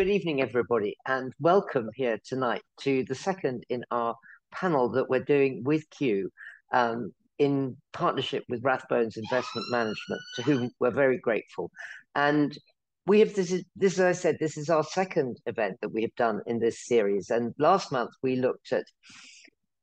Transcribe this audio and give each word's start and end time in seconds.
good 0.00 0.08
evening, 0.08 0.40
everybody, 0.40 0.96
and 1.06 1.30
welcome 1.40 1.90
here 1.94 2.18
tonight 2.24 2.62
to 2.80 3.04
the 3.04 3.14
second 3.14 3.62
in 3.68 3.84
our 3.90 4.16
panel 4.50 4.88
that 4.88 5.10
we're 5.10 5.22
doing 5.22 5.62
with 5.62 5.84
Kew 5.90 6.30
um, 6.72 7.12
in 7.38 7.76
partnership 7.92 8.42
with 8.48 8.62
Rathbones 8.62 9.18
Investment 9.18 9.70
Management, 9.70 10.22
to 10.36 10.42
whom 10.42 10.70
we're 10.80 10.90
very 10.90 11.18
grateful. 11.18 11.70
And 12.14 12.56
we 13.06 13.20
have 13.20 13.34
this 13.34 13.52
is 13.52 13.62
this 13.76 13.98
as 13.98 14.00
I 14.00 14.12
said, 14.12 14.38
this 14.40 14.56
is 14.56 14.70
our 14.70 14.84
second 14.84 15.36
event 15.44 15.76
that 15.82 15.92
we 15.92 16.00
have 16.00 16.14
done 16.16 16.40
in 16.46 16.60
this 16.60 16.86
series. 16.86 17.28
And 17.28 17.52
last 17.58 17.92
month 17.92 18.12
we 18.22 18.36
looked 18.36 18.72
at 18.72 18.84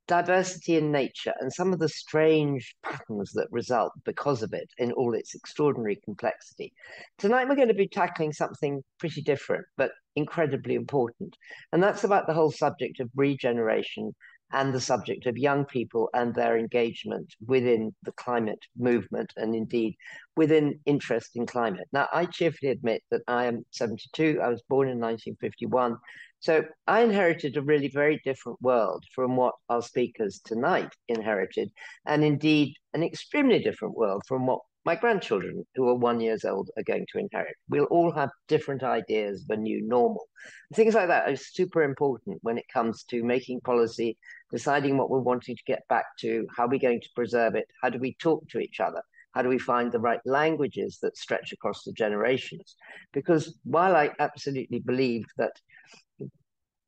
diversity 0.08 0.78
in 0.78 0.92
nature 0.92 1.34
and 1.40 1.52
some 1.52 1.74
of 1.74 1.80
the 1.80 1.90
strange 1.90 2.76
patterns 2.84 3.32
that 3.34 3.48
result 3.52 3.92
because 4.06 4.42
of 4.42 4.54
it 4.54 4.70
in 4.78 4.92
all 4.94 5.14
its 5.14 5.36
extraordinary 5.36 6.00
complexity. 6.04 6.74
Tonight, 7.18 7.48
we're 7.48 7.56
going 7.56 7.68
to 7.68 7.74
be 7.74 7.88
tackling 7.88 8.32
something 8.32 8.82
pretty 9.00 9.22
different, 9.22 9.66
but 9.76 9.92
incredibly 10.16 10.76
important. 10.76 11.36
And 11.72 11.84
that's 11.84 12.04
about 12.04 12.28
the 12.28 12.34
whole 12.34 12.52
subject 12.52 13.00
of 13.00 13.10
regeneration 13.16 14.14
and 14.54 14.74
the 14.74 14.80
subject 14.80 15.26
of 15.26 15.38
young 15.38 15.66
people 15.66 16.10
and 16.14 16.34
their 16.34 16.58
engagement 16.58 17.34
within 17.46 17.94
the 18.04 18.14
climate 18.14 18.64
movement 18.78 19.34
and 19.36 19.54
indeed 19.54 19.96
within 20.38 20.80
interest 20.86 21.32
in 21.36 21.46
climate. 21.46 21.88
Now, 21.92 22.08
I 22.14 22.26
cheerfully 22.26 22.72
admit 22.72 23.04
that 23.12 23.24
I 23.28 23.46
am 23.46 23.66
72. 23.72 24.40
I 24.42 24.48
was 24.48 24.64
born 24.70 24.88
in 24.88 25.00
1951. 25.00 25.98
So 26.40 26.64
I 26.86 27.02
inherited 27.02 27.58
a 27.58 27.62
really 27.62 27.90
very 27.90 28.22
different 28.24 28.62
world 28.62 29.04
from 29.14 29.36
what 29.36 29.56
our 29.70 29.82
speakers 29.82 30.40
tonight 30.46 30.94
inherited, 31.08 31.72
and 32.06 32.24
indeed 32.24 32.76
an 32.94 33.04
extremely 33.04 33.60
different 33.60 33.96
world 33.96 34.24
from 34.28 34.46
what 34.46 34.62
my 34.86 34.96
grandchildren, 34.96 35.66
who 35.76 35.90
are 35.90 35.96
one 35.96 36.22
years 36.22 36.46
old, 36.46 36.70
are 36.78 36.84
going 36.84 37.06
to 37.12 37.20
inherit. 37.20 37.56
We'll 37.68 37.86
all 37.86 38.12
have 38.14 38.30
different 38.48 38.84
ideas 38.84 39.44
of 39.44 39.58
a 39.58 39.60
new 39.60 39.86
normal. 39.86 40.26
Things 40.74 40.94
like 40.94 41.10
that 41.10 41.28
are 41.28 41.36
super 41.36 41.84
important 41.84 42.38
when 42.42 42.58
it 42.58 42.64
comes 42.72 43.04
to 43.10 43.22
making 43.22 43.60
policy, 43.62 44.18
deciding 44.50 44.98
what 44.98 45.10
we're 45.10 45.20
wanting 45.20 45.58
to 45.58 45.64
get 45.66 45.82
back 45.90 46.06
to, 46.20 46.48
how 46.56 46.68
we're 46.68 46.80
going 46.80 47.02
to 47.02 47.10
preserve 47.16 47.56
it, 47.56 47.66
how 47.82 47.90
do 47.90 48.00
we 48.00 48.16
talk 48.22 48.48
to 48.50 48.60
each 48.60 48.80
other, 48.80 49.02
how 49.34 49.42
do 49.42 49.50
we 49.50 49.60
find 49.60 49.92
the 49.92 50.00
right 50.00 50.22
languages 50.26 51.00
that 51.02 51.18
stretch 51.18 51.52
across 51.52 51.84
the 51.84 51.92
generations? 51.92 52.78
Because 53.12 53.60
while 53.66 53.96
I 53.96 54.12
absolutely 54.20 54.80
believe 54.80 55.26
that 55.38 55.52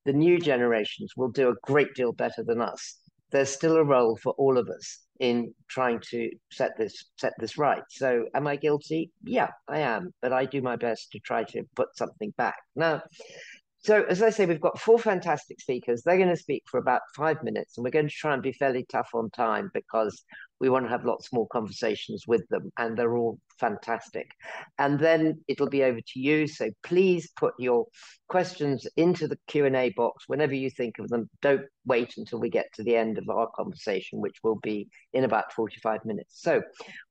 the 0.05 0.13
new 0.13 0.39
generations 0.39 1.13
will 1.15 1.29
do 1.29 1.49
a 1.49 1.55
great 1.63 1.93
deal 1.95 2.11
better 2.11 2.43
than 2.43 2.61
us. 2.61 2.97
There's 3.31 3.49
still 3.49 3.77
a 3.77 3.83
role 3.83 4.17
for 4.17 4.33
all 4.33 4.57
of 4.57 4.69
us 4.69 5.05
in 5.19 5.53
trying 5.67 5.99
to 6.09 6.29
set 6.51 6.71
this 6.77 7.05
set 7.17 7.33
this 7.39 7.57
right. 7.57 7.83
So 7.89 8.25
am 8.33 8.47
I 8.47 8.55
guilty? 8.55 9.11
Yeah, 9.23 9.49
I 9.67 9.79
am, 9.79 10.13
but 10.21 10.33
I 10.33 10.45
do 10.45 10.61
my 10.61 10.77
best 10.77 11.11
to 11.11 11.19
try 11.19 11.43
to 11.43 11.63
put 11.75 11.95
something 11.95 12.33
back. 12.37 12.55
Now, 12.75 13.01
so 13.81 14.03
as 14.03 14.21
I 14.21 14.29
say, 14.29 14.45
we've 14.45 14.59
got 14.59 14.79
four 14.79 14.99
fantastic 14.99 15.61
speakers. 15.61 16.03
They're 16.03 16.17
going 16.17 16.29
to 16.29 16.35
speak 16.35 16.63
for 16.69 16.79
about 16.79 17.01
five 17.15 17.41
minutes, 17.43 17.77
and 17.77 17.83
we're 17.83 17.91
going 17.91 18.09
to 18.09 18.13
try 18.13 18.33
and 18.33 18.43
be 18.43 18.51
fairly 18.51 18.85
tough 18.89 19.09
on 19.13 19.29
time 19.29 19.71
because 19.73 20.23
we 20.59 20.69
want 20.69 20.85
to 20.85 20.89
have 20.89 21.05
lots 21.05 21.31
more 21.31 21.47
conversations 21.47 22.25
with 22.27 22.45
them, 22.49 22.71
and 22.77 22.97
they're 22.97 23.15
all 23.15 23.39
fantastic. 23.57 24.31
And 24.77 24.99
then 24.99 25.41
it'll 25.47 25.69
be 25.69 25.83
over 25.83 25.99
to 25.99 26.19
you. 26.19 26.47
So 26.47 26.69
please 26.83 27.31
put 27.37 27.53
your 27.57 27.85
questions 28.27 28.85
into 28.97 29.27
the 29.27 29.37
Q 29.47 29.65
and 29.65 29.75
A 29.75 29.89
box 29.91 30.25
whenever 30.27 30.53
you 30.53 30.69
think 30.69 30.99
of 30.99 31.07
them. 31.07 31.29
Don't 31.41 31.63
wait 31.85 32.15
until 32.17 32.39
we 32.39 32.49
get 32.49 32.67
to 32.73 32.83
the 32.83 32.97
end 32.97 33.17
of 33.17 33.29
our 33.29 33.47
conversation, 33.55 34.19
which 34.19 34.37
will 34.43 34.59
be 34.61 34.89
in 35.13 35.23
about 35.23 35.53
forty-five 35.53 36.03
minutes. 36.03 36.41
So, 36.41 36.61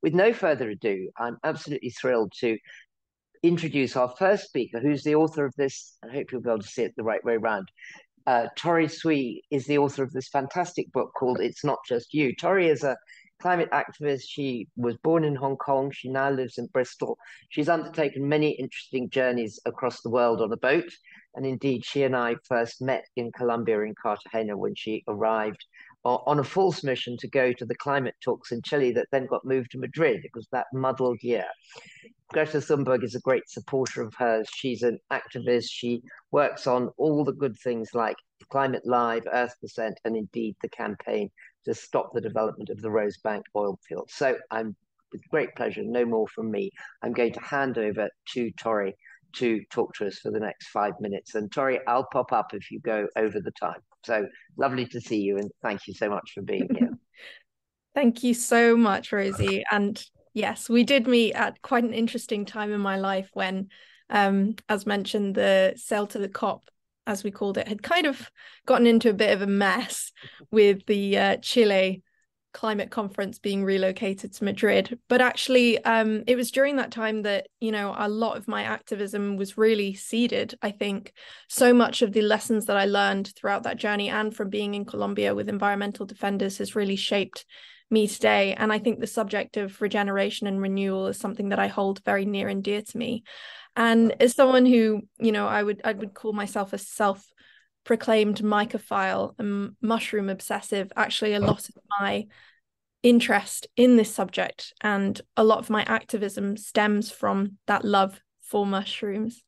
with 0.03 0.13
no 0.13 0.35
further 0.35 0.69
ado, 0.69 1.11
I'm 1.17 1.39
absolutely 1.45 1.91
thrilled 1.91 2.33
to 2.41 2.59
introduce 3.43 3.97
our 3.97 4.09
first 4.19 4.45
speaker, 4.45 4.81
who's 4.81 5.03
the 5.03 5.15
author 5.15 5.45
of 5.45 5.55
this. 5.57 5.97
I 6.05 6.13
hope 6.13 6.33
you'll 6.33 6.43
be 6.43 6.51
able 6.51 6.61
to 6.61 6.69
see 6.69 6.83
it 6.83 6.95
the 6.97 7.05
right 7.05 7.25
way 7.25 7.35
around. 7.35 7.69
Uh, 8.27 8.49
Tori 8.57 8.87
Tsui 8.87 9.41
is 9.51 9.67
the 9.67 9.79
author 9.79 10.03
of 10.03 10.13
this 10.13 10.29
fantastic 10.29 10.93
book 10.93 11.13
called 11.19 11.41
It's 11.41 11.65
Not 11.65 11.79
Just 11.89 12.13
You. 12.13 12.35
Tori 12.35 12.69
is 12.69 12.85
a 12.85 12.97
climate 13.41 13.71
activist. 13.71 14.23
She 14.27 14.69
was 14.77 14.97
born 14.99 15.25
in 15.25 15.35
Hong 15.35 15.57
Kong. 15.57 15.91
She 15.91 16.11
now 16.11 16.31
lives 16.31 16.59
in 16.59 16.67
Bristol. 16.67 17.17
She's 17.49 17.69
undertaken 17.69 18.29
many 18.29 18.51
interesting 18.51 19.09
journeys 19.11 19.59
across 19.65 20.03
the 20.03 20.11
world 20.11 20.43
on 20.43 20.53
a 20.53 20.57
boat. 20.57 20.91
And 21.35 21.47
indeed, 21.47 21.85
she 21.85 22.03
and 22.03 22.17
I 22.17 22.37
first 22.47 22.83
met 22.83 23.05
in 23.17 23.31
Colombia 23.33 23.81
in 23.81 23.95
Cartagena 24.01 24.57
when 24.57 24.75
she 24.75 25.05
arrived 25.09 25.65
on 26.05 26.39
a 26.39 26.45
false 26.45 26.83
mission 26.83 27.17
to 27.19 27.29
go 27.29 27.53
to 27.53 27.67
the 27.67 27.75
climate 27.75 28.15
talks 28.23 28.51
in 28.51 28.63
Chile 28.63 28.93
that 28.93 29.09
then 29.13 29.27
got 29.27 29.45
moved 29.45 29.71
to 29.73 29.79
Madrid. 29.79 30.25
It 30.25 30.31
was 30.35 30.49
that 30.53 30.67
muddled 30.73 31.23
year. 31.23 31.47
Greta 32.33 32.59
Thunberg 32.59 33.05
is 33.05 33.15
a 33.15 33.21
great 33.21 33.49
supporter 33.49 34.03
of 34.03 34.13
hers. 34.15 34.49
She's 34.53 34.83
an 34.83 34.99
activist. 35.11 35.69
She 35.71 36.03
works 36.31 36.67
on 36.67 36.91
all 36.99 37.25
the 37.25 37.33
good 37.33 37.57
things 37.59 37.91
like 37.95 38.17
Climate 38.51 38.83
Live, 38.85 39.23
Earth 39.33 39.55
Percent, 39.61 39.99
and 40.05 40.17
indeed 40.17 40.57
the 40.61 40.69
campaign 40.69 41.31
to 41.65 41.75
stop 41.75 42.13
the 42.13 42.21
development 42.21 42.69
of 42.69 42.81
the 42.81 42.89
Rosebank 42.89 43.43
oil 43.57 43.79
field. 43.89 44.11
So 44.11 44.37
I'm 44.51 44.77
with 45.11 45.23
great 45.31 45.55
pleasure, 45.55 45.83
no 45.83 46.05
more 46.05 46.29
from 46.29 46.51
me. 46.51 46.71
I'm 47.03 47.13
going 47.13 47.33
to 47.33 47.41
hand 47.41 47.79
over 47.79 48.11
to 48.35 48.51
Tori 48.53 48.95
to 49.37 49.63
talk 49.71 49.95
to 49.95 50.07
us 50.07 50.19
for 50.19 50.31
the 50.31 50.41
next 50.41 50.69
five 50.69 50.95
minutes. 51.01 51.35
And 51.35 51.51
Tori, 51.51 51.81
I'll 51.87 52.09
pop 52.13 52.33
up 52.33 52.53
if 52.53 52.71
you 52.71 52.81
go 52.81 53.07
over 53.17 53.41
the 53.41 53.53
time. 53.53 53.81
So 54.05 54.27
lovely 54.57 54.87
to 54.87 55.01
see 55.01 55.21
you, 55.21 55.39
and 55.39 55.51
thank 55.63 55.87
you 55.87 55.95
so 55.95 56.09
much 56.11 56.33
for 56.35 56.43
being 56.43 56.69
here. 56.75 56.91
thank 57.95 58.23
you 58.23 58.35
so 58.35 58.77
much, 58.77 59.13
Rosie. 59.13 59.65
And 59.71 60.03
yes, 60.35 60.69
we 60.69 60.85
did 60.85 61.07
meet 61.07 61.35
at 61.35 61.63
quite 61.63 61.85
an 61.85 61.93
interesting 61.93 62.45
time 62.45 62.73
in 62.73 62.81
my 62.81 62.99
life 62.99 63.31
when, 63.33 63.69
um, 64.11 64.57
as 64.69 64.87
mentioned, 64.87 65.35
the 65.35 65.75
sail 65.77 66.07
to 66.09 66.19
the 66.19 66.29
COP 66.29 66.65
as 67.09 67.25
we 67.25 67.31
called 67.31 67.57
it, 67.57 67.67
had 67.67 67.83
kind 67.83 68.07
of 68.07 68.31
gotten 68.67 68.87
into 68.87 69.09
a 69.09 69.15
bit 69.15 69.33
of 69.33 69.41
a 69.41 69.47
mess 69.47 70.13
with 70.51 70.85
the 70.87 71.19
uh, 71.19 71.37
Chile 71.39 72.03
climate 72.53 72.91
conference 72.91 73.39
being 73.39 73.65
relocated 73.65 74.33
to 74.33 74.45
Madrid. 74.45 74.99
But 75.09 75.21
actually, 75.21 75.83
um, 75.85 76.25
it 76.27 76.37
was 76.37 76.51
during 76.51 76.77
that 76.77 76.91
time 76.91 77.23
that, 77.23 77.47
you 77.61 77.73
know, 77.73 77.95
a 77.97 78.09
lot 78.09 78.37
of 78.37 78.47
my 78.47 78.63
activism 78.63 79.37
was 79.37 79.57
really 79.57 79.95
seeded. 79.95 80.55
I 80.61 80.71
think 80.71 81.13
so 81.49 81.73
much 81.73 82.03
of 82.03 82.13
the 82.13 82.23
lessons 82.23 82.67
that 82.67 82.77
I 82.77 82.85
learned 82.85 83.33
throughout 83.35 83.63
that 83.63 83.79
journey 83.79 84.11
and 84.11 84.35
from 84.35 84.51
being 84.51 84.75
in 84.75 84.85
Colombia 84.85 85.35
with 85.35 85.49
environmental 85.49 86.05
defenders 86.05 86.59
has 86.59 86.77
really 86.77 86.97
shaped 86.97 87.47
me 87.91 88.07
today. 88.07 88.55
And 88.55 88.73
I 88.73 88.79
think 88.79 89.01
the 89.01 89.07
subject 89.07 89.57
of 89.57 89.81
regeneration 89.81 90.47
and 90.47 90.61
renewal 90.61 91.07
is 91.09 91.19
something 91.19 91.51
that 91.51 91.59
I 91.59 91.69
hold 91.69 92.05
very 92.05 92.27
near 92.27 92.49
and 92.49 92.63
dear 92.63 92.83
to 92.83 92.99
me. 92.99 93.25
And 93.77 94.15
as 94.21 94.35
someone 94.35 94.67
who, 94.67 95.03
you 95.19 95.33
know, 95.33 95.47
I 95.47 95.63
would 95.63 95.81
I 95.85 95.93
would 95.93 96.15
call 96.15 96.33
myself 96.33 96.73
a 96.73 96.79
self 96.79 97.25
proclaimed 97.85 98.39
mycophile 98.39 99.35
and 99.39 99.77
mushroom 99.81 100.29
obsessive, 100.29 100.93
actually 100.97 101.35
a 101.35 101.41
lot 101.41 101.69
of 101.69 101.79
my 101.99 102.27
interest 103.03 103.67
in 103.77 103.97
this 103.97 104.13
subject 104.13 104.75
and 104.83 105.21
a 105.37 105.45
lot 105.45 105.59
of 105.59 105.71
my 105.71 105.83
activism 105.85 106.57
stems 106.57 107.11
from 107.11 107.57
that 107.67 107.85
love 107.85 108.21
for 108.43 108.67
mushrooms. 108.67 109.45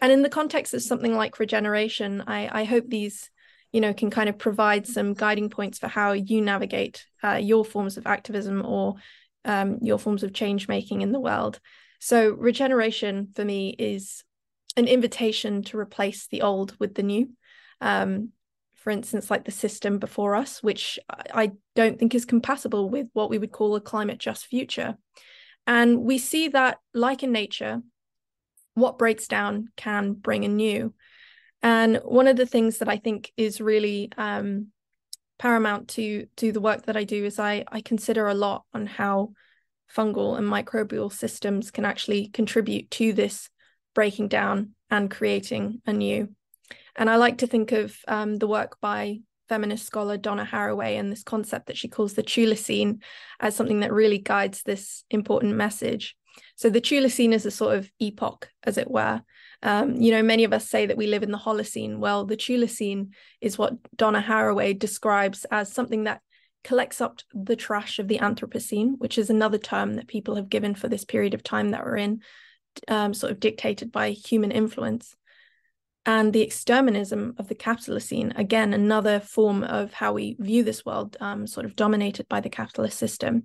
And 0.00 0.12
in 0.12 0.22
the 0.22 0.28
context 0.28 0.74
of 0.74 0.82
something 0.82 1.14
like 1.14 1.38
regeneration, 1.38 2.22
I, 2.26 2.60
I 2.60 2.64
hope 2.64 2.84
these, 2.88 3.30
you 3.72 3.80
know, 3.80 3.94
can 3.94 4.10
kind 4.10 4.28
of 4.28 4.38
provide 4.38 4.86
some 4.86 5.14
guiding 5.14 5.50
points 5.50 5.78
for 5.78 5.88
how 5.88 6.12
you 6.12 6.40
navigate 6.40 7.06
uh, 7.22 7.40
your 7.40 7.64
forms 7.64 7.96
of 7.96 8.06
activism 8.06 8.64
or 8.64 8.96
um, 9.44 9.78
your 9.80 9.98
forms 9.98 10.22
of 10.22 10.32
change 10.32 10.68
making 10.68 11.00
in 11.00 11.12
the 11.12 11.20
world. 11.20 11.58
So, 11.98 12.30
regeneration 12.30 13.28
for 13.34 13.44
me 13.44 13.74
is 13.78 14.24
an 14.76 14.88
invitation 14.88 15.62
to 15.64 15.78
replace 15.78 16.26
the 16.26 16.42
old 16.42 16.76
with 16.78 16.94
the 16.94 17.02
new. 17.02 17.30
Um, 17.80 18.30
for 18.74 18.90
instance, 18.90 19.30
like 19.30 19.44
the 19.44 19.52
system 19.52 19.98
before 19.98 20.34
us, 20.34 20.62
which 20.62 20.98
I 21.08 21.52
don't 21.76 21.98
think 21.98 22.14
is 22.14 22.24
compatible 22.24 22.90
with 22.90 23.06
what 23.12 23.30
we 23.30 23.38
would 23.38 23.52
call 23.52 23.76
a 23.76 23.80
climate 23.80 24.18
just 24.18 24.46
future. 24.46 24.96
And 25.68 26.00
we 26.00 26.18
see 26.18 26.48
that, 26.48 26.78
like 26.92 27.22
in 27.22 27.30
nature, 27.30 27.80
what 28.74 28.98
breaks 28.98 29.28
down 29.28 29.68
can 29.76 30.14
bring 30.14 30.44
a 30.44 30.48
new. 30.48 30.94
And 31.62 31.98
one 32.04 32.26
of 32.26 32.36
the 32.36 32.46
things 32.46 32.78
that 32.78 32.88
I 32.88 32.96
think 32.96 33.32
is 33.36 33.60
really 33.60 34.10
um, 34.16 34.68
paramount 35.38 35.88
to 35.88 36.26
to 36.36 36.52
the 36.52 36.60
work 36.60 36.86
that 36.86 36.96
I 36.96 37.04
do 37.04 37.24
is 37.24 37.38
I 37.38 37.64
I 37.68 37.80
consider 37.80 38.28
a 38.28 38.34
lot 38.34 38.64
on 38.74 38.86
how 38.86 39.32
fungal 39.94 40.38
and 40.38 40.46
microbial 40.46 41.12
systems 41.12 41.70
can 41.70 41.84
actually 41.84 42.28
contribute 42.28 42.90
to 42.90 43.12
this 43.12 43.50
breaking 43.94 44.28
down 44.28 44.74
and 44.90 45.10
creating 45.10 45.82
a 45.86 45.92
new. 45.92 46.28
And 46.96 47.10
I 47.10 47.16
like 47.16 47.38
to 47.38 47.46
think 47.46 47.72
of 47.72 47.96
um, 48.08 48.36
the 48.36 48.46
work 48.46 48.78
by 48.80 49.20
feminist 49.48 49.84
scholar 49.86 50.16
Donna 50.16 50.48
Haraway 50.50 50.98
and 50.98 51.12
this 51.12 51.22
concept 51.22 51.66
that 51.66 51.76
she 51.76 51.88
calls 51.88 52.14
the 52.14 52.22
Chthulucene 52.22 53.02
as 53.40 53.54
something 53.54 53.80
that 53.80 53.92
really 53.92 54.18
guides 54.18 54.62
this 54.62 55.04
important 55.10 55.56
message. 55.56 56.16
So 56.56 56.70
the 56.70 56.80
Chthulucene 56.80 57.32
is 57.32 57.44
a 57.44 57.50
sort 57.50 57.76
of 57.76 57.90
epoch, 58.00 58.48
as 58.62 58.78
it 58.78 58.90
were. 58.90 59.22
Um, 59.62 59.94
you 59.96 60.10
know, 60.10 60.22
many 60.22 60.44
of 60.44 60.52
us 60.52 60.68
say 60.68 60.86
that 60.86 60.96
we 60.96 61.06
live 61.06 61.22
in 61.22 61.30
the 61.30 61.38
Holocene. 61.38 61.98
Well, 61.98 62.24
the 62.24 62.36
Chthulucene 62.36 63.10
is 63.40 63.56
what 63.56 63.74
Donna 63.96 64.20
Haraway 64.20 64.78
describes 64.78 65.44
as 65.50 65.72
something 65.72 66.04
that 66.04 66.20
collects 66.64 67.00
up 67.00 67.20
the 67.32 67.56
trash 67.56 67.98
of 67.98 68.08
the 68.08 68.18
Anthropocene, 68.18 68.98
which 68.98 69.18
is 69.18 69.30
another 69.30 69.58
term 69.58 69.94
that 69.94 70.08
people 70.08 70.36
have 70.36 70.48
given 70.48 70.74
for 70.74 70.88
this 70.88 71.04
period 71.04 71.34
of 71.34 71.42
time 71.42 71.70
that 71.70 71.84
we're 71.84 71.96
in, 71.96 72.22
um, 72.88 73.14
sort 73.14 73.32
of 73.32 73.40
dictated 73.40 73.92
by 73.92 74.10
human 74.10 74.50
influence. 74.50 75.16
and 76.04 76.32
the 76.32 76.42
exterminism 76.42 77.34
of 77.38 77.46
the 77.46 77.54
capitalocene, 77.54 78.36
again, 78.36 78.74
another 78.74 79.20
form 79.20 79.62
of 79.62 79.92
how 79.92 80.12
we 80.12 80.36
view 80.40 80.64
this 80.64 80.84
world, 80.84 81.16
um, 81.20 81.46
sort 81.46 81.64
of 81.64 81.76
dominated 81.76 82.28
by 82.28 82.40
the 82.40 82.50
capitalist 82.50 82.98
system. 82.98 83.44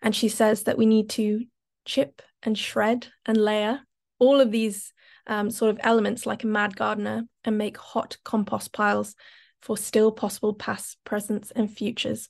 And 0.00 0.14
she 0.14 0.28
says 0.28 0.62
that 0.64 0.78
we 0.78 0.86
need 0.86 1.10
to 1.10 1.44
chip 1.84 2.22
and 2.42 2.56
shred 2.56 3.08
and 3.26 3.36
layer 3.36 3.80
all 4.20 4.40
of 4.40 4.52
these 4.52 4.92
um, 5.30 5.48
sort 5.48 5.70
of 5.70 5.80
elements 5.82 6.26
like 6.26 6.44
a 6.44 6.48
mad 6.48 6.76
gardener 6.76 7.22
and 7.44 7.56
make 7.56 7.78
hot 7.78 8.18
compost 8.24 8.72
piles 8.72 9.14
for 9.62 9.78
still 9.78 10.10
possible 10.10 10.52
past, 10.52 10.98
presents, 11.04 11.52
and 11.52 11.70
futures. 11.70 12.28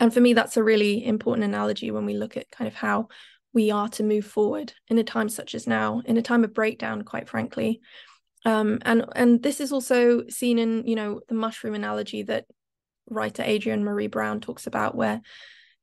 And 0.00 0.12
for 0.12 0.20
me, 0.20 0.32
that's 0.32 0.56
a 0.56 0.64
really 0.64 1.06
important 1.06 1.44
analogy 1.44 1.92
when 1.92 2.04
we 2.04 2.14
look 2.14 2.36
at 2.36 2.50
kind 2.50 2.66
of 2.66 2.74
how 2.74 3.08
we 3.54 3.70
are 3.70 3.88
to 3.90 4.02
move 4.02 4.26
forward 4.26 4.72
in 4.88 4.98
a 4.98 5.04
time 5.04 5.28
such 5.28 5.54
as 5.54 5.68
now, 5.68 6.02
in 6.04 6.16
a 6.16 6.22
time 6.22 6.42
of 6.42 6.52
breakdown, 6.52 7.02
quite 7.02 7.28
frankly. 7.28 7.80
Um, 8.44 8.80
and 8.82 9.04
and 9.14 9.40
this 9.40 9.60
is 9.60 9.70
also 9.70 10.26
seen 10.26 10.58
in 10.58 10.84
you 10.84 10.96
know 10.96 11.20
the 11.28 11.34
mushroom 11.34 11.74
analogy 11.74 12.24
that 12.24 12.46
writer 13.08 13.44
Adrienne 13.44 13.84
Maree 13.84 14.10
Brown 14.10 14.40
talks 14.40 14.66
about, 14.66 14.96
where 14.96 15.20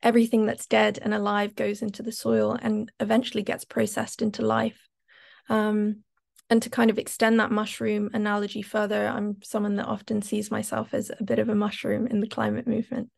everything 0.03 0.45
that's 0.45 0.65
dead 0.65 0.99
and 1.01 1.13
alive 1.13 1.55
goes 1.55 1.81
into 1.81 2.03
the 2.03 2.11
soil 2.11 2.57
and 2.61 2.91
eventually 2.99 3.43
gets 3.43 3.63
processed 3.63 4.21
into 4.21 4.41
life. 4.41 4.81
Um, 5.47 6.03
and 6.49 6.61
to 6.63 6.69
kind 6.69 6.89
of 6.89 6.97
extend 6.97 7.39
that 7.39 7.51
mushroom 7.51 8.09
analogy 8.13 8.61
further, 8.61 9.07
I'm 9.07 9.37
someone 9.43 9.75
that 9.75 9.87
often 9.87 10.21
sees 10.21 10.49
myself 10.49 10.93
as 10.93 11.11
a 11.17 11.23
bit 11.23 11.39
of 11.39 11.49
a 11.49 11.55
mushroom 11.55 12.07
in 12.07 12.19
the 12.19 12.27
climate 12.27 12.67
movement. 12.67 13.09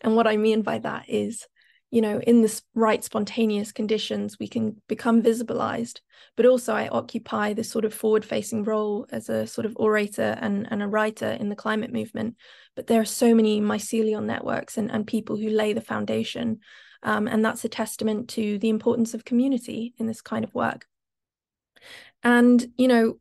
And 0.00 0.16
what 0.16 0.26
I 0.26 0.36
mean 0.36 0.62
by 0.62 0.78
that 0.78 1.04
is 1.08 1.46
you 1.90 2.00
know, 2.00 2.20
in 2.20 2.40
this 2.40 2.62
right 2.74 3.02
spontaneous 3.02 3.72
conditions, 3.72 4.38
we 4.38 4.46
can 4.46 4.80
become 4.88 5.22
visibilized. 5.22 6.00
But 6.36 6.46
also, 6.46 6.72
I 6.72 6.88
occupy 6.88 7.52
this 7.52 7.68
sort 7.68 7.84
of 7.84 7.92
forward 7.92 8.24
facing 8.24 8.62
role 8.64 9.06
as 9.10 9.28
a 9.28 9.46
sort 9.46 9.66
of 9.66 9.76
orator 9.76 10.38
and, 10.40 10.68
and 10.70 10.82
a 10.82 10.88
writer 10.88 11.30
in 11.32 11.48
the 11.48 11.56
climate 11.56 11.92
movement. 11.92 12.36
But 12.76 12.86
there 12.86 13.00
are 13.00 13.06
so 13.06 13.34
many 13.34 13.60
mycelial 13.60 14.24
networks 14.24 14.78
and, 14.78 14.90
and 14.90 15.06
people 15.06 15.36
who 15.36 15.48
lay 15.48 15.72
the 15.72 15.80
foundation. 15.80 16.60
Um, 17.02 17.26
and 17.26 17.44
that's 17.44 17.64
a 17.64 17.68
testament 17.68 18.28
to 18.30 18.58
the 18.58 18.68
importance 18.68 19.12
of 19.14 19.24
community 19.24 19.94
in 19.98 20.06
this 20.06 20.20
kind 20.20 20.44
of 20.44 20.54
work. 20.54 20.86
And, 22.22 22.66
you 22.76 22.88
know, 22.88 23.18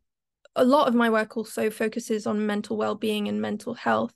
a 0.56 0.66
lot 0.66 0.88
of 0.88 0.96
my 0.96 1.10
work 1.10 1.38
also 1.38 1.70
focuses 1.70 2.28
on 2.28 2.46
mental 2.46 2.78
well 2.78 2.96
being 2.96 3.28
and 3.28 3.42
mental 3.42 3.74
health. 3.74 4.14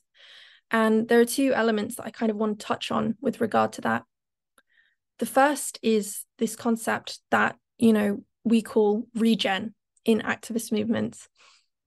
And 0.71 1.07
there 1.07 1.19
are 1.19 1.25
two 1.25 1.53
elements 1.53 1.95
that 1.95 2.06
I 2.06 2.09
kind 2.09 2.31
of 2.31 2.38
want 2.38 2.59
to 2.59 2.65
touch 2.65 2.91
on 2.91 3.15
with 3.21 3.41
regard 3.41 3.74
to 3.74 3.81
that. 3.81 4.03
The 5.19 5.25
first 5.25 5.80
is 5.81 6.25
this 6.39 6.56
concept 6.56 7.19
that, 7.31 7.56
you 7.77 7.94
know, 7.94 8.24
we 8.44 8.62
call 8.62 9.07
regen 9.15 9.75
in 10.03 10.21
activist 10.21 10.71
movements. 10.71 11.29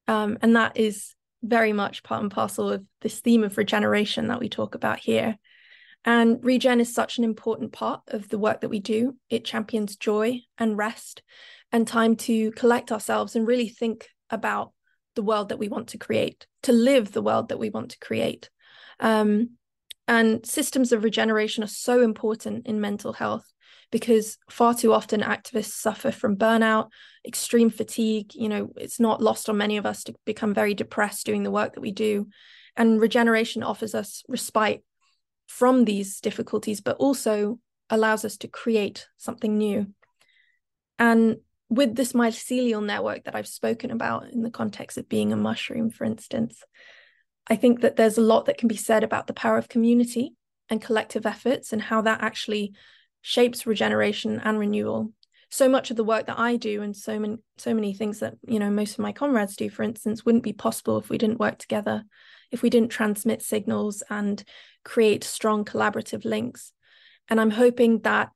Um, 0.08 0.38
and 0.40 0.56
that 0.56 0.76
is 0.76 1.14
very 1.42 1.72
much 1.72 2.02
part 2.02 2.22
and 2.22 2.30
parcel 2.30 2.70
of 2.70 2.84
this 3.02 3.20
theme 3.20 3.44
of 3.44 3.58
regeneration 3.58 4.28
that 4.28 4.40
we 4.40 4.48
talk 4.48 4.74
about 4.74 4.98
here. 4.98 5.36
And 6.04 6.42
regen 6.42 6.80
is 6.80 6.94
such 6.94 7.18
an 7.18 7.24
important 7.24 7.72
part 7.72 8.00
of 8.08 8.28
the 8.28 8.38
work 8.38 8.60
that 8.60 8.68
we 8.68 8.78
do. 8.78 9.16
It 9.28 9.44
champions 9.44 9.96
joy 9.96 10.42
and 10.56 10.78
rest 10.78 11.22
and 11.72 11.86
time 11.86 12.16
to 12.16 12.50
collect 12.52 12.92
ourselves 12.92 13.36
and 13.36 13.46
really 13.46 13.68
think 13.68 14.08
about 14.30 14.72
the 15.14 15.22
world 15.22 15.48
that 15.48 15.58
we 15.58 15.68
want 15.68 15.88
to 15.88 15.98
create, 15.98 16.46
to 16.62 16.72
live 16.72 17.12
the 17.12 17.22
world 17.22 17.48
that 17.48 17.58
we 17.58 17.70
want 17.70 17.90
to 17.90 17.98
create. 17.98 18.50
Um, 19.00 19.50
and 20.08 20.46
systems 20.46 20.92
of 20.92 21.02
regeneration 21.02 21.64
are 21.64 21.68
so 21.68 22.02
important 22.02 22.66
in 22.66 22.80
mental 22.80 23.12
health 23.12 23.52
because 23.90 24.38
far 24.50 24.74
too 24.74 24.92
often 24.92 25.20
activists 25.20 25.72
suffer 25.72 26.10
from 26.10 26.36
burnout, 26.36 26.88
extreme 27.26 27.70
fatigue. 27.70 28.34
You 28.34 28.48
know, 28.48 28.70
it's 28.76 29.00
not 29.00 29.22
lost 29.22 29.48
on 29.48 29.56
many 29.56 29.76
of 29.76 29.86
us 29.86 30.04
to 30.04 30.14
become 30.24 30.54
very 30.54 30.74
depressed 30.74 31.26
doing 31.26 31.42
the 31.42 31.50
work 31.50 31.74
that 31.74 31.80
we 31.80 31.92
do. 31.92 32.28
And 32.76 33.00
regeneration 33.00 33.62
offers 33.62 33.94
us 33.94 34.22
respite 34.28 34.82
from 35.46 35.84
these 35.84 36.20
difficulties, 36.20 36.80
but 36.80 36.96
also 36.96 37.58
allows 37.88 38.24
us 38.24 38.36
to 38.38 38.48
create 38.48 39.06
something 39.16 39.56
new. 39.56 39.86
And 40.98 41.38
with 41.68 41.94
this 41.96 42.12
mycelial 42.12 42.84
network 42.84 43.24
that 43.24 43.34
I've 43.34 43.48
spoken 43.48 43.90
about 43.90 44.30
in 44.30 44.42
the 44.42 44.50
context 44.50 44.98
of 44.98 45.08
being 45.08 45.32
a 45.32 45.36
mushroom, 45.36 45.90
for 45.90 46.04
instance, 46.04 46.62
I 47.48 47.56
think 47.56 47.80
that 47.80 47.96
there's 47.96 48.18
a 48.18 48.22
lot 48.22 48.46
that 48.46 48.58
can 48.58 48.68
be 48.68 48.76
said 48.76 49.04
about 49.04 49.26
the 49.26 49.32
power 49.32 49.58
of 49.58 49.68
community 49.68 50.34
and 50.68 50.82
collective 50.82 51.26
efforts 51.26 51.72
and 51.72 51.80
how 51.80 52.02
that 52.02 52.22
actually 52.22 52.72
shapes 53.22 53.66
regeneration 53.66 54.40
and 54.44 54.58
renewal. 54.58 55.12
So 55.50 55.68
much 55.68 55.90
of 55.90 55.96
the 55.96 56.04
work 56.04 56.26
that 56.26 56.38
I 56.38 56.56
do 56.56 56.82
and 56.82 56.96
so 56.96 57.18
many 57.18 57.38
so 57.56 57.72
many 57.72 57.94
things 57.94 58.18
that 58.18 58.34
you 58.46 58.58
know 58.58 58.70
most 58.70 58.94
of 58.94 58.98
my 58.98 59.12
comrades 59.12 59.56
do, 59.56 59.70
for 59.70 59.84
instance, 59.84 60.24
wouldn't 60.24 60.44
be 60.44 60.52
possible 60.52 60.98
if 60.98 61.08
we 61.08 61.18
didn't 61.18 61.40
work 61.40 61.58
together, 61.58 62.04
if 62.50 62.62
we 62.62 62.70
didn't 62.70 62.90
transmit 62.90 63.42
signals 63.42 64.02
and 64.10 64.42
create 64.84 65.22
strong 65.22 65.64
collaborative 65.64 66.24
links. 66.24 66.72
And 67.28 67.40
I'm 67.40 67.50
hoping 67.50 68.00
that 68.00 68.30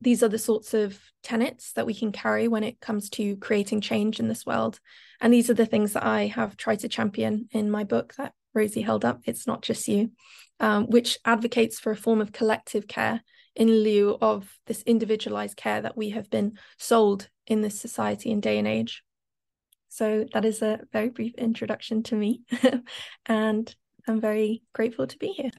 these 0.00 0.22
are 0.22 0.28
the 0.28 0.38
sorts 0.38 0.74
of 0.74 0.98
tenets 1.22 1.72
that 1.72 1.86
we 1.86 1.94
can 1.94 2.12
carry 2.12 2.48
when 2.48 2.64
it 2.64 2.80
comes 2.80 3.08
to 3.10 3.36
creating 3.36 3.80
change 3.80 4.20
in 4.20 4.28
this 4.28 4.44
world. 4.44 4.78
And 5.20 5.32
these 5.32 5.48
are 5.48 5.54
the 5.54 5.66
things 5.66 5.94
that 5.94 6.04
I 6.04 6.26
have 6.26 6.56
tried 6.56 6.80
to 6.80 6.88
champion 6.88 7.48
in 7.52 7.70
my 7.70 7.84
book 7.84 8.14
that 8.16 8.34
Rosie 8.54 8.82
held 8.82 9.04
up, 9.04 9.22
It's 9.24 9.46
Not 9.46 9.62
Just 9.62 9.88
You, 9.88 10.10
um, 10.60 10.86
which 10.86 11.18
advocates 11.24 11.78
for 11.78 11.90
a 11.92 11.96
form 11.96 12.20
of 12.20 12.32
collective 12.32 12.86
care 12.86 13.22
in 13.54 13.70
lieu 13.70 14.18
of 14.20 14.54
this 14.66 14.82
individualized 14.82 15.56
care 15.56 15.80
that 15.80 15.96
we 15.96 16.10
have 16.10 16.28
been 16.28 16.58
sold 16.78 17.28
in 17.46 17.62
this 17.62 17.80
society 17.80 18.30
and 18.30 18.42
day 18.42 18.58
and 18.58 18.68
age. 18.68 19.02
So 19.88 20.26
that 20.34 20.44
is 20.44 20.60
a 20.60 20.80
very 20.92 21.08
brief 21.08 21.34
introduction 21.36 22.02
to 22.04 22.14
me. 22.14 22.42
and 23.26 23.74
I'm 24.06 24.20
very 24.20 24.62
grateful 24.74 25.06
to 25.06 25.18
be 25.18 25.28
here. 25.28 25.50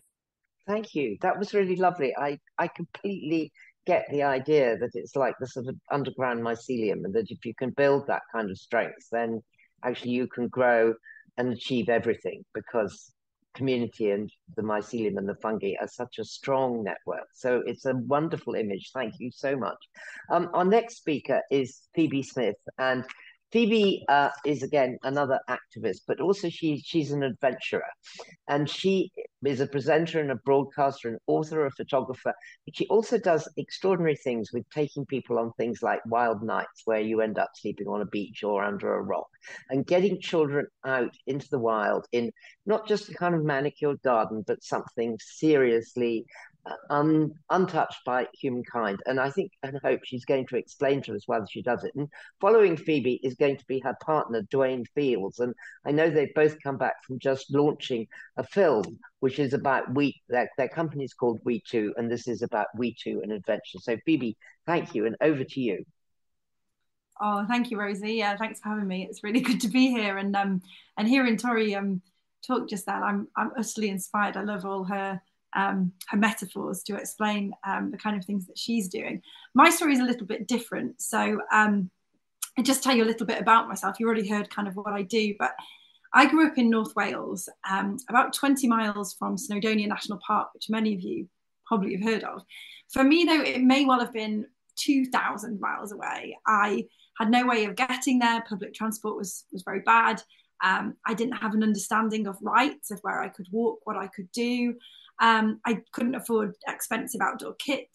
Thank 0.67 0.93
you. 0.93 1.17
That 1.21 1.39
was 1.39 1.53
really 1.53 1.75
lovely. 1.75 2.15
I, 2.15 2.39
I 2.57 2.67
completely 2.67 3.51
get 3.87 4.05
the 4.11 4.23
idea 4.23 4.77
that 4.77 4.91
it's 4.93 5.15
like 5.15 5.33
the 5.39 5.47
sort 5.47 5.67
of 5.67 5.75
underground 5.91 6.41
mycelium, 6.41 6.99
and 7.05 7.13
that 7.15 7.31
if 7.31 7.45
you 7.45 7.53
can 7.57 7.71
build 7.71 8.05
that 8.07 8.21
kind 8.31 8.51
of 8.51 8.57
strength, 8.57 9.07
then 9.11 9.41
actually 9.83 10.11
you 10.11 10.27
can 10.27 10.47
grow 10.49 10.93
and 11.37 11.53
achieve 11.53 11.89
everything 11.89 12.43
because 12.53 13.13
community 13.55 14.11
and 14.11 14.29
the 14.55 14.61
mycelium 14.61 15.17
and 15.17 15.27
the 15.27 15.35
fungi 15.41 15.73
are 15.81 15.87
such 15.87 16.19
a 16.19 16.23
strong 16.23 16.83
network. 16.83 17.27
So 17.33 17.63
it's 17.65 17.85
a 17.85 17.95
wonderful 17.95 18.53
image. 18.53 18.91
Thank 18.93 19.15
you 19.19 19.31
so 19.33 19.57
much. 19.57 19.77
Um, 20.31 20.49
our 20.53 20.65
next 20.65 20.97
speaker 20.97 21.41
is 21.49 21.81
Phoebe 21.95 22.21
Smith, 22.21 22.55
and 22.77 23.03
Phoebe 23.51 24.03
uh, 24.09 24.29
is 24.45 24.61
again 24.61 24.97
another 25.03 25.39
activist, 25.49 26.01
but 26.07 26.19
also 26.19 26.49
she 26.49 26.81
she's 26.85 27.11
an 27.11 27.23
adventurer, 27.23 27.85
and 28.49 28.69
she 28.69 29.11
is 29.45 29.61
a 29.61 29.67
presenter 29.67 30.19
and 30.19 30.31
a 30.31 30.35
broadcaster, 30.35 31.07
an 31.07 31.17
author, 31.27 31.65
a 31.65 31.71
photographer. 31.71 32.33
But 32.65 32.75
she 32.75 32.87
also 32.87 33.17
does 33.17 33.47
extraordinary 33.55 34.17
things 34.17 34.51
with 34.51 34.69
taking 34.69 35.05
people 35.05 35.39
on 35.39 35.53
things 35.53 35.81
like 35.81 36.01
wild 36.05 36.43
nights, 36.43 36.81
where 36.85 36.99
you 36.99 37.21
end 37.21 37.37
up 37.37 37.49
sleeping 37.55 37.87
on 37.87 38.01
a 38.01 38.05
beach 38.05 38.43
or 38.43 38.63
under 38.63 38.93
a 38.93 39.01
rock, 39.01 39.29
and 39.69 39.87
getting 39.87 40.19
children 40.19 40.67
out 40.85 41.15
into 41.25 41.47
the 41.49 41.59
wild 41.59 42.05
in 42.11 42.31
not 42.65 42.87
just 42.87 43.09
a 43.09 43.13
kind 43.13 43.33
of 43.33 43.43
manicured 43.43 44.01
garden, 44.01 44.43
but 44.45 44.63
something 44.63 45.17
seriously 45.21 46.25
un, 46.89 47.33
untouched 47.49 48.03
by 48.05 48.27
humankind. 48.33 48.99
And 49.05 49.19
I 49.19 49.29
think 49.29 49.51
and 49.63 49.79
hope 49.83 50.01
she's 50.03 50.25
going 50.25 50.47
to 50.47 50.57
explain 50.57 51.01
to 51.03 51.15
us 51.15 51.27
why 51.27 51.39
she 51.49 51.61
does 51.61 51.83
it. 51.83 51.93
And 51.95 52.07
following 52.39 52.77
Phoebe 52.77 53.19
is 53.23 53.35
going 53.35 53.57
to 53.57 53.65
be 53.65 53.79
her 53.79 53.95
partner, 54.01 54.41
Dwayne 54.43 54.85
Fields. 54.95 55.39
And 55.39 55.53
I 55.85 55.91
know 55.91 56.09
they've 56.09 56.33
both 56.33 56.61
come 56.61 56.77
back 56.77 57.03
from 57.03 57.19
just 57.19 57.53
launching 57.53 58.07
a 58.37 58.43
film, 58.43 58.99
which 59.19 59.39
is 59.39 59.53
about 59.53 59.93
We, 59.93 60.21
their, 60.29 60.49
their 60.57 60.69
company 60.69 61.03
is 61.03 61.13
called 61.13 61.39
We 61.43 61.61
Two, 61.61 61.93
and 61.97 62.11
this 62.11 62.27
is 62.27 62.41
about 62.41 62.67
We 62.75 62.95
Two 63.01 63.21
and 63.23 63.31
adventure. 63.31 63.79
So, 63.79 63.97
Phoebe, 64.05 64.37
thank 64.65 64.95
you, 64.95 65.05
and 65.05 65.15
over 65.21 65.43
to 65.43 65.59
you. 65.59 65.85
Oh, 67.19 67.45
thank 67.47 67.71
you, 67.71 67.79
Rosie. 67.79 68.13
Yeah, 68.13 68.37
thanks 68.37 68.59
for 68.59 68.69
having 68.69 68.87
me. 68.87 69.07
It's 69.09 69.23
really 69.23 69.39
good 69.41 69.61
to 69.61 69.69
be 69.69 69.87
here 69.87 70.17
and 70.17 70.35
um 70.35 70.61
and 70.97 71.07
hearing 71.07 71.37
Tori 71.37 71.75
um 71.75 72.01
talk 72.45 72.69
just 72.69 72.85
then. 72.85 73.03
I'm 73.03 73.27
I'm 73.35 73.51
utterly 73.57 73.89
inspired. 73.89 74.37
I 74.37 74.43
love 74.43 74.65
all 74.65 74.83
her 74.85 75.21
um, 75.57 75.91
her 76.07 76.17
metaphors 76.17 76.83
to 76.83 76.95
explain 76.95 77.51
um, 77.67 77.89
the 77.89 77.97
kind 77.97 78.15
of 78.15 78.23
things 78.23 78.45
that 78.45 78.57
she's 78.57 78.87
doing. 78.87 79.21
My 79.55 79.69
story 79.71 79.93
is 79.93 79.99
a 79.99 80.03
little 80.03 80.27
bit 80.27 80.47
different. 80.47 81.01
So 81.01 81.41
um, 81.51 81.89
I 82.57 82.61
just 82.61 82.83
tell 82.83 82.95
you 82.95 83.03
a 83.03 83.11
little 83.11 83.25
bit 83.25 83.41
about 83.41 83.67
myself. 83.67 83.99
You 83.99 84.05
already 84.05 84.29
heard 84.29 84.49
kind 84.51 84.67
of 84.67 84.75
what 84.75 84.93
I 84.93 85.01
do, 85.01 85.33
but 85.39 85.55
I 86.13 86.27
grew 86.27 86.47
up 86.47 86.57
in 86.57 86.69
North 86.69 86.95
Wales, 86.95 87.49
um, 87.69 87.97
about 88.07 88.33
20 88.33 88.67
miles 88.67 89.13
from 89.13 89.35
Snowdonia 89.35 89.87
National 89.87 90.19
Park, 90.25 90.53
which 90.53 90.69
many 90.69 90.93
of 90.93 91.01
you 91.01 91.27
probably 91.65 91.95
have 91.95 92.03
heard 92.03 92.23
of. 92.23 92.43
For 92.93 93.03
me, 93.03 93.25
though, 93.25 93.41
it 93.41 93.61
may 93.61 93.83
well 93.83 93.99
have 93.99 94.13
been 94.13 94.45
2,000 94.77 95.59
miles 95.59 95.91
away. 95.91 96.37
I 96.45 96.85
had 97.17 97.31
no 97.31 97.47
way 97.47 97.65
of 97.65 97.75
getting 97.75 98.19
there. 98.19 98.43
Public 98.47 98.73
transport 98.73 99.17
was 99.17 99.45
was 99.51 99.63
very 99.63 99.81
bad. 99.81 100.21
Um, 100.63 100.95
I 101.05 101.13
didn't 101.13 101.37
have 101.37 101.53
an 101.53 101.63
understanding 101.63 102.27
of 102.27 102.37
rights 102.41 102.91
of 102.91 102.99
where 103.01 103.21
I 103.21 103.29
could 103.29 103.47
walk, 103.51 103.79
what 103.83 103.97
I 103.97 104.07
could 104.07 104.31
do. 104.31 104.75
Um, 105.19 105.59
I 105.65 105.81
couldn't 105.91 106.15
afford 106.15 106.55
expensive 106.67 107.21
outdoor 107.21 107.55
kit. 107.55 107.89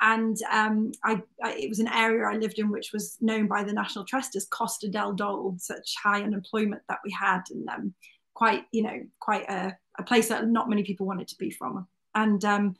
And 0.00 0.36
um, 0.50 0.92
I, 1.04 1.22
I, 1.42 1.52
it 1.54 1.68
was 1.68 1.78
an 1.78 1.88
area 1.88 2.26
I 2.26 2.36
lived 2.36 2.58
in 2.58 2.70
which 2.70 2.92
was 2.92 3.16
known 3.20 3.46
by 3.46 3.62
the 3.62 3.72
National 3.72 4.04
Trust 4.04 4.34
as 4.36 4.46
Costa 4.46 4.88
del 4.88 5.12
Dole, 5.12 5.56
such 5.58 5.94
high 6.02 6.22
unemployment 6.22 6.82
that 6.88 6.98
we 7.04 7.12
had, 7.12 7.42
and 7.50 7.68
um, 7.68 7.94
quite, 8.34 8.64
you 8.72 8.82
know, 8.82 9.00
quite 9.20 9.48
a, 9.48 9.76
a, 9.98 10.02
place 10.02 10.28
that 10.28 10.48
not 10.48 10.68
many 10.68 10.82
people 10.82 11.06
wanted 11.06 11.28
to 11.28 11.38
be 11.38 11.50
from. 11.50 11.86
And 12.14 12.44
um, 12.44 12.74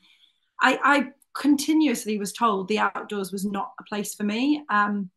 I, 0.60 0.78
I, 0.82 1.12
continuously 1.36 2.16
was 2.16 2.32
told 2.32 2.68
the 2.68 2.78
outdoors 2.78 3.32
was 3.32 3.44
not 3.44 3.72
a 3.80 3.84
place 3.84 4.14
for 4.14 4.22
me. 4.22 4.62
Um, 4.68 5.10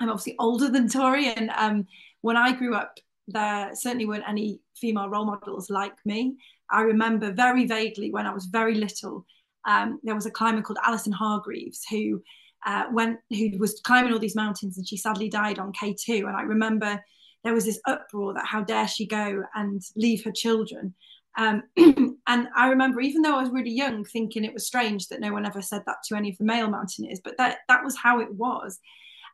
I'm 0.00 0.08
obviously 0.08 0.36
older 0.38 0.70
than 0.70 0.88
Tori, 0.88 1.28
and 1.28 1.50
um, 1.50 1.86
when 2.22 2.36
I 2.36 2.52
grew 2.52 2.74
up, 2.74 2.98
there 3.28 3.70
certainly 3.74 4.06
weren't 4.06 4.28
any 4.28 4.60
female 4.74 5.08
role 5.08 5.26
models 5.26 5.68
like 5.68 5.94
me. 6.04 6.36
I 6.70 6.82
remember 6.82 7.32
very 7.32 7.66
vaguely 7.66 8.10
when 8.10 8.26
I 8.26 8.32
was 8.32 8.46
very 8.46 8.74
little, 8.74 9.26
um, 9.66 10.00
there 10.02 10.14
was 10.14 10.26
a 10.26 10.30
climber 10.30 10.62
called 10.62 10.78
Alison 10.84 11.12
Hargreaves 11.12 11.84
who 11.90 12.22
uh, 12.66 12.84
went, 12.92 13.18
who 13.30 13.50
was 13.58 13.80
climbing 13.84 14.12
all 14.12 14.18
these 14.18 14.36
mountains, 14.36 14.78
and 14.78 14.86
she 14.86 14.96
sadly 14.96 15.28
died 15.28 15.58
on 15.58 15.72
K2. 15.72 16.26
And 16.26 16.36
I 16.36 16.42
remember 16.42 17.02
there 17.44 17.54
was 17.54 17.64
this 17.64 17.80
uproar 17.86 18.34
that 18.34 18.46
how 18.46 18.62
dare 18.62 18.88
she 18.88 19.06
go 19.06 19.44
and 19.54 19.82
leave 19.96 20.24
her 20.24 20.32
children. 20.32 20.94
Um, 21.38 21.62
and 21.76 22.48
I 22.56 22.68
remember, 22.68 23.00
even 23.00 23.22
though 23.22 23.36
I 23.36 23.42
was 23.42 23.50
really 23.50 23.70
young, 23.70 24.04
thinking 24.04 24.44
it 24.44 24.52
was 24.52 24.66
strange 24.66 25.08
that 25.08 25.20
no 25.20 25.32
one 25.32 25.46
ever 25.46 25.62
said 25.62 25.82
that 25.86 26.02
to 26.08 26.16
any 26.16 26.30
of 26.30 26.38
the 26.38 26.44
male 26.44 26.68
mountaineers, 26.68 27.20
but 27.22 27.36
that 27.38 27.58
that 27.68 27.84
was 27.84 27.96
how 27.96 28.20
it 28.20 28.32
was. 28.32 28.78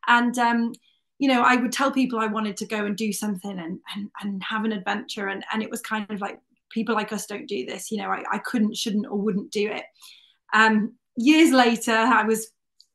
And 0.06 0.38
um, 0.38 0.72
you 1.18 1.28
know, 1.28 1.42
I 1.42 1.56
would 1.56 1.72
tell 1.72 1.90
people 1.90 2.18
I 2.18 2.26
wanted 2.26 2.56
to 2.58 2.66
go 2.66 2.84
and 2.84 2.96
do 2.96 3.12
something 3.12 3.58
and 3.58 3.80
and, 3.94 4.10
and 4.22 4.42
have 4.42 4.64
an 4.64 4.72
adventure, 4.72 5.28
and 5.28 5.44
and 5.52 5.62
it 5.62 5.70
was 5.70 5.80
kind 5.80 6.10
of 6.10 6.20
like 6.20 6.38
people 6.70 6.94
like 6.94 7.12
us 7.12 7.26
don't 7.26 7.46
do 7.46 7.66
this. 7.66 7.90
You 7.90 7.98
know, 7.98 8.10
I, 8.10 8.22
I 8.30 8.38
couldn't, 8.38 8.76
shouldn't, 8.76 9.06
or 9.06 9.18
wouldn't 9.18 9.50
do 9.50 9.70
it. 9.70 9.84
Um, 10.52 10.94
years 11.16 11.52
later, 11.52 11.92
I 11.92 12.24
was 12.24 12.48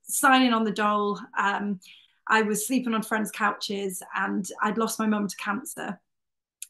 signing 0.04 0.54
on 0.54 0.64
the 0.64 0.72
dole. 0.72 1.20
Um, 1.38 1.80
I 2.28 2.42
was 2.42 2.68
sleeping 2.68 2.94
on 2.94 3.02
friends' 3.02 3.32
couches, 3.32 4.02
and 4.16 4.48
I'd 4.62 4.78
lost 4.78 5.00
my 5.00 5.08
mum 5.08 5.28
to 5.28 5.36
cancer. 5.38 6.00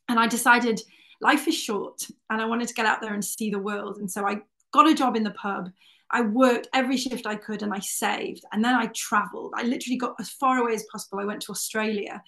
And 0.10 0.20
I 0.20 0.28
decided 0.28 0.82
life 1.22 1.48
is 1.48 1.56
short, 1.56 2.02
and 2.30 2.42
I 2.42 2.46
wanted 2.46 2.68
to 2.68 2.74
get 2.74 2.86
out 2.86 3.02
there 3.02 3.14
and 3.14 3.24
see 3.24 3.50
the 3.50 3.60
world. 3.60 3.98
And 3.98 4.10
so 4.10 4.28
I 4.28 4.42
got 4.72 4.90
a 4.90 4.96
job 4.96 5.16
in 5.16 5.24
the 5.24 5.32
pub 5.32 5.70
I 6.12 6.22
worked 6.22 6.68
every 6.74 6.98
shift 6.98 7.26
I 7.26 7.36
could 7.36 7.64
and 7.64 7.74
I 7.74 7.80
saved. 7.80 8.44
And 8.52 8.64
then 8.64 8.76
I 8.76 8.88
traveled. 8.88 9.54
I 9.56 9.64
literally 9.64 9.98
got 9.98 10.16
as 10.20 10.30
far 10.30 10.58
away 10.60 10.74
as 10.74 10.86
possible. 10.92 11.20
I 11.20 11.26
went 11.26 11.42
to 11.44 11.52
Australia 11.52 12.22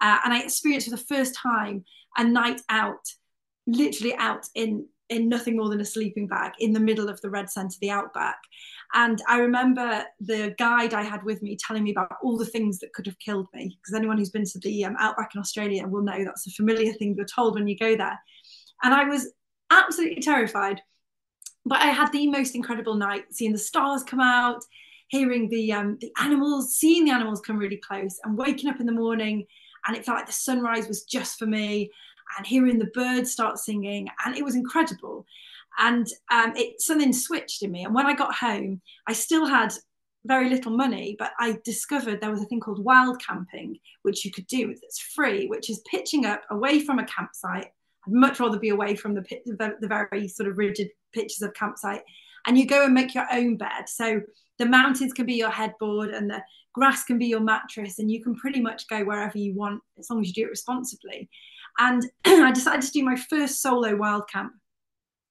uh, 0.00 0.18
and 0.24 0.32
I 0.32 0.40
experienced 0.40 0.88
for 0.88 0.96
the 0.96 1.02
first 1.02 1.34
time 1.34 1.84
a 2.16 2.24
night 2.24 2.62
out, 2.70 3.06
literally 3.66 4.14
out 4.16 4.46
in 4.54 4.86
in 5.08 5.28
nothing 5.28 5.56
more 5.56 5.68
than 5.68 5.80
a 5.80 5.84
sleeping 5.84 6.26
bag 6.26 6.50
in 6.58 6.72
the 6.72 6.80
middle 6.80 7.08
of 7.08 7.20
the 7.20 7.30
red 7.30 7.48
centre, 7.48 7.76
the 7.80 7.90
outback. 7.90 8.38
And 8.92 9.22
I 9.28 9.38
remember 9.38 10.02
the 10.18 10.52
guide 10.58 10.94
I 10.94 11.02
had 11.02 11.22
with 11.22 11.42
me 11.42 11.56
telling 11.56 11.84
me 11.84 11.92
about 11.92 12.16
all 12.24 12.36
the 12.36 12.44
things 12.44 12.80
that 12.80 12.92
could 12.92 13.06
have 13.06 13.18
killed 13.20 13.46
me. 13.54 13.78
Because 13.80 13.94
anyone 13.94 14.18
who's 14.18 14.30
been 14.30 14.44
to 14.44 14.58
the 14.58 14.84
um, 14.84 14.96
outback 14.98 15.30
in 15.32 15.40
Australia 15.40 15.86
will 15.86 16.02
know 16.02 16.24
that's 16.24 16.48
a 16.48 16.50
familiar 16.50 16.92
thing 16.92 17.14
you're 17.16 17.24
told 17.24 17.54
when 17.54 17.68
you 17.68 17.78
go 17.78 17.96
there. 17.96 18.18
And 18.82 18.92
I 18.92 19.04
was 19.04 19.32
absolutely 19.70 20.22
terrified 20.22 20.80
but 21.66 21.80
I 21.80 21.86
had 21.86 22.12
the 22.12 22.28
most 22.28 22.54
incredible 22.54 22.94
night, 22.94 23.24
seeing 23.32 23.52
the 23.52 23.58
stars 23.58 24.04
come 24.04 24.20
out, 24.20 24.62
hearing 25.08 25.48
the 25.48 25.72
um, 25.72 25.98
the 26.00 26.12
animals, 26.20 26.78
seeing 26.78 27.04
the 27.04 27.10
animals 27.12 27.40
come 27.40 27.58
really 27.58 27.78
close, 27.78 28.18
and 28.22 28.38
waking 28.38 28.70
up 28.70 28.78
in 28.78 28.86
the 28.86 28.92
morning, 28.92 29.44
and 29.86 29.96
it 29.96 30.04
felt 30.04 30.16
like 30.16 30.26
the 30.26 30.32
sunrise 30.32 30.86
was 30.86 31.02
just 31.02 31.38
for 31.38 31.46
me, 31.46 31.90
and 32.36 32.46
hearing 32.46 32.78
the 32.78 32.90
birds 32.94 33.32
start 33.32 33.58
singing, 33.58 34.08
and 34.24 34.36
it 34.36 34.44
was 34.44 34.54
incredible. 34.54 35.26
And 35.78 36.06
um, 36.30 36.52
it 36.56 36.80
something 36.80 37.12
switched 37.12 37.62
in 37.62 37.70
me. 37.70 37.84
And 37.84 37.94
when 37.94 38.06
I 38.06 38.14
got 38.14 38.34
home, 38.34 38.80
I 39.06 39.12
still 39.12 39.46
had 39.46 39.74
very 40.24 40.48
little 40.48 40.72
money, 40.72 41.16
but 41.18 41.32
I 41.38 41.58
discovered 41.64 42.20
there 42.20 42.30
was 42.30 42.42
a 42.42 42.46
thing 42.46 42.60
called 42.60 42.82
wild 42.82 43.22
camping, 43.24 43.78
which 44.02 44.24
you 44.24 44.32
could 44.32 44.46
do 44.46 44.68
that's 44.68 44.98
free, 44.98 45.46
which 45.46 45.70
is 45.70 45.82
pitching 45.90 46.24
up 46.24 46.42
away 46.50 46.80
from 46.80 46.98
a 46.98 47.06
campsite 47.06 47.70
I'd 48.06 48.12
much 48.12 48.40
rather 48.40 48.58
be 48.58 48.68
away 48.70 48.94
from 48.94 49.14
the, 49.14 49.22
the, 49.44 49.76
the 49.80 49.88
very 49.88 50.28
sort 50.28 50.48
of 50.48 50.58
rigid 50.58 50.90
pitches 51.12 51.42
of 51.42 51.54
campsite. 51.54 52.02
And 52.46 52.56
you 52.56 52.66
go 52.66 52.84
and 52.84 52.94
make 52.94 53.14
your 53.14 53.26
own 53.32 53.56
bed. 53.56 53.88
So 53.88 54.20
the 54.58 54.66
mountains 54.66 55.12
can 55.12 55.26
be 55.26 55.34
your 55.34 55.50
headboard 55.50 56.10
and 56.10 56.30
the 56.30 56.42
grass 56.72 57.04
can 57.04 57.18
be 57.18 57.26
your 57.26 57.40
mattress, 57.40 57.98
and 57.98 58.10
you 58.10 58.22
can 58.22 58.34
pretty 58.34 58.60
much 58.60 58.86
go 58.88 59.02
wherever 59.02 59.38
you 59.38 59.54
want 59.54 59.82
as 59.98 60.10
long 60.10 60.20
as 60.20 60.28
you 60.28 60.34
do 60.34 60.46
it 60.46 60.50
responsibly. 60.50 61.28
And 61.78 62.02
I 62.24 62.52
decided 62.52 62.82
to 62.82 62.92
do 62.92 63.04
my 63.04 63.16
first 63.16 63.60
solo 63.60 63.96
wild 63.96 64.28
camp 64.30 64.52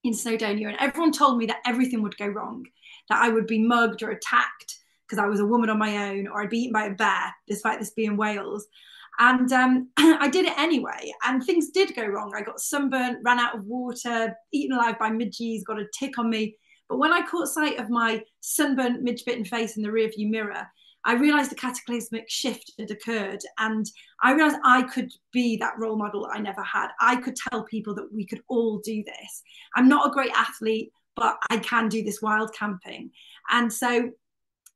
in 0.04 0.14
Snowdonia, 0.14 0.68
and 0.68 0.78
everyone 0.80 1.12
told 1.12 1.38
me 1.38 1.48
that 1.48 1.62
everything 1.66 2.02
would 2.04 2.18
go 2.18 2.28
wrong, 2.28 2.66
that 3.10 3.22
I 3.22 3.30
would 3.30 3.48
be 3.48 3.60
mugged 3.60 4.04
or 4.04 4.12
attacked 4.12 4.78
because 5.08 5.24
I 5.24 5.28
was 5.28 5.40
a 5.40 5.46
woman 5.46 5.70
on 5.70 5.80
my 5.80 6.10
own, 6.10 6.28
or 6.28 6.42
I'd 6.42 6.50
be 6.50 6.60
eaten 6.60 6.74
by 6.74 6.86
a 6.86 6.94
bear, 6.94 7.34
despite 7.48 7.80
this 7.80 7.92
being 7.92 8.18
Wales. 8.18 8.68
And 9.20 9.52
um, 9.54 9.90
I 9.98 10.28
did 10.30 10.46
it 10.46 10.58
anyway, 10.58 11.12
and 11.24 11.44
things 11.44 11.72
did 11.72 11.96
go 11.96 12.06
wrong. 12.06 12.34
I 12.36 12.42
got 12.42 12.60
sunburnt, 12.60 13.20
ran 13.24 13.40
out 13.40 13.56
of 13.56 13.66
water, 13.66 14.36
eaten 14.52 14.76
alive 14.76 15.00
by 15.00 15.10
midges, 15.10 15.64
got 15.64 15.80
a 15.80 15.86
tick 15.98 16.18
on 16.18 16.30
me. 16.30 16.58
But 16.90 16.98
when 16.98 17.14
I 17.14 17.26
caught 17.26 17.48
sight 17.48 17.80
of 17.80 17.90
my 17.90 18.24
sunburnt, 18.42 19.02
midge-bitten 19.02 19.46
face 19.46 19.78
in 19.78 19.84
the 19.84 19.90
rearview 19.90 20.30
mirror, 20.30 20.68
I 21.06 21.14
realized 21.14 21.52
the 21.52 21.56
cataclysmic 21.56 22.30
shift 22.30 22.74
had 22.80 22.92
occurred. 22.92 23.42
And 23.60 23.86
I 24.22 24.34
realized 24.34 24.58
I 24.64 24.82
could 24.84 25.12
be 25.32 25.56
that 25.58 25.78
role 25.78 25.96
model 25.96 26.28
I 26.32 26.40
never 26.40 26.64
had. 26.64 26.90
I 27.00 27.18
could 27.18 27.36
tell 27.36 27.64
people 27.64 27.94
that 27.96 28.12
we 28.12 28.26
could 28.26 28.42
all 28.48 28.80
do 28.80 29.04
this. 29.04 29.44
I'm 29.76 29.88
not 29.88 30.08
a 30.08 30.14
great 30.14 30.32
athlete, 30.36 30.92
but 31.16 31.38
I 31.50 31.58
can 31.58 31.90
do 31.90 32.04
this 32.04 32.22
wild 32.22 32.54
camping. 32.54 33.12
And 33.50 33.72
so 33.72 34.10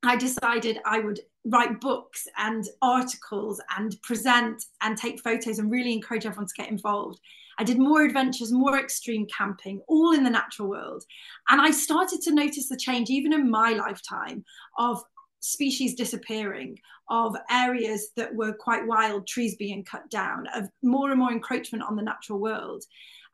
I 0.04 0.16
decided 0.16 0.80
I 0.86 1.00
would 1.00 1.20
write 1.46 1.82
books 1.82 2.28
and 2.38 2.64
articles 2.82 3.60
and 3.78 4.00
present 4.04 4.64
and 4.82 4.98
take 4.98 5.22
photos 5.22 5.60
and 5.60 5.72
really 5.72 5.94
encourage 5.94 6.26
everyone 6.26 6.48
to 6.48 6.62
get 6.62 6.70
involved. 6.70 7.20
I 7.58 7.64
did 7.64 7.78
more 7.78 8.04
adventures, 8.04 8.54
more 8.54 8.78
extreme 8.78 9.28
camping, 9.36 9.82
all 9.88 10.14
in 10.14 10.24
the 10.24 10.30
natural 10.30 10.70
world. 10.70 11.04
And 11.50 11.60
I 11.60 11.72
started 11.72 12.22
to 12.22 12.34
notice 12.34 12.70
the 12.70 12.78
change, 12.78 13.10
even 13.10 13.34
in 13.34 13.50
my 13.50 13.74
lifetime, 13.74 14.46
of 14.78 15.04
species 15.40 15.96
disappearing, 15.96 16.78
of 17.10 17.36
areas 17.50 18.10
that 18.16 18.34
were 18.34 18.54
quite 18.54 18.86
wild, 18.86 19.28
trees 19.28 19.56
being 19.56 19.84
cut 19.84 20.10
down, 20.10 20.48
of 20.54 20.70
more 20.84 21.10
and 21.10 21.20
more 21.20 21.32
encroachment 21.32 21.84
on 21.84 21.96
the 21.96 22.04
natural 22.04 22.40
world. 22.40 22.84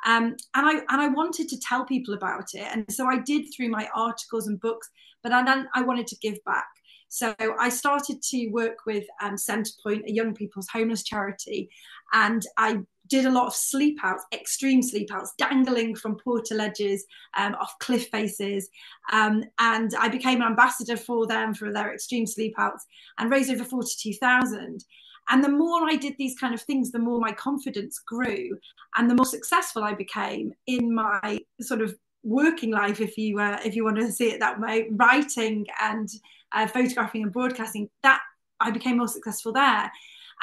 Um, 0.06 0.36
and 0.54 0.68
I 0.68 0.74
and 0.90 1.02
I 1.02 1.08
wanted 1.08 1.50
to 1.50 1.60
tell 1.60 1.86
people 1.86 2.14
about 2.14 2.54
it, 2.54 2.68
and 2.72 2.86
so 2.92 3.08
I 3.08 3.20
did 3.20 3.46
through 3.56 3.70
my 3.70 3.90
articles 3.96 4.48
and 4.48 4.60
books. 4.60 4.90
But 5.24 5.30
then 5.30 5.68
I 5.74 5.82
wanted 5.82 6.08
to 6.08 6.18
give 6.18 6.38
back. 6.46 6.68
So 7.08 7.34
I 7.40 7.70
started 7.70 8.22
to 8.22 8.48
work 8.50 8.80
with 8.86 9.06
um, 9.22 9.36
Centrepoint, 9.36 10.06
a 10.06 10.12
young 10.12 10.36
people's 10.36 10.68
homeless 10.72 11.04
charity, 11.04 11.70
and 12.14 12.44
I 12.58 12.82
did 13.08 13.26
a 13.26 13.32
lot 13.32 13.48
of 13.48 13.56
sleep 13.56 14.00
outs, 14.04 14.26
extreme 14.34 14.82
sleep 14.82 15.10
outs, 15.12 15.34
dangling 15.38 15.96
from 15.96 16.18
portaledges 16.18 17.02
um, 17.38 17.56
off 17.56 17.78
cliff 17.80 18.08
faces. 18.10 18.70
Um, 19.12 19.44
and 19.60 19.92
I 20.00 20.10
became 20.10 20.42
an 20.42 20.48
ambassador 20.48 20.98
for 20.98 21.28
them 21.28 21.54
for 21.54 21.72
their 21.72 21.94
extreme 21.94 22.26
sleep 22.26 22.56
outs 22.58 22.86
and 23.18 23.32
raised 23.32 23.52
over 23.52 23.64
42,000. 23.64 24.84
And 25.30 25.44
the 25.44 25.50
more 25.50 25.90
I 25.90 25.96
did 25.96 26.16
these 26.18 26.38
kind 26.38 26.54
of 26.54 26.62
things, 26.62 26.92
the 26.92 27.00
more 27.00 27.20
my 27.20 27.32
confidence 27.32 28.00
grew 28.00 28.58
and 28.96 29.10
the 29.10 29.16
more 29.16 29.26
successful 29.26 29.84
I 29.84 29.94
became 29.94 30.54
in 30.68 30.94
my 30.94 31.40
sort 31.62 31.82
of 31.82 31.96
working 32.24 32.72
life, 32.72 33.00
if 33.00 33.18
you 33.18 33.40
uh, 33.40 33.60
if 33.64 33.76
you 33.76 33.84
want 33.84 33.98
to 33.98 34.12
see 34.12 34.32
it 34.32 34.40
that 34.40 34.60
way, 34.60 34.88
writing 34.92 35.66
and 35.82 36.10
uh, 36.52 36.68
photographing 36.68 37.24
and 37.24 37.34
broadcasting, 37.34 37.90
that 38.04 38.22
I 38.60 38.72
became 38.72 38.98
more 38.98 39.08
successful 39.08 39.52
there. 39.52 39.92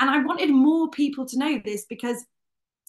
And 0.00 0.10
I 0.10 0.18
wanted 0.22 0.50
more 0.50 0.90
people 0.90 1.26
to 1.26 1.38
know 1.38 1.60
this 1.64 1.84
because 1.88 2.24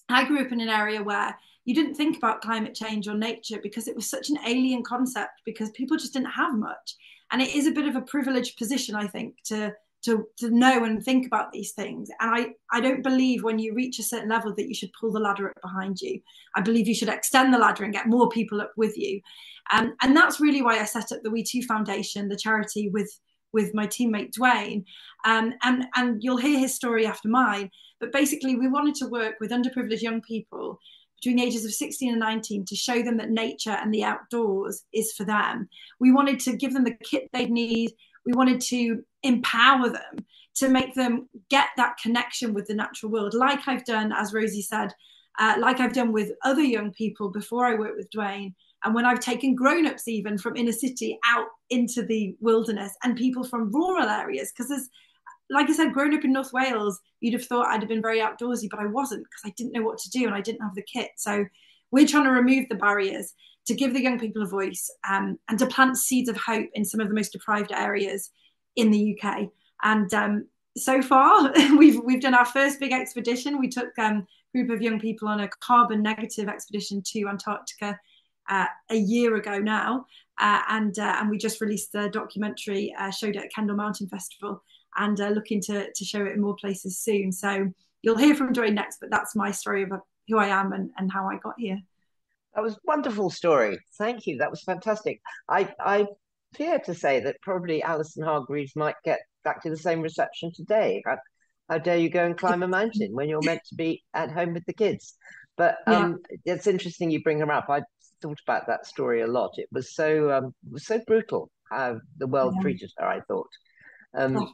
I 0.09 0.25
grew 0.25 0.41
up 0.41 0.51
in 0.51 0.61
an 0.61 0.69
area 0.69 1.01
where 1.01 1.37
you 1.65 1.73
didn't 1.73 1.95
think 1.95 2.17
about 2.17 2.41
climate 2.41 2.75
change 2.75 3.07
or 3.07 3.15
nature 3.15 3.59
because 3.61 3.87
it 3.87 3.95
was 3.95 4.09
such 4.09 4.29
an 4.29 4.37
alien 4.45 4.83
concept 4.83 5.41
because 5.45 5.69
people 5.71 5.97
just 5.97 6.13
didn't 6.13 6.31
have 6.31 6.57
much. 6.57 6.95
And 7.31 7.41
it 7.41 7.55
is 7.55 7.67
a 7.67 7.71
bit 7.71 7.87
of 7.87 7.95
a 7.95 8.01
privileged 8.01 8.57
position, 8.57 8.95
I 8.95 9.07
think, 9.07 9.35
to 9.45 9.73
to, 10.03 10.27
to 10.37 10.49
know 10.49 10.83
and 10.83 11.03
think 11.03 11.25
about 11.25 11.51
these 11.51 11.71
things. 11.71 12.09
And 12.19 12.29
I, 12.35 12.47
I 12.71 12.81
don't 12.81 13.03
believe 13.03 13.43
when 13.43 13.57
you 13.57 13.73
reach 13.73 13.99
a 13.99 14.03
certain 14.03 14.29
level 14.29 14.53
that 14.55 14.67
you 14.67 14.75
should 14.75 14.91
pull 14.99 15.11
the 15.11 15.19
ladder 15.19 15.49
up 15.49 15.61
behind 15.61 16.01
you. 16.01 16.19
I 16.55 16.61
believe 16.61 16.87
you 16.87 16.95
should 16.95 17.09
extend 17.09 17.53
the 17.53 17.57
ladder 17.57 17.85
and 17.85 17.93
get 17.93 18.07
more 18.07 18.29
people 18.29 18.61
up 18.61 18.73
with 18.75 18.97
you. 18.97 19.21
Um, 19.71 19.95
and 20.01 20.15
that's 20.15 20.41
really 20.41 20.61
why 20.61 20.79
I 20.79 20.83
set 20.83 21.11
up 21.13 21.23
the 21.23 21.31
We 21.31 21.43
Too 21.43 21.63
Foundation, 21.63 22.27
the 22.27 22.35
charity 22.35 22.89
with 22.89 23.09
with 23.53 23.73
my 23.73 23.87
teammate 23.87 24.33
Dwayne. 24.37 24.83
Um, 25.25 25.53
and, 25.63 25.85
and 25.95 26.23
you'll 26.23 26.37
hear 26.37 26.59
his 26.59 26.75
story 26.75 27.05
after 27.05 27.29
mine. 27.29 27.69
But 27.99 28.11
basically, 28.11 28.55
we 28.55 28.67
wanted 28.67 28.95
to 28.95 29.07
work 29.07 29.35
with 29.39 29.51
underprivileged 29.51 30.01
young 30.01 30.21
people 30.21 30.79
between 31.15 31.37
the 31.37 31.43
ages 31.43 31.63
of 31.63 31.73
16 31.73 32.11
and 32.11 32.19
19 32.19 32.65
to 32.65 32.75
show 32.75 33.01
them 33.01 33.15
that 33.17 33.29
nature 33.29 33.77
and 33.79 33.93
the 33.93 34.03
outdoors 34.03 34.83
is 34.93 35.13
for 35.13 35.23
them. 35.23 35.69
We 35.99 36.11
wanted 36.11 36.39
to 36.41 36.57
give 36.57 36.73
them 36.73 36.83
the 36.83 36.97
kit 37.01 37.29
they'd 37.31 37.49
need 37.49 37.93
we 38.25 38.33
wanted 38.33 38.61
to 38.61 39.03
empower 39.23 39.89
them 39.89 40.25
to 40.55 40.69
make 40.69 40.93
them 40.93 41.27
get 41.49 41.69
that 41.77 41.97
connection 42.01 42.53
with 42.53 42.67
the 42.67 42.73
natural 42.73 43.11
world, 43.11 43.33
like 43.33 43.67
I've 43.67 43.85
done, 43.85 44.11
as 44.11 44.33
Rosie 44.33 44.61
said, 44.61 44.93
uh, 45.39 45.55
like 45.59 45.79
I've 45.79 45.93
done 45.93 46.11
with 46.11 46.31
other 46.43 46.61
young 46.61 46.91
people 46.91 47.29
before 47.29 47.65
I 47.65 47.75
worked 47.75 47.97
with 47.97 48.11
Dwayne. 48.11 48.53
And 48.83 48.93
when 48.93 49.05
I've 49.05 49.19
taken 49.19 49.55
grown-ups 49.55 50.07
even 50.07 50.37
from 50.37 50.55
inner 50.55 50.71
city 50.71 51.17
out 51.25 51.47
into 51.69 52.03
the 52.03 52.35
wilderness 52.39 52.93
and 53.03 53.15
people 53.15 53.43
from 53.43 53.71
rural 53.71 54.07
areas, 54.09 54.51
because 54.51 54.69
there's 54.69 54.89
like 55.49 55.69
I 55.69 55.73
said, 55.73 55.93
growing 55.93 56.13
up 56.15 56.23
in 56.23 56.33
North 56.33 56.53
Wales, 56.53 56.99
you'd 57.19 57.33
have 57.33 57.45
thought 57.45 57.67
I'd 57.67 57.81
have 57.81 57.89
been 57.89 58.01
very 58.01 58.19
outdoorsy, 58.19 58.69
but 58.69 58.79
I 58.79 58.87
wasn't 58.87 59.23
because 59.23 59.41
I 59.45 59.53
didn't 59.55 59.73
know 59.73 59.83
what 59.83 59.99
to 59.99 60.09
do 60.09 60.25
and 60.25 60.33
I 60.33 60.41
didn't 60.41 60.61
have 60.61 60.73
the 60.73 60.83
kit. 60.83 61.11
So 61.17 61.45
we're 61.91 62.07
trying 62.07 62.23
to 62.23 62.31
remove 62.31 62.67
the 62.69 62.75
barriers 62.75 63.33
to 63.67 63.75
give 63.75 63.93
the 63.93 64.01
young 64.01 64.19
people 64.19 64.41
a 64.41 64.47
voice 64.47 64.89
um, 65.07 65.37
and 65.49 65.59
to 65.59 65.67
plant 65.67 65.97
seeds 65.97 66.29
of 66.29 66.37
hope 66.37 66.67
in 66.73 66.83
some 66.83 66.99
of 66.99 67.07
the 67.07 67.13
most 67.13 67.33
deprived 67.33 67.71
areas 67.71 68.31
in 68.75 68.91
the 68.91 69.17
UK. 69.17 69.49
And 69.83 70.13
um, 70.13 70.47
so 70.75 71.01
far, 71.01 71.53
we've 71.77 71.99
we've 72.03 72.21
done 72.21 72.33
our 72.33 72.45
first 72.45 72.79
big 72.79 72.91
expedition. 72.91 73.59
We 73.59 73.69
took 73.69 73.97
um, 73.99 74.25
a 74.53 74.57
group 74.57 74.69
of 74.71 74.81
young 74.81 74.99
people 74.99 75.27
on 75.27 75.41
a 75.41 75.49
carbon 75.59 76.01
negative 76.01 76.49
expedition 76.49 77.01
to 77.07 77.27
Antarctica 77.27 77.99
uh, 78.49 78.65
a 78.89 78.95
year 78.95 79.35
ago 79.35 79.59
now, 79.59 80.05
uh, 80.39 80.61
and 80.69 80.97
uh, 80.99 81.17
and 81.19 81.29
we 81.29 81.37
just 81.37 81.61
released 81.61 81.91
the 81.91 82.09
documentary, 82.09 82.93
uh, 82.97 83.11
showed 83.11 83.35
it 83.35 83.43
at 83.43 83.53
Kendal 83.53 83.75
Mountain 83.75 84.07
Festival, 84.07 84.61
and 84.97 85.19
uh, 85.19 85.29
looking 85.29 85.61
to 85.61 85.91
to 85.93 86.05
show 86.05 86.25
it 86.25 86.33
in 86.33 86.41
more 86.41 86.55
places 86.55 86.99
soon. 86.99 87.31
So 87.31 87.71
you'll 88.01 88.17
hear 88.17 88.35
from 88.35 88.53
Joy 88.53 88.67
next, 88.67 88.99
but 88.99 89.09
that's 89.09 89.35
my 89.35 89.51
story 89.51 89.83
of 89.83 89.91
who 90.27 90.37
I 90.37 90.47
am 90.47 90.73
and, 90.73 90.89
and 90.97 91.11
how 91.11 91.27
I 91.27 91.37
got 91.37 91.55
here. 91.57 91.79
That 92.55 92.63
was 92.63 92.77
wonderful 92.85 93.29
story. 93.29 93.79
Thank 93.97 94.27
you. 94.27 94.37
That 94.37 94.51
was 94.51 94.61
fantastic. 94.63 95.21
I 95.49 95.73
I 95.79 96.07
fear 96.55 96.79
to 96.79 96.93
say 96.93 97.19
that 97.21 97.41
probably 97.41 97.81
Alison 97.81 98.23
Hargreaves 98.23 98.75
might 98.75 98.95
get 99.03 99.21
exactly 99.43 99.71
the 99.71 99.77
same 99.77 100.01
reception 100.01 100.51
today. 100.53 101.01
How, 101.05 101.17
how 101.69 101.77
dare 101.79 101.97
you 101.97 102.09
go 102.09 102.25
and 102.25 102.37
climb 102.37 102.63
a 102.63 102.67
mountain 102.67 103.13
when 103.13 103.27
you're 103.27 103.41
meant 103.41 103.61
to 103.69 103.75
be 103.75 104.03
at 104.13 104.31
home 104.31 104.53
with 104.53 104.65
the 104.65 104.73
kids? 104.73 105.15
But 105.57 105.77
um, 105.87 106.19
yeah. 106.45 106.53
it's 106.53 106.67
interesting 106.67 107.11
you 107.11 107.23
bring 107.23 107.39
her 107.39 107.51
up. 107.51 107.69
I 107.69 107.81
thought 108.23 108.39
about 108.47 108.67
that 108.67 108.87
story 108.87 109.21
a 109.21 109.27
lot. 109.27 109.51
It 109.57 109.67
was 109.71 109.93
so 109.93 110.31
um, 110.31 110.55
was 110.71 110.87
so 110.87 110.99
brutal 111.05 111.51
how 111.69 111.99
the 112.17 112.27
world 112.27 112.53
yeah. 112.57 112.61
treated 112.61 112.91
her. 112.97 113.07
I 113.07 113.19
thought. 113.27 113.49
Um, 114.15 114.47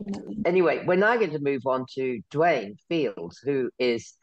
anyway, 0.45 0.83
we're 0.85 0.95
now 0.95 1.17
going 1.17 1.31
to 1.31 1.39
move 1.39 1.63
on 1.65 1.85
to 1.95 2.21
Dwayne 2.31 2.75
Fields, 2.87 3.39
who 3.43 3.69
is 3.77 4.13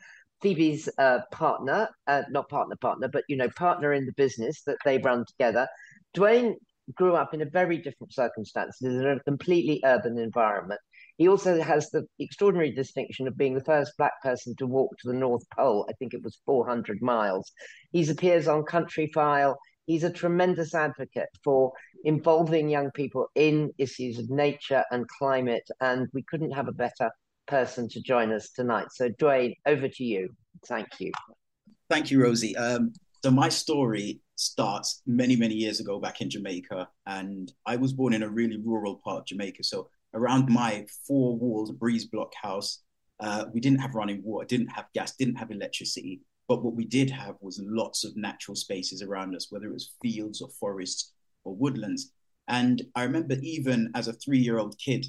Phoebe's 0.43 0.89
uh, 0.99 1.21
partner, 1.31 1.89
uh, 2.07 2.23
not 2.31 2.49
partner, 2.49 2.77
partner, 2.81 3.09
but 3.09 3.25
you 3.29 3.37
know, 3.37 3.49
partner 3.57 3.93
in 3.93 4.07
the 4.07 4.13
business 4.13 4.63
that 4.63 4.79
they 4.85 4.99
run 4.99 5.25
together. 5.27 5.69
Dwayne 6.17 6.55
grew 6.95 7.17
up 7.17 7.35
in 7.35 7.43
a 7.43 7.47
very 7.47 7.79
different 7.79 8.15
circumstances 8.15 8.97
in 8.97 9.07
a 9.07 9.21
completely 9.21 9.81
urban 9.85 10.19
environment. 10.19 10.81
He 11.19 11.29
also 11.29 11.61
has 11.63 11.91
the 11.91 12.07
extraordinary 12.19 12.73
distinction 12.73 13.27
of 13.27 13.37
being 13.37 13.55
the 13.55 13.65
first 13.65 13.93
black 13.97 14.23
person 14.23 14.55
to 14.57 14.67
walk 14.67 14.99
to 14.99 15.09
the 15.09 15.15
North 15.15 15.45
Pole. 15.57 15.87
I 15.89 15.95
think 15.95 16.13
it 16.13 16.23
was 16.23 16.39
400 16.45 17.01
miles. 17.01 17.53
He 17.93 18.09
appears 18.09 18.49
on 18.49 18.65
Countryfile. 18.65 19.57
He's 19.87 20.05
a 20.05 20.11
tremendous 20.11 20.75
advocate 20.75 21.29
for 21.43 21.73
involving 22.05 22.69
young 22.69 22.91
people 22.91 23.29
in 23.35 23.73
issues 23.79 24.19
of 24.19 24.29
nature 24.29 24.85
and 24.91 25.09
climate, 25.09 25.69
and 25.81 26.09
we 26.13 26.23
couldn't 26.29 26.51
have 26.51 26.69
a 26.69 26.73
better 26.73 27.11
person 27.47 27.89
to 27.89 28.03
join 28.03 28.33
us 28.33 28.51
tonight. 28.51 28.89
So, 28.93 29.09
Dwayne, 29.09 29.55
over 29.65 29.89
to 29.89 30.05
you. 30.05 30.29
Thank 30.67 30.89
you. 30.99 31.13
Thank 31.89 32.11
you, 32.11 32.23
Rosie. 32.23 32.57
Um, 32.57 32.93
so, 33.23 33.31
my 33.31 33.49
story 33.49 34.21
starts 34.35 35.03
many, 35.07 35.37
many 35.37 35.55
years 35.55 35.81
ago 35.81 35.99
back 35.99 36.21
in 36.21 36.29
Jamaica, 36.29 36.89
and 37.07 37.53
I 37.65 37.77
was 37.77 37.93
born 37.93 38.13
in 38.13 38.23
a 38.23 38.29
really 38.29 38.59
rural 38.59 39.01
part 39.03 39.21
of 39.21 39.27
Jamaica. 39.27 39.63
So, 39.65 39.89
around 40.17 40.49
my 40.49 40.85
four 41.07 41.37
walls 41.37 41.71
breeze 41.71 42.07
block 42.07 42.33
house, 42.35 42.83
uh, 43.21 43.45
we 43.53 43.61
didn't 43.61 43.81
have 43.81 43.95
running 43.95 44.23
water, 44.25 44.47
didn't 44.47 44.69
have 44.69 44.87
gas, 44.95 45.15
didn't 45.17 45.37
have 45.37 45.51
electricity. 45.51 46.21
But 46.49 46.65
what 46.65 46.75
we 46.75 46.85
did 46.85 47.11
have 47.11 47.37
was 47.41 47.61
lots 47.65 48.05
of 48.05 48.17
natural 48.17 48.57
spaces 48.57 49.03
around 49.03 49.35
us, 49.35 49.49
whether 49.51 49.67
it 49.67 49.73
was 49.73 49.95
fields 50.03 50.41
or 50.41 50.49
forests 50.61 51.13
or 51.45 51.55
woodlands. 51.55 52.13
And 52.49 52.83
I 52.95 53.03
remember 53.03 53.37
even 53.43 53.91
as 53.95 54.09
a 54.09 54.13
three 54.13 54.39
year 54.39 54.59
old 54.59 54.77
kid, 54.79 55.07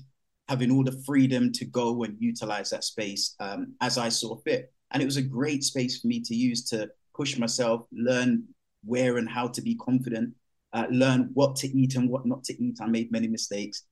having 0.49 0.71
all 0.71 0.84
the 0.84 1.03
freedom 1.05 1.51
to 1.51 1.65
go 1.65 2.03
and 2.03 2.15
utilize 2.19 2.69
that 2.69 2.84
space 2.84 3.36
um, 3.39 3.73
as 3.81 3.97
I 3.97 4.10
saw 4.10 4.38
fit. 4.38 4.71
And 4.91 5.01
it 5.01 5.05
was 5.05 5.17
a 5.17 5.21
great 5.21 5.63
space 5.63 5.99
for 5.99 6.08
me 6.08 6.21
to 6.21 6.36
use 6.36 6.63
to 6.69 6.89
push 7.15 7.38
myself, 7.38 7.81
learn 7.91 8.43
where 8.86 9.17
and 9.17 9.29
how 9.29 9.49
to 9.49 9.62
be 9.62 9.75
confident, 9.75 10.34
uh, 10.73 10.86
learn 10.89 11.29
what 11.34 11.55
to 11.58 11.67
eat 11.67 11.95
and 11.95 12.10
what 12.10 12.25
not 12.25 12.43
to 12.45 12.63
eat. 12.63 12.77
I 12.81 12.88
made 12.88 13.12
many 13.12 13.27
mistakes. 13.27 13.84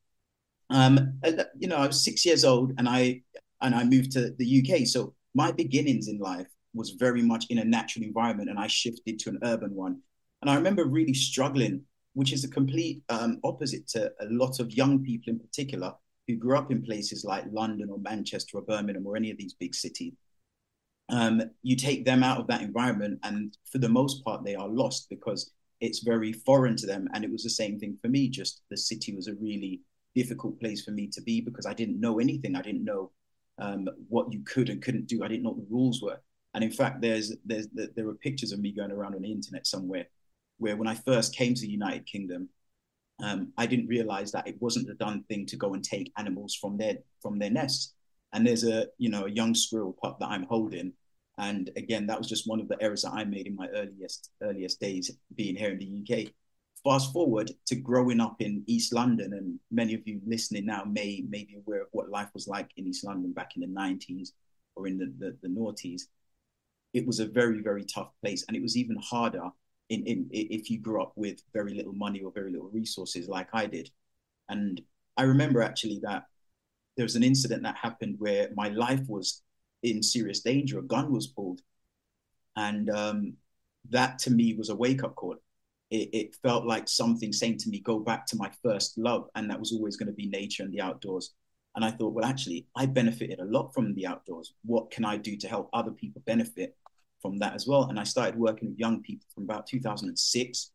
Um, 0.70 1.20
you 1.58 1.68
know, 1.68 1.78
I 1.78 1.88
was 1.88 2.04
six 2.04 2.26
years 2.26 2.44
old 2.44 2.74
and 2.78 2.90
I 2.90 3.22
and 3.62 3.76
I 3.76 3.84
moved 3.84 4.12
to 4.14 4.32
the 4.38 4.64
UK. 4.64 4.86
So 4.86 5.14
my 5.34 5.52
beginnings 5.52 6.08
in 6.08 6.18
life 6.20 6.48
was 6.74 6.92
very 6.92 7.22
much 7.22 7.46
in 7.50 7.60
a 7.60 7.66
natural 7.66 8.04
environment, 8.04 8.50
and 8.50 8.60
I 8.60 8.68
shifted 8.68 9.20
to 9.20 9.30
an 9.30 9.40
urban 9.44 9.74
one. 9.74 10.02
And 10.42 10.50
I 10.50 10.56
remember 10.56 10.86
really 10.86 11.14
struggling, 11.14 11.82
which 12.14 12.34
is 12.34 12.44
a 12.44 12.50
complete 12.50 13.04
um, 13.10 13.40
opposite 13.44 13.88
to 13.90 14.12
a 14.20 14.26
lot 14.30 14.60
of 14.60 14.74
young 14.74 15.04
people 15.04 15.32
in 15.32 15.40
particular 15.40 15.94
who 16.28 16.36
grew 16.36 16.58
up 16.58 16.72
in 16.72 16.82
places 16.82 17.24
like 17.24 17.46
London 17.52 17.90
or 17.90 18.00
Manchester 18.00 18.58
or 18.58 18.62
Birmingham 18.62 19.06
or 19.06 19.16
any 19.16 19.32
of 19.32 19.38
these 19.38 19.54
big 19.54 19.76
cities, 19.76 20.14
um, 21.10 21.42
you 21.62 21.76
take 21.76 22.04
them 22.04 22.24
out 22.24 22.40
of 22.40 22.48
that 22.48 22.62
environment, 22.62 23.20
and 23.24 23.56
for 23.72 23.78
the 23.78 23.90
most 23.90 24.24
part, 24.24 24.44
they 24.44 24.56
are 24.56 24.68
lost 24.68 25.08
because 25.10 25.52
it's 25.82 26.00
very 26.00 26.34
foreign 26.34 26.76
to 26.78 26.88
them. 26.88 27.08
And 27.14 27.24
it 27.24 27.32
was 27.32 27.44
the 27.44 27.50
same 27.50 27.80
thing 27.80 27.98
for 28.02 28.08
me. 28.08 28.30
Just 28.30 28.62
the 28.70 28.78
city 28.78 29.16
was 29.16 29.28
a 29.28 29.36
really 29.36 29.82
difficult 30.16 30.60
place 30.60 30.84
for 30.84 30.92
me 30.92 31.08
to 31.08 31.22
be 31.22 31.42
because 31.42 31.66
I 31.66 31.74
didn't 31.74 32.00
know 32.00 32.20
anything. 32.20 32.56
I 32.56 32.62
didn't 32.62 32.86
know 32.86 33.12
um, 33.60 33.88
what 34.10 34.32
you 34.32 34.42
could 34.44 34.70
and 34.70 34.82
couldn't 34.82 35.08
do. 35.08 35.24
I 35.24 35.28
didn't 35.28 35.44
know 35.44 35.52
what 35.52 35.60
the 35.60 35.74
rules 35.74 36.02
were. 36.02 36.20
And 36.54 36.64
in 36.64 36.72
fact, 36.72 37.02
there's, 37.02 37.34
there's 37.44 37.68
there 37.74 38.08
are 38.08 38.14
pictures 38.16 38.54
of 38.54 38.60
me 38.60 38.72
going 38.72 38.92
around 38.92 39.16
on 39.16 39.22
the 39.22 39.32
internet 39.32 39.68
somewhere 39.68 40.06
where 40.58 40.78
when 40.78 40.88
I 40.88 40.96
first 40.96 41.36
came 41.36 41.54
to 41.54 41.62
the 41.62 41.68
United 41.68 42.06
Kingdom, 42.06 42.50
um, 43.24 43.54
I 43.58 43.66
didn't 43.66 43.88
realize 43.88 44.32
that 44.32 44.48
it 44.48 44.62
wasn't 44.62 44.88
the 44.88 44.94
done 44.94 45.24
thing 45.24 45.46
to 45.48 45.58
go 45.58 45.74
and 45.74 45.84
take 45.84 46.12
animals 46.18 46.56
from 46.56 46.78
their 46.78 46.98
from 47.22 47.40
their 47.40 47.50
nests. 47.50 47.94
And 48.34 48.46
there's 48.46 48.66
a 48.66 48.88
you 48.98 49.10
know 49.10 49.26
a 49.26 49.32
young 49.32 49.56
squirrel 49.56 49.96
pup 50.02 50.20
that 50.20 50.30
I'm 50.30 50.44
holding, 50.44 50.94
and 51.38 51.70
again 51.78 52.08
that 52.08 52.18
was 52.18 52.28
just 52.28 52.48
one 52.48 52.60
of 52.60 52.68
the 52.68 52.82
errors 52.82 53.04
that 53.04 53.14
I 53.14 53.24
made 53.24 53.48
in 53.48 53.56
my 53.56 53.68
earliest 53.70 54.32
earliest 54.42 54.80
days 54.80 55.12
being 55.36 55.56
here 55.56 55.72
in 55.72 55.80
the 55.80 56.26
UK. 56.26 56.34
Fast 56.86 57.12
forward 57.12 57.52
to 57.66 57.76
growing 57.76 58.20
up 58.20 58.40
in 58.44 58.64
East 58.68 58.94
London, 58.94 59.34
and 59.34 59.60
many 59.72 59.96
of 59.96 60.08
you 60.08 60.22
listening 60.24 60.68
now 60.68 60.84
may 60.84 61.26
may 61.28 61.44
be 61.44 61.56
aware 61.56 61.82
of 61.82 61.88
what 61.94 62.12
life 62.12 62.30
was 62.36 62.48
like 62.48 62.70
in 62.78 62.86
East 62.86 63.04
London 63.04 63.34
back 63.34 63.56
in 63.56 63.62
the 63.62 63.68
90s 63.68 64.34
or 64.76 64.86
in 64.86 65.00
the, 65.00 65.12
the, 65.18 65.36
the 65.42 65.48
noughties. 65.48 66.04
It 66.94 67.08
was 67.08 67.20
a 67.20 67.26
very 67.26 67.64
very 67.64 67.86
tough 67.86 68.12
place, 68.22 68.46
and 68.48 68.56
it 68.56 68.62
was 68.62 68.78
even 68.78 68.98
harder 68.98 69.50
in, 69.90 70.06
in 70.06 70.30
if 70.32 70.70
you 70.70 70.78
grew 70.78 71.02
up 71.02 71.14
with 71.16 71.42
very 71.54 71.74
little 71.74 71.94
money 71.94 72.22
or 72.22 72.32
very 72.32 72.52
little 72.52 72.70
resources 72.70 73.28
like 73.28 73.50
I 73.52 73.66
did. 73.66 73.90
And 74.48 74.80
I 75.18 75.24
remember 75.24 75.64
actually 75.64 76.02
that 76.04 76.26
there 76.98 77.06
was 77.06 77.16
an 77.16 77.24
incident 77.24 77.64
that 77.64 77.78
happened 77.78 78.18
where 78.20 78.50
my 78.56 78.70
life 78.70 79.08
was 79.08 79.42
in 79.82 80.04
serious 80.04 80.42
danger. 80.42 80.78
A 80.78 80.84
gun 80.84 81.12
was 81.12 81.26
pulled, 81.26 81.62
and 82.56 82.92
um, 82.92 83.34
that 83.90 84.20
to 84.20 84.30
me 84.30 84.54
was 84.54 84.70
a 84.70 84.76
wake 84.76 85.04
up 85.04 85.16
call. 85.16 85.38
It, 86.02 86.10
it, 86.14 86.36
felt 86.42 86.66
like 86.66 86.88
something 86.88 87.32
saying 87.32 87.58
to 87.60 87.70
me, 87.70 87.80
"Go 87.80 88.00
back 88.00 88.26
to 88.28 88.38
my 88.38 88.52
first 88.64 88.98
love," 88.98 89.30
and 89.36 89.50
that 89.50 89.60
was 89.60 89.72
always 89.72 89.96
going 89.98 90.08
to 90.08 90.14
be 90.14 90.28
nature 90.28 90.64
and 90.64 90.74
the 90.74 90.82
outdoors. 90.82 91.34
And 91.76 91.84
I 91.84 91.92
thought, 91.92 92.14
well, 92.14 92.26
actually, 92.26 92.68
I 92.76 92.86
benefited 92.86 93.40
a 93.40 93.46
lot 93.46 93.74
from 93.74 93.94
the 93.96 94.08
outdoors. 94.08 94.54
What 94.64 94.92
can 94.92 95.04
I 95.04 95.18
do 95.18 95.36
to 95.36 95.48
help 95.48 95.70
other 95.74 95.92
people 95.92 96.22
benefit 96.26 96.78
from 97.26 97.40
that 97.40 97.56
as 97.56 97.66
well. 97.68 97.86
And 97.90 98.00
I 98.00 98.04
started 98.04 98.40
working 98.40 98.70
with 98.70 98.80
young 98.80 99.02
people 99.02 99.28
from 99.34 99.46
about 99.46 99.66
2006, 99.66 100.72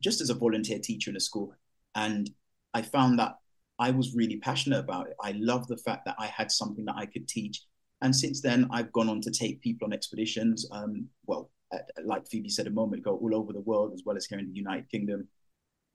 just 0.00 0.20
as 0.20 0.30
a 0.30 0.34
volunteer 0.34 0.78
teacher 0.78 1.10
in 1.10 1.16
a 1.16 1.20
school. 1.20 1.52
And 1.96 2.30
I 2.74 2.82
found 2.82 3.18
that 3.18 3.36
I 3.80 3.90
was 3.90 4.14
really 4.14 4.36
passionate 4.36 4.78
about 4.78 5.08
it. 5.08 5.16
I 5.20 5.32
love 5.32 5.66
the 5.66 5.76
fact 5.76 6.04
that 6.04 6.14
I 6.16 6.26
had 6.26 6.52
something 6.52 6.84
that 6.84 6.96
I 6.96 7.06
could 7.06 7.26
teach. 7.26 7.62
And 8.02 8.14
since 8.14 8.40
then, 8.40 8.68
I've 8.70 8.92
gone 8.92 9.08
on 9.08 9.20
to 9.22 9.32
take 9.32 9.62
people 9.62 9.86
on 9.86 9.92
expeditions. 9.92 10.64
Um, 10.70 11.08
well, 11.26 11.50
like 12.04 12.28
Phoebe 12.28 12.48
said 12.48 12.66
a 12.66 12.70
moment 12.70 13.00
ago, 13.00 13.18
all 13.20 13.34
over 13.34 13.52
the 13.52 13.60
world, 13.60 13.92
as 13.94 14.02
well 14.04 14.16
as 14.16 14.26
here 14.26 14.38
in 14.38 14.46
the 14.46 14.54
United 14.54 14.90
Kingdom. 14.90 15.28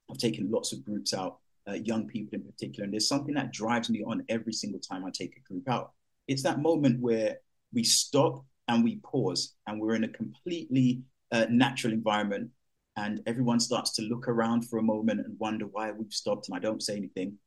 I've 0.09 0.17
taken 0.17 0.49
lots 0.49 0.73
of 0.73 0.83
groups 0.83 1.13
out, 1.13 1.37
uh, 1.67 1.73
young 1.73 2.07
people 2.07 2.35
in 2.35 2.43
particular. 2.43 2.85
And 2.85 2.93
there's 2.93 3.07
something 3.07 3.35
that 3.35 3.51
drives 3.51 3.89
me 3.89 4.03
on 4.03 4.23
every 4.29 4.53
single 4.53 4.79
time 4.79 5.05
I 5.05 5.11
take 5.11 5.37
a 5.37 5.47
group 5.47 5.69
out. 5.69 5.91
It's 6.27 6.43
that 6.43 6.59
moment 6.59 6.99
where 6.99 7.37
we 7.73 7.83
stop 7.83 8.43
and 8.67 8.83
we 8.83 8.97
pause 8.97 9.55
and 9.67 9.79
we're 9.79 9.95
in 9.95 10.03
a 10.03 10.09
completely 10.09 11.01
uh, 11.31 11.45
natural 11.49 11.93
environment 11.93 12.49
and 12.97 13.21
everyone 13.25 13.59
starts 13.59 13.91
to 13.95 14.01
look 14.03 14.27
around 14.27 14.67
for 14.67 14.77
a 14.77 14.83
moment 14.83 15.21
and 15.21 15.39
wonder 15.39 15.65
why 15.65 15.91
we've 15.91 16.13
stopped 16.13 16.47
and 16.47 16.55
I 16.55 16.59
don't 16.59 16.83
say 16.83 16.95
anything. 16.95 17.37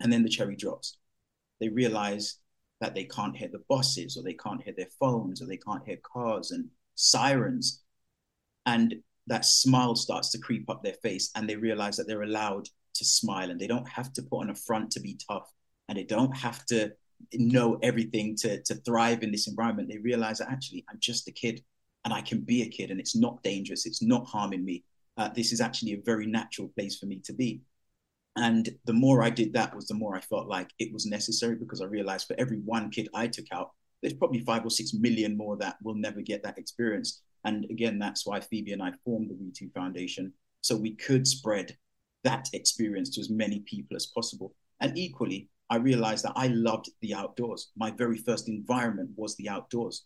And 0.00 0.12
then 0.12 0.22
the 0.22 0.28
cherry 0.28 0.56
drops. 0.56 0.98
They 1.60 1.68
realize 1.68 2.38
that 2.80 2.94
they 2.94 3.04
can't 3.04 3.36
hear 3.36 3.48
the 3.48 3.62
buses 3.68 4.16
or 4.16 4.22
they 4.22 4.34
can't 4.34 4.62
hear 4.62 4.74
their 4.76 4.88
phones 4.98 5.40
or 5.40 5.46
they 5.46 5.58
can't 5.58 5.86
hear 5.86 5.98
cars 6.02 6.50
and 6.50 6.68
sirens. 6.94 7.82
And 8.66 8.96
that 9.26 9.44
smile 9.44 9.94
starts 9.96 10.30
to 10.30 10.38
creep 10.38 10.68
up 10.68 10.82
their 10.82 10.96
face 11.02 11.30
and 11.34 11.48
they 11.48 11.56
realize 11.56 11.96
that 11.96 12.06
they're 12.06 12.22
allowed 12.22 12.68
to 12.94 13.04
smile 13.04 13.50
and 13.50 13.60
they 13.60 13.66
don't 13.66 13.88
have 13.88 14.12
to 14.14 14.22
put 14.22 14.40
on 14.40 14.50
a 14.50 14.54
front 14.54 14.90
to 14.92 15.00
be 15.00 15.18
tough 15.28 15.50
and 15.88 15.96
they 15.96 16.04
don't 16.04 16.36
have 16.36 16.64
to 16.66 16.92
know 17.34 17.78
everything 17.82 18.36
to 18.36 18.60
to 18.64 18.74
thrive 18.74 19.22
in 19.22 19.30
this 19.30 19.46
environment 19.46 19.88
they 19.88 19.98
realize 19.98 20.38
that 20.38 20.50
actually 20.50 20.84
i'm 20.90 20.98
just 20.98 21.28
a 21.28 21.32
kid 21.32 21.62
and 22.04 22.12
i 22.12 22.20
can 22.20 22.40
be 22.40 22.62
a 22.62 22.68
kid 22.68 22.90
and 22.90 22.98
it's 22.98 23.16
not 23.16 23.40
dangerous 23.44 23.86
it's 23.86 24.02
not 24.02 24.26
harming 24.26 24.64
me 24.64 24.82
uh, 25.16 25.28
this 25.34 25.52
is 25.52 25.60
actually 25.60 25.92
a 25.92 26.02
very 26.04 26.26
natural 26.26 26.68
place 26.68 26.98
for 26.98 27.06
me 27.06 27.20
to 27.24 27.32
be. 27.32 27.60
And 28.36 28.70
the 28.86 28.94
more 28.94 29.22
I 29.22 29.30
did 29.30 29.52
that 29.52 29.74
was 29.74 29.86
the 29.86 29.94
more 29.94 30.16
I 30.16 30.20
felt 30.20 30.48
like 30.48 30.70
it 30.78 30.92
was 30.92 31.04
necessary 31.04 31.54
because 31.54 31.82
I 31.82 31.86
realized 31.86 32.26
for 32.26 32.36
every 32.38 32.58
one 32.60 32.90
kid 32.90 33.08
I 33.14 33.26
took 33.26 33.44
out, 33.52 33.72
there's 34.02 34.14
probably 34.14 34.40
five 34.40 34.64
or 34.64 34.70
six 34.70 34.92
million 34.92 35.36
more 35.36 35.56
that 35.56 35.76
will 35.82 35.94
never 35.94 36.20
get 36.20 36.42
that 36.42 36.58
experience. 36.58 37.22
And 37.44 37.64
again, 37.70 37.98
that's 37.98 38.26
why 38.26 38.40
Phoebe 38.40 38.72
and 38.72 38.82
I 38.82 38.92
formed 39.04 39.30
the 39.30 39.34
We 39.34 39.50
Too 39.50 39.70
Foundation. 39.74 40.32
So 40.60 40.76
we 40.76 40.94
could 40.94 41.26
spread 41.26 41.76
that 42.24 42.48
experience 42.52 43.10
to 43.10 43.20
as 43.20 43.30
many 43.30 43.60
people 43.60 43.96
as 43.96 44.06
possible. 44.06 44.54
And 44.80 44.96
equally, 44.96 45.48
I 45.70 45.76
realized 45.76 46.24
that 46.24 46.34
I 46.36 46.48
loved 46.48 46.90
the 47.00 47.14
outdoors. 47.14 47.70
My 47.76 47.90
very 47.90 48.18
first 48.18 48.48
environment 48.48 49.10
was 49.16 49.36
the 49.36 49.48
outdoors. 49.48 50.04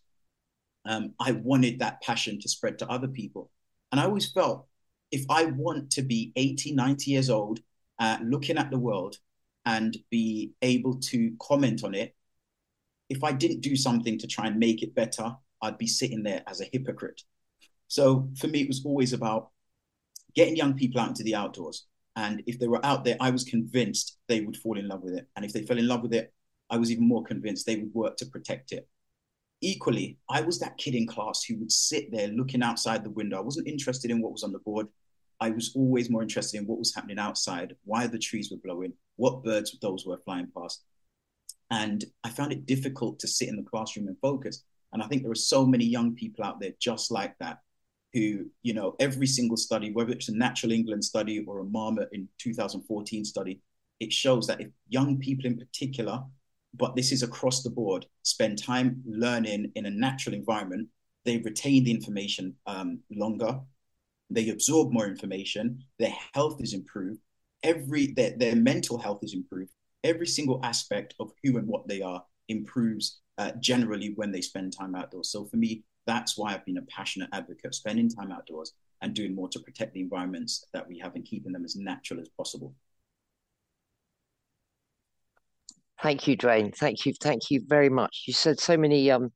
Um, 0.85 1.13
I 1.19 1.33
wanted 1.33 1.79
that 1.79 2.01
passion 2.01 2.39
to 2.39 2.49
spread 2.49 2.79
to 2.79 2.89
other 2.89 3.07
people. 3.07 3.51
And 3.91 3.99
I 3.99 4.05
always 4.05 4.31
felt 4.31 4.67
if 5.11 5.25
I 5.29 5.45
want 5.45 5.91
to 5.91 6.01
be 6.01 6.31
80, 6.35 6.73
90 6.73 7.11
years 7.11 7.29
old, 7.29 7.59
uh, 7.99 8.17
looking 8.23 8.57
at 8.57 8.71
the 8.71 8.79
world 8.79 9.17
and 9.65 9.97
be 10.09 10.53
able 10.61 10.95
to 10.99 11.33
comment 11.41 11.83
on 11.83 11.93
it, 11.93 12.15
if 13.09 13.23
I 13.23 13.31
didn't 13.31 13.61
do 13.61 13.75
something 13.75 14.17
to 14.19 14.27
try 14.27 14.47
and 14.47 14.59
make 14.59 14.83
it 14.83 14.95
better, 14.95 15.35
I'd 15.61 15.77
be 15.77 15.87
sitting 15.87 16.23
there 16.23 16.43
as 16.47 16.61
a 16.61 16.69
hypocrite. 16.71 17.21
So 17.87 18.29
for 18.37 18.47
me, 18.47 18.61
it 18.61 18.67
was 18.67 18.85
always 18.85 19.13
about 19.13 19.49
getting 20.35 20.55
young 20.55 20.73
people 20.73 21.01
out 21.01 21.09
into 21.09 21.23
the 21.23 21.35
outdoors. 21.35 21.87
And 22.15 22.43
if 22.47 22.59
they 22.59 22.67
were 22.67 22.85
out 22.85 23.03
there, 23.03 23.17
I 23.19 23.29
was 23.29 23.43
convinced 23.43 24.17
they 24.27 24.41
would 24.41 24.57
fall 24.57 24.77
in 24.77 24.87
love 24.87 25.03
with 25.03 25.13
it. 25.13 25.27
And 25.35 25.45
if 25.45 25.53
they 25.53 25.63
fell 25.63 25.77
in 25.77 25.87
love 25.87 26.01
with 26.01 26.13
it, 26.13 26.33
I 26.69 26.77
was 26.77 26.91
even 26.91 27.07
more 27.07 27.23
convinced 27.23 27.65
they 27.65 27.77
would 27.77 27.93
work 27.93 28.17
to 28.17 28.25
protect 28.25 28.71
it. 28.71 28.87
Equally, 29.61 30.17
I 30.29 30.41
was 30.41 30.59
that 30.59 30.77
kid 30.77 30.95
in 30.95 31.07
class 31.07 31.43
who 31.43 31.57
would 31.57 31.71
sit 31.71 32.11
there 32.11 32.27
looking 32.27 32.61
outside 32.61 33.03
the 33.03 33.09
window. 33.11 33.37
I 33.37 33.41
wasn't 33.41 33.67
interested 33.67 34.11
in 34.11 34.21
what 34.21 34.31
was 34.31 34.43
on 34.43 34.51
the 34.51 34.59
board. 34.59 34.87
I 35.39 35.49
was 35.51 35.73
always 35.75 36.09
more 36.09 36.21
interested 36.21 36.59
in 36.59 36.67
what 36.67 36.79
was 36.79 36.93
happening 36.93 37.19
outside, 37.19 37.75
why 37.85 38.07
the 38.07 38.19
trees 38.19 38.51
were 38.51 38.57
blowing, 38.57 38.93
what 39.15 39.43
birds 39.43 39.77
those 39.81 40.05
were 40.05 40.19
flying 40.25 40.47
past. 40.55 40.83
And 41.69 42.05
I 42.23 42.29
found 42.29 42.51
it 42.51 42.65
difficult 42.65 43.19
to 43.19 43.27
sit 43.27 43.49
in 43.49 43.57
the 43.57 43.63
classroom 43.63 44.07
and 44.07 44.17
focus. 44.21 44.63
And 44.93 45.03
I 45.03 45.07
think 45.07 45.21
there 45.21 45.31
are 45.31 45.35
so 45.35 45.65
many 45.65 45.85
young 45.85 46.15
people 46.15 46.45
out 46.45 46.59
there 46.59 46.71
just 46.79 47.11
like 47.11 47.37
that, 47.39 47.59
who, 48.13 48.45
you 48.63 48.73
know, 48.73 48.95
every 48.99 49.27
single 49.27 49.57
study, 49.57 49.91
whether 49.91 50.11
it's 50.11 50.29
a 50.29 50.35
Natural 50.35 50.71
England 50.71 51.03
study 51.03 51.43
or 51.45 51.59
a 51.59 51.65
Marmot 51.65 52.09
in 52.13 52.27
2014 52.39 53.25
study, 53.25 53.61
it 53.99 54.13
shows 54.13 54.47
that 54.47 54.61
if 54.61 54.69
young 54.87 55.17
people 55.17 55.45
in 55.45 55.57
particular, 55.57 56.23
but 56.73 56.95
this 56.95 57.11
is 57.11 57.23
across 57.23 57.63
the 57.63 57.69
board, 57.69 58.05
spend 58.23 58.61
time 58.61 59.01
learning 59.05 59.71
in 59.75 59.85
a 59.85 59.89
natural 59.89 60.35
environment, 60.35 60.87
they 61.25 61.37
retain 61.37 61.83
the 61.83 61.91
information 61.91 62.55
um, 62.65 62.99
longer, 63.11 63.59
they 64.29 64.49
absorb 64.49 64.91
more 64.91 65.07
information, 65.07 65.83
their 65.99 66.13
health 66.33 66.61
is 66.61 66.73
improved, 66.73 67.19
every 67.63 68.07
their, 68.07 68.37
their 68.37 68.55
mental 68.55 68.97
health 68.97 69.19
is 69.23 69.33
improved, 69.33 69.71
every 70.03 70.27
single 70.27 70.59
aspect 70.63 71.15
of 71.19 71.31
who 71.43 71.57
and 71.57 71.67
what 71.67 71.87
they 71.87 72.01
are 72.01 72.23
improves 72.49 73.19
uh, 73.37 73.51
generally 73.59 74.13
when 74.15 74.31
they 74.31 74.41
spend 74.41 74.73
time 74.73 74.95
outdoors. 74.95 75.31
So 75.31 75.45
for 75.45 75.57
me, 75.57 75.83
that's 76.05 76.37
why 76.37 76.53
I've 76.53 76.65
been 76.65 76.77
a 76.77 76.83
passionate 76.83 77.29
advocate 77.33 77.65
of 77.65 77.75
spending 77.75 78.09
time 78.09 78.31
outdoors 78.31 78.73
and 79.01 79.13
doing 79.13 79.35
more 79.35 79.49
to 79.49 79.59
protect 79.59 79.93
the 79.93 79.99
environments 79.99 80.65
that 80.73 80.87
we 80.87 80.97
have 80.99 81.15
and 81.15 81.25
keeping 81.25 81.51
them 81.51 81.65
as 81.65 81.75
natural 81.75 82.19
as 82.19 82.29
possible. 82.29 82.73
Thank 86.01 86.27
you, 86.27 86.37
Dwayne. 86.37 86.75
Thank 86.75 87.05
you, 87.05 87.13
thank 87.21 87.49
you 87.49 87.61
very 87.67 87.89
much. 87.89 88.23
You 88.27 88.33
said 88.33 88.59
so 88.59 88.77
many, 88.77 89.09
um, 89.11 89.31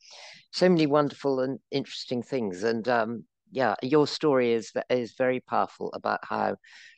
so 0.52 0.70
many 0.70 0.86
wonderful 0.86 1.42
and 1.42 1.60
interesting 1.72 2.22
things, 2.22 2.64
and 2.64 2.88
um, 2.88 3.26
yeah, 3.52 3.76
your 3.84 4.08
story 4.08 4.54
is 4.54 4.72
is 4.90 5.14
very 5.18 5.42
powerful 5.42 5.92
about 5.94 6.20
how 6.24 6.56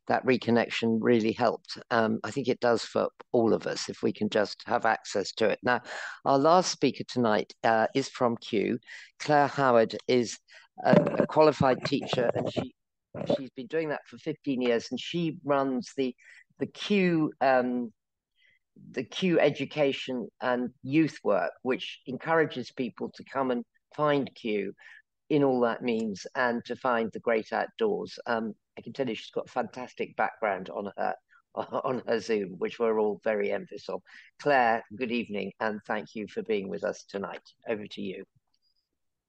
that 0.08 0.26
reconnection 0.26 0.98
really 1.02 1.32
helped. 1.32 1.78
Um, 1.90 2.20
I 2.24 2.32
think 2.32 2.48
it 2.48 2.60
does 2.60 2.84
for 2.84 3.10
all 3.32 3.54
of 3.54 3.66
us 3.66 3.90
if 3.90 4.04
we 4.04 4.14
can 4.14 4.30
just 4.30 4.62
have 4.66 4.86
access 4.86 5.32
to 5.34 5.50
it. 5.50 5.60
Now, 5.64 5.82
our 6.26 6.38
last 6.38 6.72
speaker 6.72 7.04
tonight 7.08 7.54
uh, 7.64 7.88
is 7.96 8.10
from 8.10 8.38
Kew. 8.38 8.78
Claire 9.20 9.48
Howard 9.48 9.96
is 10.08 10.38
a, 10.84 10.94
a, 11.20 11.28
qualified 11.28 11.84
teacher, 11.86 12.30
and 12.36 12.52
she 12.52 12.76
she's 13.36 13.50
been 13.52 13.68
doing 13.68 13.90
that 13.90 14.02
for 14.08 14.18
15 14.18 14.62
years, 14.62 14.88
and 14.92 15.00
she 15.00 15.38
runs 15.44 15.92
the 15.98 16.16
the 16.60 16.68
Kew. 16.68 17.32
Um, 17.42 17.92
the 18.92 19.04
Kew 19.04 19.40
education 19.40 20.28
and 20.42 20.72
youth 20.82 21.20
work, 21.24 21.52
which 21.62 22.00
encourages 22.08 22.72
people 22.72 23.12
to 23.14 23.24
come 23.24 23.52
and 23.52 23.64
find 23.96 24.28
Kew 24.34 24.74
in 25.34 25.44
all 25.44 25.62
that 25.62 25.82
means 25.82 26.28
and 26.36 26.64
to 26.64 26.76
find 26.76 27.12
the 27.12 27.20
great 27.20 27.52
outdoors. 27.52 28.20
Um, 28.28 28.54
I 28.78 28.82
can 28.82 28.94
tell 28.94 29.10
you 29.10 29.16
she's 29.16 29.32
got 29.32 29.48
a 29.48 29.52
fantastic 29.52 30.16
background 30.16 30.70
on 30.70 30.92
her 30.96 31.16
on 31.56 32.04
her 32.08 32.20
Zoom, 32.20 32.56
which 32.60 32.78
we're 32.78 33.00
all 33.00 33.20
very 33.24 33.52
envious 33.52 33.90
of. 33.90 34.02
Claire, 34.40 34.84
good 34.96 35.12
evening, 35.12 35.52
and 35.60 35.80
thank 35.88 36.14
you 36.14 36.28
for 36.28 36.44
being 36.44 36.70
with 36.70 36.84
us 36.84 37.04
tonight. 37.10 37.42
Over 37.68 37.88
to 37.88 38.02
you. 38.02 38.26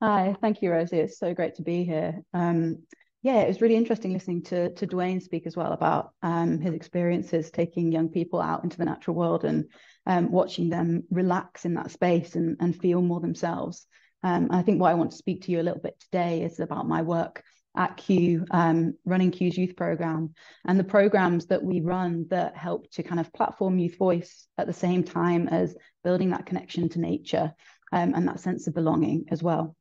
Hi, 0.03 0.37
thank 0.43 0.61
you, 0.61 0.71
Rosie. 0.71 0.99
It's 0.99 1.19
so 1.19 1.33
great 1.33 1.55
to 1.55 1.63
be 1.63 1.85
here. 1.85 2.21
Um, 2.35 2.83
yeah, 3.23 3.41
it 3.41 3.49
was 3.49 3.63
really 3.63 3.77
interesting 3.77 4.13
listening 4.13 4.43
to 4.45 4.75
to 4.75 4.87
Dwayne 4.87 5.23
speak 5.23 5.47
as 5.47 5.57
well 5.57 5.73
about 5.73 6.11
um, 6.23 6.61
his 6.61 6.75
experiences 6.75 7.51
taking 7.51 7.93
young 7.93 8.11
people 8.11 8.43
out 8.43 8.63
into 8.63 8.77
the 8.77 8.85
natural 8.85 9.17
world 9.17 9.47
and 9.47 9.65
um, 10.05 10.31
watching 10.31 10.69
them 10.69 11.05
relax 11.11 11.65
in 11.65 11.73
that 11.75 11.91
space 11.91 12.37
and, 12.37 12.59
and 12.61 12.79
feel 12.79 13.01
more 13.01 13.21
themselves. 13.21 13.87
Um, 14.25 14.49
I 14.51 14.63
think 14.63 14.81
what 14.81 14.91
I 14.91 14.95
want 14.95 15.11
to 15.11 15.17
speak 15.17 15.43
to 15.43 15.53
you 15.53 15.61
a 15.61 15.63
little 15.63 15.81
bit 15.81 16.01
today 16.01 16.43
is 16.43 16.59
about 16.59 16.89
my 16.89 17.03
work 17.03 17.45
at 17.77 17.97
Kew, 17.99 18.47
um, 18.51 18.95
running 19.05 19.31
Kew's 19.31 19.59
youth 19.59 19.77
program, 19.77 20.33
and 20.65 20.79
the 20.79 20.85
programs 20.85 21.47
that 21.47 21.63
we 21.63 21.81
run 21.81 22.27
that 22.31 22.57
help 22.57 22.91
to 22.93 23.03
kind 23.03 23.21
of 23.21 23.33
platform 23.35 23.79
youth 23.79 23.99
voice 23.99 24.47
at 24.57 24.67
the 24.67 24.73
same 24.73 25.05
time 25.05 25.49
as 25.49 25.77
building 26.03 26.31
that 26.31 26.47
connection 26.47 26.89
to 26.89 27.01
nature 27.01 27.53
um, 27.93 28.15
and 28.15 28.27
that 28.27 28.41
sense 28.41 28.67
of 28.67 28.75
belonging 28.75 29.27
as 29.31 29.43
well. 29.43 29.77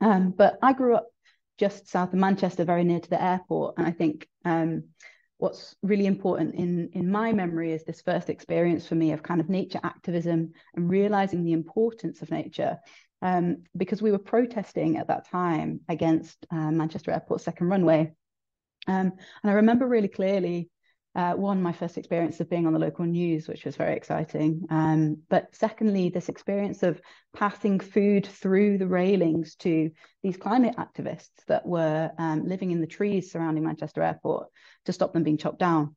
Um, 0.00 0.30
but 0.30 0.58
I 0.62 0.72
grew 0.72 0.94
up 0.94 1.08
just 1.58 1.88
south 1.88 2.14
of 2.14 2.18
Manchester, 2.18 2.64
very 2.64 2.84
near 2.84 3.00
to 3.00 3.10
the 3.10 3.22
airport, 3.22 3.74
and 3.76 3.86
I 3.86 3.90
think 3.90 4.26
um, 4.46 4.84
what's 5.38 5.76
really 5.82 6.06
important 6.06 6.54
in 6.54 6.90
in 6.94 7.10
my 7.10 7.32
memory 7.32 7.72
is 7.72 7.84
this 7.84 8.00
first 8.00 8.30
experience 8.30 8.86
for 8.86 8.94
me 8.94 9.12
of 9.12 9.22
kind 9.22 9.40
of 9.40 9.50
nature 9.50 9.80
activism 9.82 10.52
and 10.74 10.88
realizing 10.88 11.44
the 11.44 11.52
importance 11.52 12.22
of 12.22 12.30
nature 12.30 12.78
um, 13.26 13.64
because 13.76 14.00
we 14.00 14.12
were 14.12 14.18
protesting 14.18 14.98
at 14.98 15.08
that 15.08 15.28
time 15.28 15.80
against 15.88 16.46
uh, 16.50 16.70
Manchester 16.70 17.10
Airport's 17.10 17.44
second 17.44 17.68
runway. 17.68 18.12
Um, 18.86 19.12
and 19.42 19.50
I 19.50 19.54
remember 19.54 19.86
really 19.88 20.08
clearly, 20.08 20.70
uh, 21.16 21.32
one, 21.32 21.60
my 21.60 21.72
first 21.72 21.98
experience 21.98 22.38
of 22.38 22.48
being 22.48 22.66
on 22.66 22.72
the 22.72 22.78
local 22.78 23.04
news, 23.04 23.48
which 23.48 23.64
was 23.64 23.74
very 23.74 23.96
exciting. 23.96 24.66
Um, 24.70 25.22
but 25.28 25.48
secondly, 25.52 26.08
this 26.08 26.28
experience 26.28 26.84
of 26.84 27.00
passing 27.34 27.80
food 27.80 28.26
through 28.26 28.78
the 28.78 28.86
railings 28.86 29.56
to 29.56 29.90
these 30.22 30.36
climate 30.36 30.76
activists 30.76 31.44
that 31.48 31.66
were 31.66 32.12
um, 32.18 32.46
living 32.46 32.70
in 32.70 32.80
the 32.80 32.86
trees 32.86 33.32
surrounding 33.32 33.64
Manchester 33.64 34.02
Airport 34.02 34.48
to 34.84 34.92
stop 34.92 35.12
them 35.12 35.24
being 35.24 35.38
chopped 35.38 35.58
down. 35.58 35.96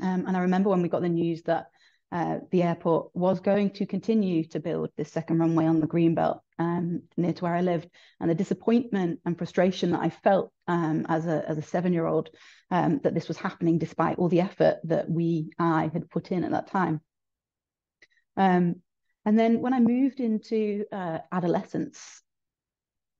Um, 0.00 0.24
and 0.26 0.36
I 0.36 0.40
remember 0.40 0.70
when 0.70 0.80
we 0.80 0.88
got 0.88 1.02
the 1.02 1.08
news 1.08 1.42
that 1.42 1.66
uh, 2.12 2.38
the 2.50 2.62
airport 2.62 3.10
was 3.14 3.40
going 3.40 3.70
to 3.70 3.86
continue 3.86 4.44
to 4.44 4.60
build 4.60 4.90
this 4.96 5.10
second 5.10 5.38
runway 5.38 5.66
on 5.66 5.80
the 5.80 5.86
greenbelt 5.88 6.40
um, 6.58 7.02
near 7.16 7.32
to 7.32 7.44
where 7.44 7.54
I 7.54 7.60
lived, 7.60 7.88
and 8.20 8.30
the 8.30 8.34
disappointment 8.34 9.20
and 9.24 9.36
frustration 9.36 9.90
that 9.90 10.00
I 10.00 10.10
felt 10.10 10.52
um, 10.68 11.04
as 11.08 11.26
a 11.26 11.44
as 11.48 11.58
a 11.58 11.62
seven 11.62 11.92
year 11.92 12.06
old 12.06 12.30
um, 12.70 13.00
that 13.02 13.14
this 13.14 13.28
was 13.28 13.36
happening 13.36 13.78
despite 13.78 14.18
all 14.18 14.28
the 14.28 14.40
effort 14.40 14.78
that 14.84 15.10
we 15.10 15.50
I 15.58 15.90
had 15.92 16.08
put 16.08 16.30
in 16.30 16.44
at 16.44 16.52
that 16.52 16.68
time. 16.68 17.00
Um, 18.36 18.76
and 19.24 19.38
then 19.38 19.60
when 19.60 19.74
I 19.74 19.80
moved 19.80 20.20
into 20.20 20.84
uh, 20.92 21.18
adolescence, 21.32 22.22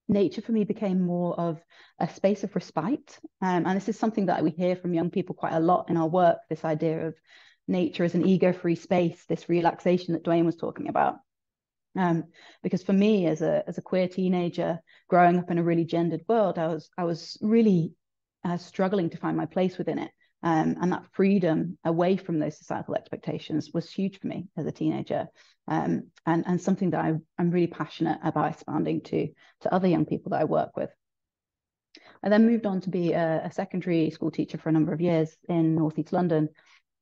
nature 0.09 0.41
for 0.41 0.53
me 0.53 0.65
became 0.65 1.01
more 1.01 1.39
of 1.39 1.61
a 1.99 2.09
space 2.09 2.45
of 2.45 2.55
respite. 2.55 3.19
Um, 3.43 3.67
and 3.67 3.77
this 3.77 3.89
is 3.89 3.99
something 3.99 4.27
that 4.27 4.45
we 4.45 4.51
hear 4.51 4.77
from 4.77 4.95
young 4.95 5.11
people 5.11 5.35
quite 5.35 5.55
a 5.55 5.61
lot 5.61 5.91
in 5.91 5.97
our 5.97 6.07
work 6.07 6.39
this 6.49 6.65
idea 6.65 7.09
of 7.09 7.15
nature 7.69 8.05
as 8.05 8.15
an 8.15 8.27
ego 8.27 8.53
free 8.53 8.77
space, 8.77 9.25
this 9.27 9.49
relaxation 9.49 10.15
that 10.15 10.25
Dwayne 10.25 10.45
was 10.45 10.57
talking 10.57 10.89
about. 10.89 11.17
Um, 11.97 12.25
because 12.63 12.83
for 12.83 12.93
me, 12.93 13.27
as 13.27 13.41
a 13.41 13.65
as 13.67 13.79
a 13.79 13.83
queer 13.83 14.07
teenager 14.07 14.81
growing 15.09 15.39
up 15.39 15.51
in 15.51 15.59
a 15.59 15.63
really 15.63 15.85
gendered 15.85 16.25
world, 16.29 16.59
I 16.59 16.69
was 16.69 16.91
I 16.99 17.05
was 17.05 17.39
really 17.41 17.93
uh, 18.45 18.59
struggling 18.59 19.11
to 19.11 19.17
find 19.17 19.37
my 19.37 19.47
place 19.47 19.79
within 19.79 19.99
it, 19.99 20.11
um, 20.43 20.77
and 20.81 20.93
that 20.93 21.07
freedom 21.13 21.79
away 21.85 22.17
from 22.17 22.39
those 22.39 22.59
societal 22.59 22.97
expectations 22.97 23.71
was 23.73 23.91
huge 23.91 24.21
for 24.21 24.27
me 24.27 24.49
as 24.59 24.67
a 24.67 24.73
teenager, 24.73 25.27
um, 25.69 26.11
and 26.27 26.45
and 26.47 26.61
something 26.61 26.91
that 26.91 27.05
I, 27.05 27.15
I'm 27.39 27.51
really 27.51 27.67
passionate 27.67 28.19
about 28.23 28.53
expanding 28.53 29.01
to 29.03 29.29
to 29.63 29.75
other 29.75 29.89
young 29.89 30.05
people 30.05 30.31
that 30.31 30.43
I 30.43 30.45
work 30.45 30.77
with. 30.77 30.91
I 32.23 32.29
then 32.29 32.47
moved 32.47 32.67
on 32.67 32.81
to 32.83 32.91
be 32.91 33.13
a, 33.13 33.43
a 33.45 33.53
secondary 33.53 34.11
school 34.11 34.31
teacher 34.31 34.59
for 34.59 34.69
a 34.69 34.73
number 34.73 34.93
of 34.93 35.01
years 35.01 35.37
in 35.49 35.77
Northeast 35.77 36.13
London, 36.13 36.49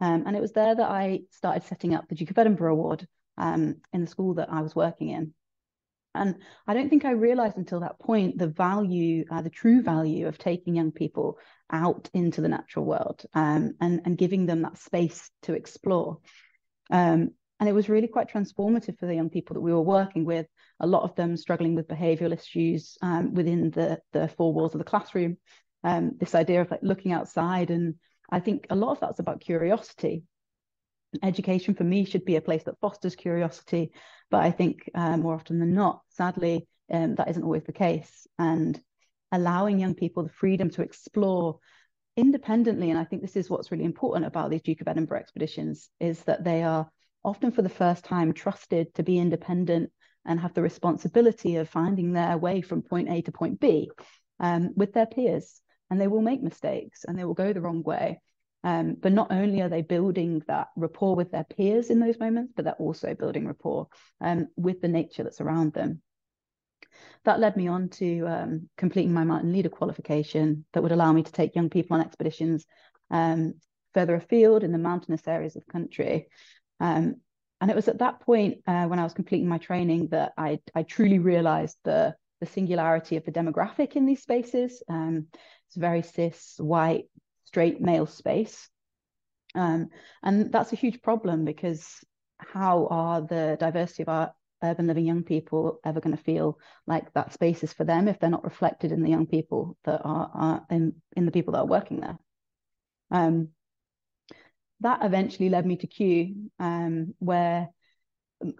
um, 0.00 0.24
and 0.26 0.36
it 0.36 0.40
was 0.40 0.52
there 0.52 0.74
that 0.74 0.90
I 0.90 1.20
started 1.30 1.64
setting 1.64 1.94
up 1.94 2.08
the 2.08 2.14
Duke 2.14 2.30
of 2.30 2.38
Edinburgh 2.38 2.72
Award 2.72 3.06
um, 3.38 3.76
in 3.92 4.02
the 4.02 4.10
school 4.10 4.34
that 4.34 4.50
I 4.50 4.60
was 4.60 4.74
working 4.74 5.10
in. 5.10 5.34
And 6.14 6.36
I 6.66 6.74
don't 6.74 6.88
think 6.88 7.04
I 7.04 7.10
realized 7.10 7.56
until 7.56 7.80
that 7.80 7.98
point 7.98 8.38
the 8.38 8.46
value, 8.46 9.24
uh, 9.30 9.42
the 9.42 9.50
true 9.50 9.82
value 9.82 10.28
of 10.28 10.38
taking 10.38 10.76
young 10.76 10.92
people 10.92 11.38
out 11.72 12.08
into 12.14 12.40
the 12.40 12.48
natural 12.48 12.84
world 12.84 13.24
um, 13.34 13.74
and, 13.80 14.00
and 14.04 14.16
giving 14.16 14.46
them 14.46 14.62
that 14.62 14.78
space 14.78 15.28
to 15.42 15.54
explore. 15.54 16.18
Um, 16.90 17.30
and 17.58 17.68
it 17.68 17.72
was 17.72 17.88
really 17.88 18.08
quite 18.08 18.30
transformative 18.30 18.98
for 18.98 19.06
the 19.06 19.14
young 19.14 19.30
people 19.30 19.54
that 19.54 19.60
we 19.60 19.72
were 19.72 19.80
working 19.80 20.24
with, 20.24 20.46
a 20.80 20.86
lot 20.86 21.02
of 21.02 21.14
them 21.16 21.36
struggling 21.36 21.74
with 21.74 21.88
behavioral 21.88 22.32
issues 22.32 22.96
um, 23.00 23.34
within 23.34 23.70
the, 23.70 24.00
the 24.12 24.28
four 24.28 24.52
walls 24.52 24.74
of 24.74 24.78
the 24.78 24.84
classroom. 24.84 25.36
Um, 25.82 26.12
this 26.18 26.34
idea 26.34 26.60
of 26.60 26.70
like 26.70 26.80
looking 26.82 27.12
outside. 27.12 27.70
And 27.70 27.94
I 28.34 28.40
think 28.40 28.66
a 28.70 28.76
lot 28.76 28.90
of 28.90 29.00
that's 29.00 29.20
about 29.20 29.40
curiosity. 29.40 30.24
Education 31.22 31.74
for 31.74 31.84
me 31.84 32.04
should 32.04 32.24
be 32.24 32.36
a 32.36 32.40
place 32.40 32.64
that 32.64 32.80
fosters 32.80 33.14
curiosity 33.14 33.92
but 34.30 34.42
i 34.42 34.50
think 34.50 34.90
uh, 34.96 35.16
more 35.16 35.34
often 35.34 35.60
than 35.60 35.72
not 35.72 36.00
sadly 36.08 36.66
um, 36.92 37.14
that 37.14 37.28
isn't 37.30 37.44
always 37.44 37.64
the 37.64 37.72
case. 37.72 38.26
And 38.38 38.80
allowing 39.30 39.78
young 39.78 39.94
people 39.94 40.24
the 40.24 40.28
freedom 40.28 40.70
to 40.70 40.82
explore 40.82 41.58
independently 42.16 42.90
and 42.90 42.98
i 42.98 43.04
think 43.04 43.22
this 43.22 43.36
is 43.36 43.50
what's 43.50 43.72
really 43.72 43.84
important 43.84 44.26
about 44.26 44.50
these 44.50 44.62
duke 44.62 44.80
of 44.80 44.86
edinburgh 44.86 45.18
expeditions 45.18 45.90
is 45.98 46.22
that 46.22 46.44
they 46.44 46.62
are 46.62 46.88
often 47.24 47.50
for 47.50 47.62
the 47.62 47.68
first 47.68 48.04
time 48.04 48.32
trusted 48.32 48.94
to 48.94 49.02
be 49.02 49.18
independent 49.18 49.90
and 50.24 50.38
have 50.38 50.54
the 50.54 50.62
responsibility 50.62 51.56
of 51.56 51.68
finding 51.68 52.12
their 52.12 52.38
way 52.38 52.60
from 52.60 52.82
point 52.82 53.08
a 53.08 53.22
to 53.22 53.32
point 53.32 53.58
b 53.58 53.90
um, 54.38 54.70
with 54.76 54.92
their 54.92 55.06
peers 55.06 55.60
and 55.90 56.00
they 56.00 56.08
will 56.08 56.22
make 56.22 56.42
mistakes 56.42 57.04
and 57.04 57.18
they 57.18 57.24
will 57.24 57.34
go 57.34 57.52
the 57.52 57.60
wrong 57.60 57.82
way 57.82 58.20
um, 58.64 58.96
but 58.98 59.12
not 59.12 59.30
only 59.30 59.60
are 59.60 59.68
they 59.68 59.82
building 59.82 60.42
that 60.48 60.68
rapport 60.74 61.14
with 61.14 61.30
their 61.30 61.44
peers 61.44 61.90
in 61.90 62.00
those 62.00 62.18
moments, 62.18 62.54
but 62.56 62.64
they're 62.64 62.74
also 62.74 63.14
building 63.14 63.46
rapport 63.46 63.88
um, 64.22 64.48
with 64.56 64.80
the 64.80 64.88
nature 64.88 65.22
that's 65.22 65.42
around 65.42 65.74
them. 65.74 66.00
That 67.26 67.40
led 67.40 67.58
me 67.58 67.68
on 67.68 67.90
to 67.90 68.26
um, 68.26 68.70
completing 68.78 69.12
my 69.12 69.24
mountain 69.24 69.52
leader 69.52 69.68
qualification 69.68 70.64
that 70.72 70.82
would 70.82 70.92
allow 70.92 71.12
me 71.12 71.22
to 71.22 71.32
take 71.32 71.54
young 71.54 71.68
people 71.68 71.94
on 71.94 72.00
expeditions 72.00 72.64
um, 73.10 73.54
further 73.92 74.14
afield 74.14 74.64
in 74.64 74.72
the 74.72 74.78
mountainous 74.78 75.28
areas 75.28 75.56
of 75.56 75.64
the 75.66 75.72
country. 75.72 76.28
Um, 76.80 77.16
and 77.60 77.70
it 77.70 77.76
was 77.76 77.88
at 77.88 77.98
that 77.98 78.20
point 78.20 78.62
uh, 78.66 78.86
when 78.86 78.98
I 78.98 79.04
was 79.04 79.12
completing 79.12 79.48
my 79.48 79.58
training 79.58 80.08
that 80.08 80.32
I, 80.38 80.60
I 80.74 80.84
truly 80.84 81.18
realized 81.18 81.76
the, 81.84 82.14
the 82.40 82.46
singularity 82.46 83.16
of 83.18 83.26
the 83.26 83.32
demographic 83.32 83.92
in 83.92 84.06
these 84.06 84.22
spaces. 84.22 84.82
Um, 84.88 85.26
it's 85.74 85.80
very 85.80 86.02
cis, 86.02 86.54
white, 86.58 87.06
straight 87.46 87.80
male 87.80 88.06
space. 88.06 88.68
Um, 89.56 89.88
and 90.22 90.52
that's 90.52 90.72
a 90.72 90.76
huge 90.76 91.02
problem 91.02 91.44
because 91.44 91.84
how 92.38 92.86
are 92.90 93.20
the 93.20 93.56
diversity 93.58 94.04
of 94.04 94.08
our 94.08 94.34
urban 94.62 94.86
living 94.86 95.04
young 95.04 95.24
people 95.24 95.80
ever 95.84 96.00
going 96.00 96.16
to 96.16 96.22
feel 96.22 96.58
like 96.86 97.12
that 97.12 97.32
space 97.32 97.64
is 97.64 97.72
for 97.72 97.84
them 97.84 98.06
if 98.08 98.18
they're 98.18 98.30
not 98.30 98.44
reflected 98.44 98.92
in 98.92 99.02
the 99.02 99.10
young 99.10 99.26
people 99.26 99.76
that 99.84 100.00
are, 100.04 100.30
are 100.32 100.66
in, 100.70 100.94
in 101.16 101.26
the 101.26 101.32
people 101.32 101.52
that 101.52 101.60
are 101.60 101.66
working 101.66 102.00
there? 102.00 102.18
Um, 103.10 103.48
that 104.80 105.04
eventually 105.04 105.48
led 105.48 105.66
me 105.66 105.76
to 105.76 105.86
Kew, 105.88 106.50
um, 106.60 107.14
where 107.18 107.68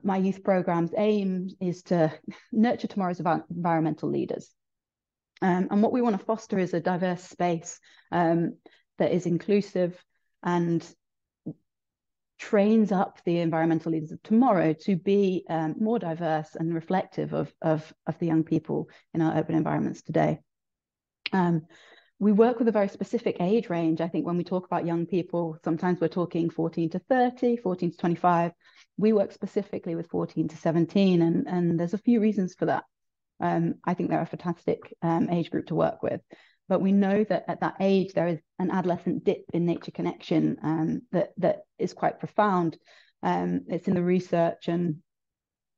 my 0.03 0.17
youth 0.17 0.43
program's 0.43 0.93
aim 0.97 1.51
is 1.61 1.85
to 1.85 2.13
nurture 2.53 2.89
tomorrow's 2.89 3.21
environmental 3.21 4.11
leaders. 4.11 4.51
Um, 5.45 5.69
and 5.71 5.83
what 5.83 5.93
we 5.93 6.01
want 6.01 6.19
to 6.19 6.25
foster 6.25 6.59
is 6.59 6.73
a 6.73 6.81
diverse 6.81 7.23
space 7.23 7.79
um, 8.11 8.57
that 8.97 9.13
is 9.13 9.27
inclusive 9.27 10.03
and 10.43 10.83
trains 12.39 12.91
up 12.91 13.19
the 13.27 13.41
environmental 13.41 13.93
leaders 13.93 14.11
of 14.11 14.23
tomorrow 14.23 14.73
to 14.73 14.97
be 14.97 15.45
um, 15.51 15.75
more 15.79 15.99
diverse 15.99 16.57
and 16.59 16.75
reflective 16.75 17.35
of, 17.35 17.53
of, 17.61 17.93
of, 18.07 18.19
the 18.21 18.27
young 18.27 18.43
people 18.43 18.89
in 19.13 19.21
our 19.21 19.37
urban 19.37 19.55
environments 19.55 20.01
today. 20.01 20.39
Um, 21.35 21.67
we 22.19 22.33
work 22.33 22.59
with 22.59 22.69
a 22.69 22.73
very 22.73 22.89
specific 22.89 23.37
age 23.39 23.69
range. 23.69 24.01
I 24.01 24.09
think 24.09 24.25
when 24.25 24.39
we 24.39 24.45
talk 24.45 24.65
about 24.65 24.87
young 24.87 25.05
people, 25.05 25.59
sometimes 25.63 26.01
we're 26.01 26.09
talking 26.09 26.49
14 26.49 26.89
to 26.89 26.99
30, 27.01 27.59
14 27.59 27.91
to 27.91 27.97
25. 27.99 28.53
We 28.97 29.13
work 29.13 29.31
specifically 29.31 29.95
with 29.95 30.09
14 30.09 30.49
to 30.49 30.57
17, 30.57 31.21
and, 31.21 31.47
and 31.47 31.79
there's 31.79 31.93
a 31.93 31.99
few 31.99 32.19
reasons 32.23 32.55
for 32.55 32.65
that. 32.65 32.85
Um, 33.45 33.75
I 33.85 33.93
think 33.93 34.09
they're 34.09 34.23
a 34.23 34.27
fantastic 34.27 34.95
um, 35.03 35.29
age 35.31 35.51
group 35.51 35.67
to 35.67 35.75
work 35.75 36.03
with. 36.03 36.23
But 36.67 36.81
we 36.81 36.93
know 36.93 37.25
that 37.25 37.45
at 37.47 37.61
that 37.61 37.77
age, 37.79 38.15
there 38.15 38.27
is 38.27 38.41
an 38.59 38.71
adolescent 38.71 39.23
dip 39.25 39.45
in 39.53 39.67
nature 39.67 39.91
connection 39.91 40.57
um, 40.63 41.03
that, 41.13 41.35
that 41.37 41.65
is 41.79 41.93
quite 41.93 42.19
profound. 42.19 42.79
Um, 43.23 43.67
it's 43.69 43.87
in 43.87 43.95
the 43.95 44.03
research 44.03 44.69
and 44.69 44.97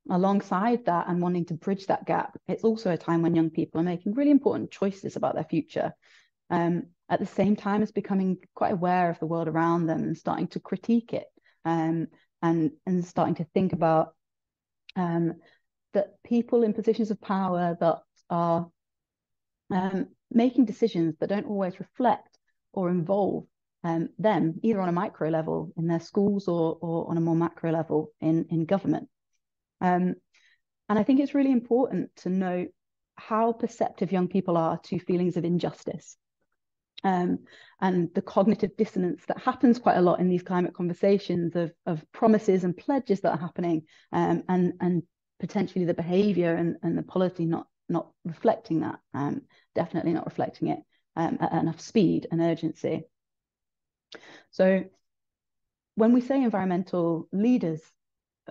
alongside 0.09 0.85
that 0.85 1.09
and 1.09 1.21
wanting 1.21 1.43
to 1.45 1.55
bridge 1.55 1.87
that 1.87 2.05
gap, 2.05 2.37
it's 2.47 2.63
also 2.63 2.91
a 2.91 2.97
time 2.97 3.21
when 3.21 3.35
young 3.35 3.49
people 3.49 3.81
are 3.81 3.83
making 3.83 4.13
really 4.13 4.31
important 4.31 4.71
choices 4.71 5.17
about 5.17 5.35
their 5.35 5.43
future. 5.43 5.93
Um, 6.49 6.83
at 7.09 7.19
the 7.19 7.25
same 7.25 7.57
time 7.57 7.81
as 7.81 7.91
becoming 7.91 8.37
quite 8.55 8.71
aware 8.71 9.09
of 9.09 9.19
the 9.19 9.25
world 9.25 9.49
around 9.49 9.87
them 9.87 10.03
and 10.03 10.17
starting 10.17 10.47
to 10.47 10.61
critique 10.61 11.11
it 11.13 11.27
um, 11.65 12.07
and, 12.41 12.71
and 12.85 13.03
starting 13.05 13.35
to 13.35 13.47
think 13.53 13.73
about 13.73 14.13
um, 14.95 15.35
that 15.93 16.21
people 16.23 16.63
in 16.63 16.73
positions 16.73 17.11
of 17.11 17.21
power 17.21 17.77
that 17.79 17.97
are 18.29 18.69
um, 19.71 20.07
making 20.31 20.65
decisions 20.65 21.15
that 21.19 21.29
don't 21.29 21.47
always 21.47 21.79
reflect 21.79 22.37
or 22.73 22.89
involve 22.89 23.45
um, 23.83 24.09
them, 24.19 24.59
either 24.63 24.81
on 24.81 24.89
a 24.89 24.93
micro 24.93 25.29
level 25.29 25.71
in 25.77 25.87
their 25.87 25.99
schools 25.99 26.47
or, 26.47 26.77
or 26.81 27.09
on 27.09 27.17
a 27.17 27.21
more 27.21 27.35
macro 27.35 27.71
level 27.71 28.11
in, 28.21 28.45
in 28.49 28.65
government. 28.65 29.07
Um, 29.81 30.15
and 30.89 30.99
I 30.99 31.03
think 31.03 31.19
it's 31.19 31.35
really 31.35 31.51
important 31.51 32.15
to 32.17 32.29
note 32.29 32.69
how 33.15 33.51
perceptive 33.51 34.11
young 34.11 34.27
people 34.27 34.57
are 34.57 34.79
to 34.85 34.99
feelings 34.99 35.37
of 35.37 35.45
injustice. 35.45 36.17
Um, 37.03 37.39
and 37.79 38.09
the 38.15 38.23
cognitive 38.23 38.75
dissonance 38.75 39.23
that 39.27 39.39
happens 39.39 39.77
quite 39.77 39.97
a 39.97 40.01
lot 40.01 40.19
in 40.19 40.29
these 40.29 40.41
climate 40.41 40.73
conversations 40.73 41.55
of, 41.55 41.71
of 41.85 42.03
promises 42.11 42.63
and 42.63 42.75
pledges 42.75 43.21
that 43.21 43.31
are 43.31 43.39
happening 43.39 43.83
um, 44.11 44.43
and, 44.49 44.73
and 44.81 45.03
potentially 45.39 45.85
the 45.85 45.93
behavior 45.93 46.53
and, 46.55 46.77
and 46.83 46.97
the 46.97 47.03
policy 47.03 47.45
not 47.45 47.67
not 47.89 48.09
reflecting 48.25 48.81
that, 48.81 48.99
um, 49.13 49.41
definitely 49.73 50.11
not 50.11 50.25
reflecting 50.25 50.67
it 50.69 50.79
um, 51.15 51.37
at 51.39 51.53
enough 51.53 51.79
speed 51.79 52.27
and 52.31 52.41
urgency. 52.41 53.03
So 54.51 54.83
when 55.95 56.13
we 56.13 56.21
say 56.21 56.43
environmental 56.43 57.27
leaders, 57.31 57.81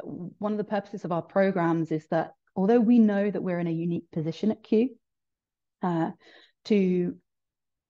one 0.03 0.53
of 0.53 0.59
the 0.59 0.65
purposes 0.65 1.05
of 1.05 1.13
our 1.13 1.23
programs 1.23 1.93
is 1.93 2.07
that 2.09 2.33
although 2.55 2.81
we 2.81 2.99
know 2.99 3.31
that 3.31 3.43
we're 3.43 3.59
in 3.59 3.67
a 3.67 3.73
unique 3.73 4.11
position 4.11 4.51
at 4.51 4.63
Kew 4.63 4.91
uh, 5.83 6.13
to 6.65 7.17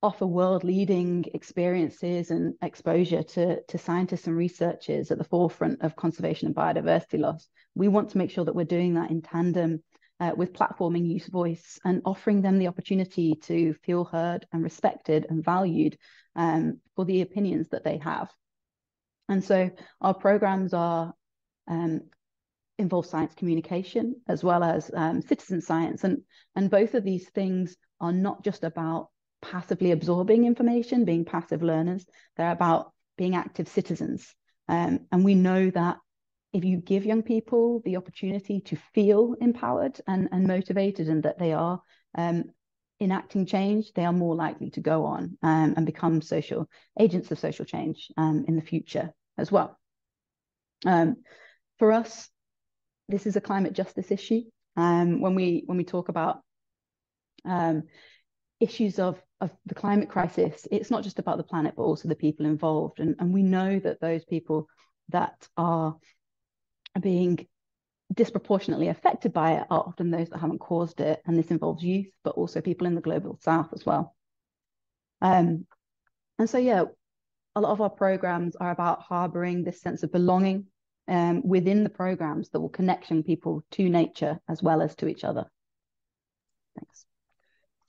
offer 0.02 0.26
world 0.26 0.62
leading 0.62 1.24
experiences 1.34 2.30
and 2.30 2.54
exposure 2.62 3.22
to, 3.22 3.60
to 3.62 3.78
scientists 3.78 4.26
and 4.26 4.36
researchers 4.36 5.10
at 5.10 5.18
the 5.18 5.24
forefront 5.24 5.82
of 5.82 5.96
conservation 5.96 6.46
and 6.46 6.54
biodiversity 6.54 7.18
loss, 7.18 7.48
we 7.74 7.88
want 7.88 8.10
to 8.10 8.18
make 8.18 8.30
sure 8.30 8.44
that 8.44 8.54
we're 8.54 8.64
doing 8.64 8.94
that 8.94 9.10
in 9.10 9.22
tandem 9.22 9.82
uh, 10.20 10.32
with 10.36 10.52
platforming 10.52 11.06
youth 11.08 11.26
voice 11.26 11.78
and 11.84 12.02
offering 12.04 12.42
them 12.42 12.58
the 12.58 12.68
opportunity 12.68 13.34
to 13.42 13.74
feel 13.84 14.04
heard 14.04 14.46
and 14.52 14.62
respected 14.62 15.26
and 15.28 15.44
valued 15.44 15.96
um, 16.36 16.78
for 16.94 17.04
the 17.04 17.22
opinions 17.22 17.68
that 17.70 17.84
they 17.84 17.98
have. 17.98 18.30
And 19.28 19.42
so 19.42 19.70
our 20.00 20.14
programs 20.14 20.72
are 20.72 21.12
um, 21.68 22.02
involve 22.78 23.06
science 23.06 23.34
communication 23.34 24.16
as 24.28 24.44
well 24.44 24.62
as 24.62 24.90
um, 24.94 25.22
citizen 25.22 25.60
science, 25.60 26.04
and 26.04 26.18
and 26.54 26.70
both 26.70 26.94
of 26.94 27.04
these 27.04 27.28
things 27.30 27.76
are 28.00 28.12
not 28.12 28.44
just 28.44 28.62
about 28.62 29.08
passively 29.42 29.92
absorbing 29.92 30.44
information, 30.44 31.04
being 31.04 31.24
passive 31.24 31.62
learners. 31.62 32.04
They're 32.36 32.52
about 32.52 32.92
being 33.16 33.34
active 33.34 33.68
citizens. 33.68 34.34
Um, 34.68 35.00
and 35.12 35.24
we 35.24 35.34
know 35.34 35.70
that 35.70 35.98
if 36.52 36.64
you 36.64 36.78
give 36.78 37.04
young 37.04 37.22
people 37.22 37.82
the 37.84 37.96
opportunity 37.96 38.60
to 38.60 38.76
feel 38.94 39.34
empowered 39.40 40.00
and, 40.06 40.28
and 40.32 40.46
motivated 40.46 41.08
and 41.08 41.22
that 41.22 41.38
they 41.38 41.52
are 41.52 41.80
um, 42.16 42.44
enacting 43.00 43.46
change, 43.46 43.92
they 43.92 44.04
are 44.04 44.12
more 44.12 44.34
likely 44.34 44.70
to 44.70 44.80
go 44.80 45.04
on 45.04 45.36
um, 45.42 45.74
and 45.76 45.86
become 45.86 46.22
social 46.22 46.68
agents 46.98 47.30
of 47.30 47.38
social 47.38 47.64
change 47.64 48.10
um, 48.16 48.44
in 48.48 48.56
the 48.56 48.62
future 48.62 49.12
as 49.36 49.52
well. 49.52 49.78
Um, 50.84 51.16
for 51.78 51.92
us, 51.92 52.28
this 53.08 53.26
is 53.26 53.36
a 53.36 53.40
climate 53.40 53.74
justice 53.74 54.10
issue. 54.10 54.42
Um, 54.76 55.20
when 55.20 55.34
we 55.34 55.62
when 55.66 55.78
we 55.78 55.84
talk 55.84 56.08
about 56.08 56.40
issues 58.60 58.98
of 58.98 59.20
of 59.40 59.50
the 59.66 59.74
climate 59.74 60.08
crisis, 60.08 60.66
it's 60.70 60.90
not 60.90 61.04
just 61.04 61.18
about 61.18 61.36
the 61.36 61.44
planet, 61.44 61.74
but 61.76 61.82
also 61.82 62.08
the 62.08 62.14
people 62.14 62.46
involved. 62.46 63.00
And, 63.00 63.16
and 63.18 63.32
we 63.32 63.42
know 63.42 63.78
that 63.78 64.00
those 64.00 64.24
people 64.24 64.68
that 65.10 65.46
are 65.56 65.96
being 67.00 67.46
disproportionately 68.12 68.88
affected 68.88 69.32
by 69.32 69.54
it 69.54 69.66
are 69.70 69.84
often 69.86 70.10
those 70.10 70.30
that 70.30 70.38
haven't 70.38 70.60
caused 70.60 71.00
it. 71.00 71.20
And 71.26 71.38
this 71.38 71.50
involves 71.50 71.82
youth, 71.82 72.06
but 72.24 72.34
also 72.36 72.60
people 72.60 72.86
in 72.86 72.94
the 72.94 73.00
global 73.00 73.38
south 73.42 73.72
as 73.72 73.84
well. 73.84 74.14
Um, 75.20 75.66
and 76.38 76.48
so, 76.48 76.58
yeah, 76.58 76.84
a 77.54 77.60
lot 77.60 77.72
of 77.72 77.80
our 77.80 77.90
programs 77.90 78.56
are 78.56 78.70
about 78.70 79.02
harboring 79.02 79.64
this 79.64 79.80
sense 79.80 80.02
of 80.02 80.12
belonging 80.12 80.66
um, 81.08 81.42
within 81.46 81.84
the 81.84 81.90
programs 81.90 82.50
that 82.50 82.60
will 82.60 82.68
connect 82.68 83.10
young 83.10 83.22
people 83.22 83.64
to 83.72 83.88
nature 83.88 84.40
as 84.48 84.62
well 84.62 84.82
as 84.82 84.94
to 84.96 85.08
each 85.08 85.24
other. 85.24 85.46
Thanks. 86.78 87.06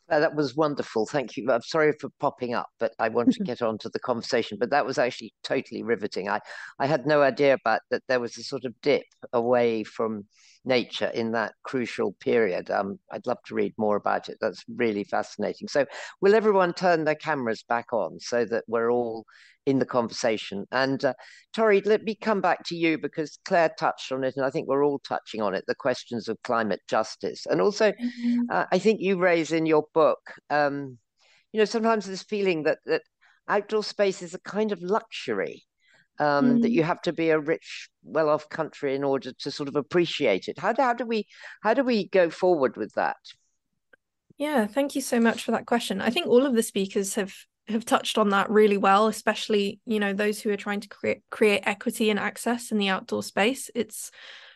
Uh, 0.09 0.19
that 0.21 0.35
was 0.35 0.55
wonderful. 0.55 1.05
Thank 1.05 1.35
you. 1.35 1.51
I'm 1.51 1.61
sorry 1.61 1.91
for 1.99 2.09
popping 2.19 2.53
up, 2.53 2.69
but 2.79 2.93
I 2.97 3.09
want 3.09 3.33
to 3.33 3.39
get 3.43 3.61
on 3.61 3.77
to 3.79 3.89
the 3.89 3.99
conversation. 3.99 4.57
But 4.59 4.69
that 4.69 4.85
was 4.85 4.97
actually 4.97 5.33
totally 5.43 5.83
riveting. 5.83 6.29
I, 6.29 6.39
I 6.79 6.85
had 6.85 7.05
no 7.05 7.21
idea 7.21 7.53
about 7.53 7.81
that 7.91 8.03
there 8.07 8.19
was 8.19 8.37
a 8.37 8.43
sort 8.43 8.63
of 8.63 8.73
dip 8.81 9.03
away 9.33 9.83
from 9.83 10.25
nature 10.63 11.07
in 11.07 11.31
that 11.33 11.53
crucial 11.63 12.13
period. 12.21 12.71
Um, 12.71 12.99
I'd 13.11 13.27
love 13.27 13.39
to 13.47 13.55
read 13.55 13.73
more 13.77 13.97
about 13.97 14.29
it. 14.29 14.37
That's 14.39 14.63
really 14.73 15.03
fascinating. 15.03 15.67
So, 15.67 15.85
will 16.21 16.35
everyone 16.35 16.73
turn 16.73 17.03
their 17.03 17.15
cameras 17.15 17.63
back 17.67 17.91
on 17.91 18.19
so 18.19 18.45
that 18.45 18.63
we're 18.67 18.91
all 18.91 19.25
in 19.67 19.79
the 19.79 19.85
conversation. 19.85 20.65
And 20.71 21.03
uh, 21.03 21.13
Tori, 21.53 21.81
let 21.81 22.03
me 22.03 22.15
come 22.15 22.39
back 22.39 22.63
to 22.67 22.75
you 22.75 22.97
because 22.97 23.37
Claire 23.43 23.71
touched 23.77 24.13
on 24.13 24.23
it, 24.23 24.37
and 24.37 24.45
I 24.45 24.49
think 24.49 24.67
we're 24.67 24.85
all 24.85 24.99
touching 24.99 25.41
on 25.41 25.53
it 25.53 25.65
the 25.67 25.75
questions 25.75 26.29
of 26.29 26.41
climate 26.41 26.79
justice. 26.87 27.45
And 27.45 27.59
also, 27.59 27.91
mm-hmm. 27.91 28.43
uh, 28.49 28.63
I 28.71 28.79
think 28.79 29.01
you 29.01 29.19
raise 29.19 29.51
in 29.51 29.65
your 29.65 29.85
book, 29.93 30.19
um, 30.49 30.97
you 31.51 31.59
know, 31.59 31.65
sometimes 31.65 32.05
this 32.05 32.23
feeling 32.23 32.63
that, 32.63 32.79
that 32.85 33.01
outdoor 33.49 33.83
space 33.83 34.21
is 34.21 34.33
a 34.33 34.39
kind 34.39 34.71
of 34.71 34.81
luxury. 34.81 35.63
Um, 36.19 36.57
mm. 36.57 36.61
That 36.63 36.71
you 36.71 36.81
have 36.81 36.99
to 37.03 37.13
be 37.13 37.29
a 37.29 37.37
rich, 37.37 37.89
well-off 38.03 38.49
country 38.49 38.95
in 38.95 39.03
order 39.03 39.33
to 39.33 39.51
sort 39.51 39.69
of 39.69 39.75
appreciate 39.75 40.47
it. 40.47 40.57
How 40.57 40.73
do, 40.73 40.81
how 40.81 40.95
do 40.95 41.05
we 41.05 41.27
how 41.61 41.75
do 41.75 41.83
we 41.83 42.07
go 42.07 42.31
forward 42.31 42.75
with 42.75 42.91
that? 42.95 43.17
Yeah, 44.39 44.65
thank 44.65 44.95
you 44.95 45.01
so 45.01 45.19
much 45.19 45.43
for 45.43 45.51
that 45.51 45.67
question. 45.67 46.01
I 46.01 46.09
think 46.09 46.25
all 46.25 46.43
of 46.43 46.55
the 46.55 46.63
speakers 46.63 47.13
have 47.13 47.35
have 47.67 47.85
touched 47.85 48.17
on 48.17 48.29
that 48.29 48.49
really 48.49 48.77
well, 48.77 49.07
especially 49.07 49.79
you 49.85 49.99
know 49.99 50.13
those 50.13 50.39
who 50.39 50.51
are 50.51 50.57
trying 50.57 50.81
to 50.81 50.87
create 50.87 51.21
create 51.29 51.63
equity 51.65 52.09
and 52.09 52.19
access 52.19 52.71
in 52.71 52.77
the 52.77 52.89
outdoor 52.89 53.23
space. 53.23 53.69
It's 53.75 54.11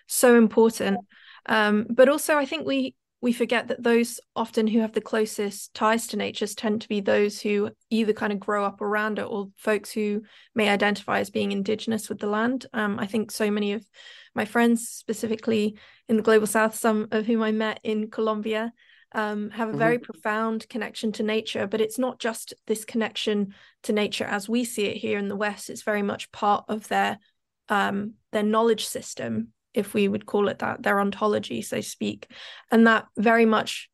so 0.08 0.36
important, 0.36 1.00
um, 1.46 1.88
but 1.90 2.10
also 2.10 2.38
I 2.38 2.46
think 2.46 2.66
we 2.66 2.96
we 3.22 3.34
forget 3.34 3.68
that 3.68 3.84
those 3.84 4.20
often 4.36 4.66
who 4.66 4.80
have 4.80 4.94
the 4.94 5.02
closest 5.02 5.74
ties 5.76 6.08
to 6.08 6.18
nature 6.18 6.48
tend 6.48 6.82
to 6.82 6.90
be 6.90 7.02
those 7.02 7.40
who 7.40 7.70
either 7.92 8.14
kind 8.14 8.34
of 8.34 8.40
grow 8.40 8.66
up 8.66 8.82
around 8.82 9.20
it 9.20 9.24
or 9.24 9.50
folks 9.58 9.92
who 9.92 10.24
may 10.56 10.70
identify 10.70 11.20
as 11.20 11.30
being 11.30 11.52
indigenous 11.52 12.10
with 12.10 12.18
the 12.20 12.28
land. 12.28 12.66
Um, 12.74 12.98
I 12.98 13.06
think 13.06 13.30
so 13.30 13.52
many 13.52 13.74
of 13.74 13.86
my 14.34 14.46
friends, 14.46 14.90
specifically 14.90 15.78
in 16.10 16.18
the 16.18 16.24
global 16.24 16.48
south, 16.48 16.76
some 16.76 17.10
of 17.12 17.28
whom 17.28 17.44
I 17.44 17.52
met 17.52 17.80
in 17.84 18.10
Colombia, 18.10 18.74
um, 19.14 19.50
have 19.52 19.70
a 19.70 19.78
very 19.78 19.98
mm-hmm. 19.98 20.06
profound 20.06 20.68
connection 20.70 21.12
to 21.14 21.24
nature, 21.24 21.68
but 21.68 21.82
it's 21.82 22.00
not 22.00 22.20
just 22.20 22.54
this 22.68 22.86
connection 22.86 23.54
to 23.84 23.94
nature 23.94 24.26
as 24.26 24.48
we 24.48 24.64
see 24.64 24.86
it 24.86 24.98
here 24.98 25.20
in 25.20 25.28
the 25.28 25.36
West. 25.36 25.70
It's 25.70 25.84
very 25.84 26.02
much 26.02 26.32
part 26.32 26.66
of 26.68 26.88
their 26.88 27.20
um, 27.70 28.16
their 28.32 28.44
knowledge 28.44 28.86
system, 28.86 29.50
if 29.74 29.94
we 29.94 30.08
would 30.08 30.26
call 30.26 30.50
it 30.50 30.60
that, 30.60 30.84
their 30.84 31.00
ontology, 31.00 31.62
so 31.62 31.78
to 31.78 31.84
speak, 31.84 32.30
and 32.70 32.88
that 32.88 33.08
very 33.18 33.46
much 33.46 33.90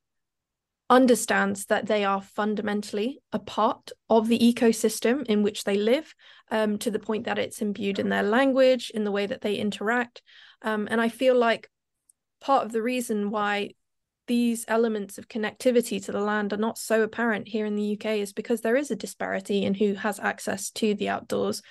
understands 0.90 1.66
that 1.66 1.86
they 1.86 2.06
are 2.06 2.22
fundamentally 2.22 3.20
a 3.34 3.40
part 3.40 3.92
of 4.10 4.30
the 4.30 4.40
ecosystem 4.40 5.26
in 5.26 5.44
which 5.44 5.64
they 5.64 5.78
live, 5.78 6.16
um, 6.50 6.78
to 6.78 6.90
the 6.90 7.00
point 7.00 7.26
that 7.26 7.38
it's 7.38 7.62
imbued 7.62 8.00
in 8.00 8.10
their 8.10 8.24
language, 8.24 8.90
in 8.92 9.04
the 9.04 9.12
way 9.12 9.26
that 9.26 9.42
they 9.42 9.56
interact, 9.56 10.22
um, 10.62 10.88
and 10.90 11.00
I 11.00 11.10
feel 11.10 11.36
like 11.36 11.70
part 12.40 12.66
of 12.66 12.72
the 12.72 12.82
reason 12.82 13.30
why 13.30 13.72
these 14.28 14.66
elements 14.68 15.18
of 15.18 15.28
connectivity 15.28 16.04
to 16.06 16.12
the 16.12 16.20
land 16.20 16.54
are 16.54 16.58
not 16.58 16.78
so 16.78 17.02
apparent 17.02 17.48
here 17.48 17.66
in 17.66 17.76
the 17.76 17.94
UK 17.94 18.18
is 18.18 18.34
because 18.34 18.62
there 18.62 18.76
is 18.76 18.92
a 18.92 18.96
disparity 18.96 19.64
in 19.64 19.74
who 19.74 19.94
has 19.96 20.20
access 20.20 20.70
to 20.72 20.94
the 20.94 21.10
outdoors 21.10 21.62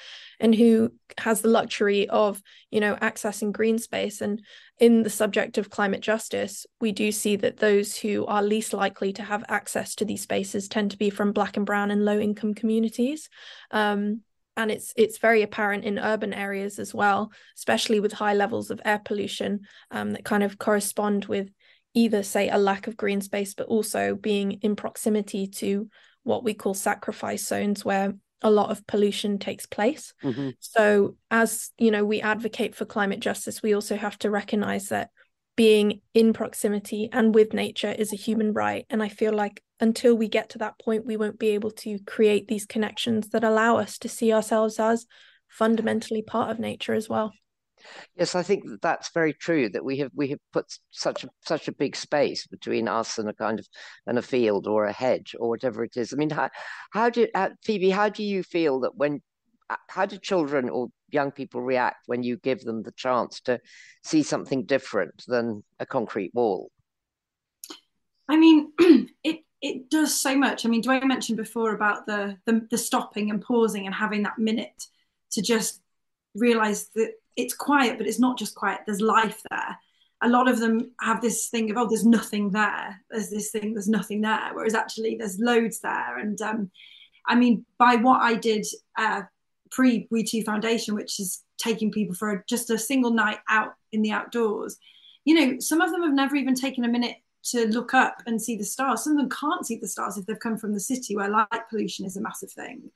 and 0.40 0.54
who 0.54 0.92
has 1.18 1.40
the 1.40 1.48
luxury 1.48 2.08
of, 2.08 2.42
you 2.70 2.80
know, 2.80 2.96
accessing 2.96 3.52
green 3.52 3.78
space. 3.78 4.20
And 4.20 4.42
in 4.78 5.02
the 5.02 5.10
subject 5.10 5.58
of 5.58 5.70
climate 5.70 6.00
justice, 6.00 6.66
we 6.80 6.92
do 6.92 7.12
see 7.12 7.36
that 7.36 7.58
those 7.58 7.96
who 7.96 8.26
are 8.26 8.42
least 8.42 8.72
likely 8.72 9.12
to 9.14 9.22
have 9.22 9.44
access 9.48 9.94
to 9.96 10.04
these 10.04 10.22
spaces 10.22 10.68
tend 10.68 10.90
to 10.90 10.98
be 10.98 11.10
from 11.10 11.32
black 11.32 11.56
and 11.56 11.64
brown 11.64 11.90
and 11.90 12.04
low 12.04 12.18
income 12.18 12.54
communities. 12.54 13.28
Um, 13.70 14.22
and 14.56 14.70
it's 14.70 14.94
it's 14.96 15.18
very 15.18 15.42
apparent 15.42 15.84
in 15.84 15.98
urban 15.98 16.32
areas 16.32 16.78
as 16.78 16.94
well, 16.94 17.30
especially 17.56 18.00
with 18.00 18.12
high 18.12 18.32
levels 18.32 18.70
of 18.70 18.80
air 18.84 19.00
pollution 19.04 19.60
um, 19.90 20.12
that 20.12 20.24
kind 20.24 20.42
of 20.42 20.58
correspond 20.58 21.26
with 21.26 21.50
either 21.96 22.22
say 22.22 22.48
a 22.48 22.58
lack 22.58 22.86
of 22.86 22.96
green 22.96 23.20
space 23.20 23.54
but 23.54 23.66
also 23.66 24.14
being 24.14 24.52
in 24.62 24.76
proximity 24.76 25.48
to 25.48 25.88
what 26.22 26.44
we 26.44 26.54
call 26.54 26.74
sacrifice 26.74 27.44
zones 27.46 27.84
where 27.84 28.14
a 28.42 28.50
lot 28.50 28.70
of 28.70 28.86
pollution 28.86 29.38
takes 29.38 29.64
place. 29.64 30.12
Mm-hmm. 30.22 30.50
so 30.60 31.16
as 31.30 31.70
you 31.78 31.90
know 31.90 32.04
we 32.04 32.20
advocate 32.20 32.76
for 32.76 32.84
climate 32.84 33.20
justice 33.20 33.62
we 33.62 33.74
also 33.74 33.96
have 33.96 34.18
to 34.18 34.30
recognize 34.30 34.90
that 34.90 35.10
being 35.56 36.02
in 36.12 36.34
proximity 36.34 37.08
and 37.10 37.34
with 37.34 37.54
nature 37.54 37.94
is 37.98 38.12
a 38.12 38.16
human 38.16 38.52
right. 38.52 38.84
And 38.90 39.02
i 39.02 39.08
feel 39.08 39.32
like 39.32 39.62
until 39.80 40.14
we 40.14 40.28
get 40.28 40.50
to 40.50 40.58
that 40.58 40.78
point 40.78 41.06
we 41.06 41.16
won't 41.16 41.38
be 41.38 41.48
able 41.48 41.70
to 41.70 41.98
create 42.06 42.46
these 42.46 42.66
connections 42.66 43.28
that 43.30 43.42
allow 43.42 43.78
us 43.78 43.98
to 43.98 44.08
see 44.08 44.32
ourselves 44.32 44.78
as 44.78 45.06
fundamentally 45.48 46.22
part 46.22 46.50
of 46.50 46.58
nature 46.58 46.92
as 46.92 47.08
well 47.08 47.32
Yes, 48.16 48.34
I 48.34 48.42
think 48.42 48.64
that 48.66 48.82
that's 48.82 49.10
very 49.12 49.32
true. 49.32 49.68
That 49.68 49.84
we 49.84 49.98
have 49.98 50.10
we 50.14 50.28
have 50.28 50.38
put 50.52 50.66
such 50.90 51.24
a 51.24 51.28
such 51.44 51.68
a 51.68 51.72
big 51.72 51.96
space 51.96 52.46
between 52.46 52.88
us 52.88 53.18
and 53.18 53.28
a 53.28 53.34
kind 53.34 53.58
of 53.58 53.66
and 54.06 54.18
a 54.18 54.22
field 54.22 54.66
or 54.66 54.84
a 54.84 54.92
hedge 54.92 55.34
or 55.38 55.48
whatever 55.48 55.84
it 55.84 55.96
is. 55.96 56.12
I 56.12 56.16
mean, 56.16 56.30
how 56.30 56.50
how 56.92 57.10
do 57.10 57.28
uh, 57.34 57.50
Phoebe? 57.64 57.90
How 57.90 58.08
do 58.08 58.22
you 58.22 58.42
feel 58.42 58.80
that 58.80 58.96
when 58.96 59.22
how 59.88 60.06
do 60.06 60.18
children 60.18 60.68
or 60.68 60.88
young 61.10 61.30
people 61.30 61.60
react 61.60 62.04
when 62.06 62.22
you 62.22 62.36
give 62.36 62.60
them 62.60 62.82
the 62.82 62.92
chance 62.92 63.40
to 63.40 63.60
see 64.04 64.22
something 64.22 64.64
different 64.64 65.24
than 65.26 65.64
a 65.80 65.86
concrete 65.86 66.32
wall? 66.34 66.70
I 68.28 68.36
mean, 68.36 68.72
it 69.24 69.40
it 69.62 69.90
does 69.90 70.20
so 70.20 70.36
much. 70.36 70.64
I 70.64 70.68
mean, 70.68 70.80
do 70.80 70.90
I 70.90 71.04
mention 71.04 71.36
before 71.36 71.74
about 71.74 72.06
the, 72.06 72.36
the 72.44 72.66
the 72.70 72.78
stopping 72.78 73.30
and 73.30 73.40
pausing 73.42 73.86
and 73.86 73.94
having 73.94 74.22
that 74.22 74.38
minute 74.38 74.84
to 75.32 75.42
just 75.42 75.80
realize 76.34 76.88
that 76.94 77.12
it's 77.36 77.54
quiet, 77.54 77.98
but 77.98 78.06
it's 78.06 78.18
not 78.18 78.38
just 78.38 78.54
quiet. 78.54 78.80
There's 78.86 79.00
life 79.00 79.42
there. 79.50 79.78
A 80.22 80.28
lot 80.28 80.48
of 80.48 80.58
them 80.58 80.92
have 81.00 81.20
this 81.20 81.48
thing 81.48 81.70
of, 81.70 81.76
oh, 81.76 81.86
there's 81.86 82.06
nothing 82.06 82.50
there. 82.50 83.00
There's 83.10 83.28
this 83.28 83.50
thing, 83.50 83.74
there's 83.74 83.88
nothing 83.88 84.22
there. 84.22 84.50
Whereas 84.54 84.74
actually, 84.74 85.16
there's 85.16 85.38
loads 85.38 85.80
there. 85.80 86.18
And 86.18 86.40
um, 86.40 86.70
I 87.26 87.34
mean, 87.34 87.66
by 87.78 87.96
what 87.96 88.22
I 88.22 88.34
did 88.34 88.66
uh, 88.96 89.22
pre 89.70 90.08
WeTwo 90.12 90.44
Foundation, 90.44 90.94
which 90.94 91.20
is 91.20 91.42
taking 91.58 91.92
people 91.92 92.14
for 92.14 92.30
a, 92.30 92.44
just 92.48 92.70
a 92.70 92.78
single 92.78 93.10
night 93.10 93.38
out 93.50 93.74
in 93.92 94.00
the 94.00 94.12
outdoors, 94.12 94.78
you 95.24 95.34
know, 95.34 95.58
some 95.58 95.80
of 95.82 95.90
them 95.90 96.02
have 96.02 96.14
never 96.14 96.36
even 96.36 96.54
taken 96.54 96.84
a 96.84 96.88
minute 96.88 97.16
to 97.50 97.66
look 97.68 97.94
up 97.94 98.22
and 98.26 98.40
see 98.40 98.56
the 98.56 98.64
stars. 98.64 99.04
Some 99.04 99.12
of 99.12 99.18
them 99.18 99.28
can't 99.28 99.66
see 99.66 99.76
the 99.76 99.88
stars 99.88 100.16
if 100.16 100.26
they've 100.26 100.38
come 100.38 100.56
from 100.56 100.72
the 100.72 100.80
city 100.80 101.14
where 101.14 101.28
light 101.28 101.68
pollution 101.68 102.06
is 102.06 102.16
a 102.16 102.20
massive 102.20 102.50
thing. 102.50 102.90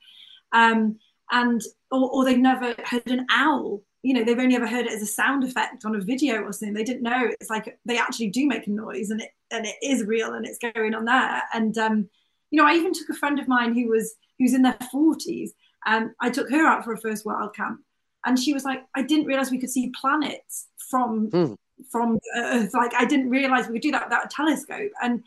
Um, 0.53 0.98
and 1.31 1.62
or, 1.90 2.11
or, 2.11 2.24
they've 2.24 2.38
never 2.38 2.74
heard 2.85 3.09
an 3.09 3.26
owl 3.31 3.83
you 4.02 4.14
know 4.14 4.24
they've 4.24 4.38
only 4.38 4.56
ever 4.56 4.66
heard 4.66 4.86
it 4.86 4.92
as 4.92 5.02
a 5.02 5.06
sound 5.06 5.44
effect 5.44 5.84
on 5.84 5.94
a 5.94 6.00
video 6.00 6.42
or 6.42 6.52
something. 6.52 6.74
They 6.74 6.84
didn't 6.84 7.02
know. 7.02 7.30
It's 7.40 7.50
like 7.50 7.78
they 7.84 7.98
actually 7.98 8.28
do 8.28 8.46
make 8.46 8.66
a 8.66 8.70
noise 8.70 9.10
and 9.10 9.20
it 9.20 9.30
and 9.50 9.66
it 9.66 9.76
is 9.82 10.04
real 10.04 10.32
and 10.32 10.46
it's 10.46 10.58
going 10.58 10.94
on 10.94 11.04
there. 11.04 11.42
And 11.52 11.76
um 11.78 12.08
you 12.50 12.60
know 12.60 12.66
i 12.66 12.74
even 12.74 12.92
took 12.92 13.08
a 13.08 13.14
friend 13.14 13.38
of 13.38 13.48
mine 13.48 13.74
who 13.74 13.88
was 13.88 14.14
who's 14.38 14.54
in 14.54 14.62
their 14.62 14.76
40s 14.92 15.50
and 15.86 16.10
i 16.20 16.30
took 16.30 16.50
her 16.50 16.66
out 16.66 16.84
for 16.84 16.92
a 16.92 17.00
first 17.00 17.24
wild 17.24 17.54
camp. 17.54 17.80
And 18.24 18.38
she 18.38 18.52
was 18.52 18.64
like 18.64 18.82
i 18.94 19.02
didn't 19.02 19.26
realize 19.26 19.50
we 19.50 19.58
could 19.58 19.70
see 19.70 19.92
planets 20.00 20.68
from 20.90 21.30
mm. 21.30 21.56
from 21.90 22.18
earth. 22.36 22.72
Like 22.74 22.94
i 22.94 23.04
didn't 23.04 23.30
realize 23.30 23.68
we 23.68 23.74
could 23.74 23.82
do 23.82 23.92
that 23.92 24.06
without 24.06 24.26
a 24.26 24.28
telescope. 24.28 24.92
And 25.02 25.24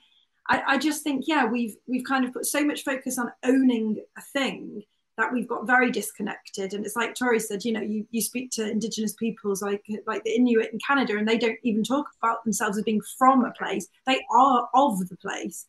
I, 0.49 0.63
I 0.67 0.77
just 0.77 1.03
think 1.03 1.25
yeah 1.27 1.45
we've 1.45 1.75
we've 1.87 2.03
kind 2.03 2.25
of 2.25 2.33
put 2.33 2.45
so 2.45 2.65
much 2.65 2.83
focus 2.83 3.17
on 3.17 3.31
owning 3.43 4.03
a 4.17 4.21
thing 4.21 4.83
that 5.17 5.31
we've 5.31 5.47
got 5.47 5.67
very 5.67 5.91
disconnected. 5.91 6.73
And 6.73 6.85
it's 6.85 6.95
like 6.95 7.15
tori 7.15 7.39
said 7.39 7.63
you 7.63 7.73
know 7.73 7.81
you, 7.81 8.05
you 8.11 8.21
speak 8.21 8.51
to 8.51 8.69
indigenous 8.69 9.13
peoples 9.13 9.61
like 9.61 9.85
like 10.07 10.23
the 10.23 10.35
inuit 10.35 10.71
in 10.73 10.79
canada 10.79 11.17
and 11.17 11.27
they 11.27 11.37
don't 11.37 11.59
even 11.63 11.83
talk 11.83 12.07
about 12.21 12.43
themselves 12.43 12.77
as 12.77 12.83
being 12.83 13.01
from 13.17 13.45
a 13.45 13.51
place. 13.51 13.87
They 14.05 14.21
are 14.31 14.69
of 14.73 15.07
the 15.07 15.17
place. 15.17 15.65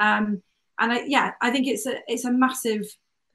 Um, 0.00 0.42
and 0.80 0.92
I, 0.92 1.04
yeah 1.06 1.32
i 1.40 1.50
think 1.50 1.66
it's 1.66 1.86
a 1.86 1.98
it's 2.06 2.24
a 2.24 2.32
massive 2.32 2.84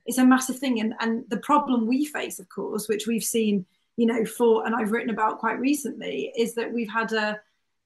it's 0.05 0.18
a 0.18 0.26
massive 0.26 0.59
thing. 0.59 0.80
And 0.82 0.93
and 0.99 1.24
the 1.30 1.38
problem 1.38 1.88
we 1.88 2.05
face 2.05 2.39
of 2.39 2.49
course 2.49 2.88
which 2.88 3.07
we've 3.07 3.24
seen 3.24 3.66
you 3.95 4.05
know 4.05 4.26
for 4.26 4.66
and 4.66 4.76
i've 4.76 4.91
written 4.91 5.09
about 5.09 5.39
quite 5.39 5.59
recently 5.59 6.32
is 6.38 6.55
that 6.55 6.72
we've 6.74 6.89
had 6.89 7.11
a, 7.14 7.39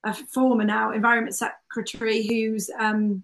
a 0.04 0.14
former 0.14 0.64
now 0.64 0.92
environment 0.92 1.36
secretary 1.36 2.26
whose 2.26 2.70
um, 2.80 3.24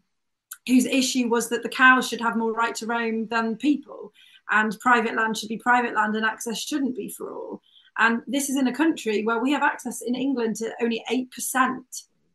whose 0.67 0.85
issue 0.85 1.27
was 1.27 1.49
that 1.49 1.63
the 1.63 1.69
cows 1.69 2.07
should 2.07 2.21
have 2.21 2.37
more 2.37 2.53
right 2.53 2.75
to 2.75 2.85
roam 2.85 3.27
than 3.27 3.55
people 3.55 4.11
and 4.51 4.77
private 4.79 5.15
land 5.15 5.37
should 5.37 5.49
be 5.49 5.57
private 5.57 5.93
land 5.93 6.15
and 6.15 6.25
access 6.25 6.59
shouldn't 6.59 6.95
be 6.95 7.09
for 7.09 7.33
all. 7.33 7.61
And 7.97 8.21
this 8.27 8.49
is 8.49 8.57
in 8.57 8.67
a 8.67 8.75
country 8.75 9.23
where 9.23 9.39
we 9.39 9.51
have 9.51 9.63
access 9.63 10.01
in 10.01 10.15
England 10.15 10.55
to 10.57 10.73
only 10.81 11.03
8% 11.11 11.79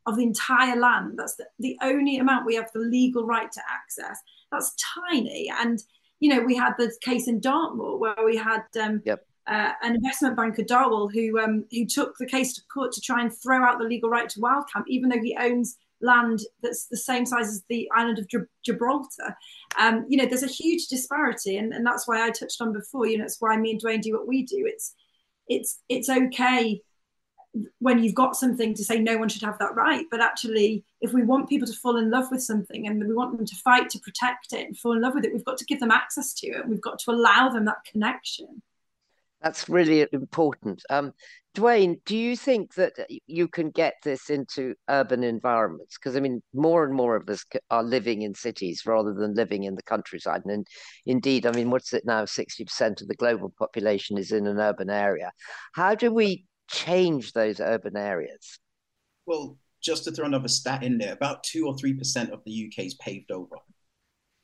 of 0.07 0.17
the 0.17 0.23
entire 0.23 0.77
land. 0.77 1.19
That's 1.19 1.37
the, 1.37 1.47
the 1.59 1.77
only 1.83 2.19
amount 2.19 2.47
we 2.47 2.55
have 2.55 2.71
the 2.73 2.81
legal 2.81 3.27
right 3.27 3.51
to 3.51 3.61
access. 3.69 4.19
That's 4.53 4.75
tiny. 5.11 5.51
And, 5.61 5.83
you 6.21 6.31
know, 6.31 6.43
we 6.43 6.57
had 6.57 6.75
the 6.79 6.93
case 7.03 7.29
in 7.29 7.41
Dartmoor 7.41 7.99
where 7.99 8.15
we 8.25 8.37
had 8.37 8.63
um, 8.81 9.03
yep. 9.05 9.27
uh, 9.47 9.73
an 9.83 9.97
investment 9.97 10.37
banker, 10.37 10.63
Darwall, 10.63 11.13
who 11.13 11.39
um, 11.39 11.65
who 11.71 11.85
took 11.85 12.17
the 12.19 12.27
case 12.27 12.55
to 12.55 12.63
court 12.73 12.93
to 12.93 13.01
try 13.01 13.21
and 13.21 13.33
throw 13.33 13.63
out 13.63 13.79
the 13.79 13.85
legal 13.85 14.09
right 14.09 14.29
to 14.31 14.41
wild 14.41 14.65
camp, 14.73 14.87
even 14.89 15.11
though 15.11 15.21
he 15.21 15.37
owns 15.39 15.77
land 16.01 16.41
that's 16.63 16.87
the 16.87 16.97
same 16.97 17.27
size 17.27 17.49
as 17.49 17.65
the 17.69 17.89
island 17.95 18.19
of 18.19 18.29
Gibraltar. 18.65 19.37
Um, 19.79 20.07
you 20.09 20.17
know, 20.17 20.27
there's 20.27 20.43
a 20.43 20.47
huge 20.47 20.89
disparity, 20.89 21.57
and, 21.57 21.73
and 21.73 21.87
that's 21.87 22.07
why 22.07 22.25
I 22.25 22.31
touched 22.31 22.61
on 22.61 22.73
before. 22.73 23.07
You 23.07 23.19
know, 23.19 23.25
it's 23.25 23.41
why 23.41 23.57
me 23.57 23.73
and 23.73 23.83
Dwayne 23.83 24.03
do 24.03 24.13
what 24.13 24.29
we 24.29 24.45
do. 24.45 24.65
It's 24.67 24.95
it's 25.49 25.81
it's 25.89 26.09
okay 26.09 26.83
when 27.79 28.03
you've 28.03 28.15
got 28.15 28.37
something 28.37 28.75
to 28.75 28.85
say 28.85 28.99
no 28.99 29.17
one 29.17 29.29
should 29.29 29.43
have 29.43 29.59
that 29.59 29.75
right 29.75 30.05
but 30.11 30.21
actually 30.21 30.85
if 31.01 31.13
we 31.13 31.23
want 31.23 31.49
people 31.49 31.67
to 31.67 31.73
fall 31.73 31.97
in 31.97 32.11
love 32.11 32.31
with 32.31 32.43
something 32.43 32.87
and 32.87 33.01
we 33.01 33.15
want 33.15 33.37
them 33.37 33.47
to 33.47 33.57
fight 33.57 33.89
to 33.89 33.99
protect 34.01 34.53
it 34.53 34.67
and 34.67 34.79
fall 34.79 34.93
in 34.93 35.01
love 35.01 35.15
with 35.15 35.25
it 35.25 35.33
we've 35.33 35.45
got 35.45 35.57
to 35.57 35.65
give 35.65 35.81
them 35.81 35.91
access 35.91 36.35
to 36.35 36.47
it 36.47 36.69
we've 36.69 36.83
got 36.83 36.99
to 36.99 37.11
allow 37.11 37.49
them 37.49 37.65
that 37.65 37.83
connection 37.91 38.63
that's 39.41 39.69
really 39.69 40.07
important 40.13 40.83
um, 40.91 41.13
dwayne 41.59 41.97
do 42.05 42.17
you 42.17 42.37
think 42.37 42.75
that 42.75 42.93
uh, 42.99 43.05
you 43.27 43.49
can 43.49 43.71
get 43.71 43.95
this 44.05 44.31
into 44.31 44.75
urban 44.89 45.23
environments 45.25 45.97
because 45.99 46.17
i 46.17 46.21
mean 46.21 46.41
more 46.53 46.85
and 46.85 46.95
more 46.95 47.17
of 47.17 47.29
us 47.29 47.45
are 47.71 47.83
living 47.83 48.23
in 48.23 48.35
cities 48.35 48.83
rather 48.87 49.15
than 49.15 49.35
living 49.35 49.65
in 49.65 49.75
the 49.75 49.83
countryside 49.83 50.43
and 50.45 50.67
indeed 51.07 51.47
i 51.47 51.53
mean 51.53 51.71
what's 51.71 51.93
it 51.93 52.05
now 52.05 52.25
60% 52.25 53.01
of 53.01 53.09
the 53.09 53.15
global 53.15 53.53
population 53.59 54.19
is 54.19 54.33
in 54.33 54.47
an 54.47 54.59
urban 54.59 54.91
area 54.91 55.31
how 55.75 55.95
do 55.95 56.13
we 56.13 56.45
change 56.69 57.33
those 57.33 57.61
urban 57.61 57.97
areas? 57.97 58.59
Well, 59.27 59.59
just 59.83 60.05
to 60.05 60.13
throw 60.13 60.27
another 60.27 60.49
stat 60.49 60.83
in 60.83 60.99
there, 60.99 61.13
about 61.13 61.43
two 61.45 61.67
or 61.67 61.77
three 61.77 61.95
percent 61.95 62.31
of 62.31 62.43
the 62.45 62.67
UK 62.67 62.87
is 62.87 62.95
paved 62.95 63.31
over. 63.31 63.57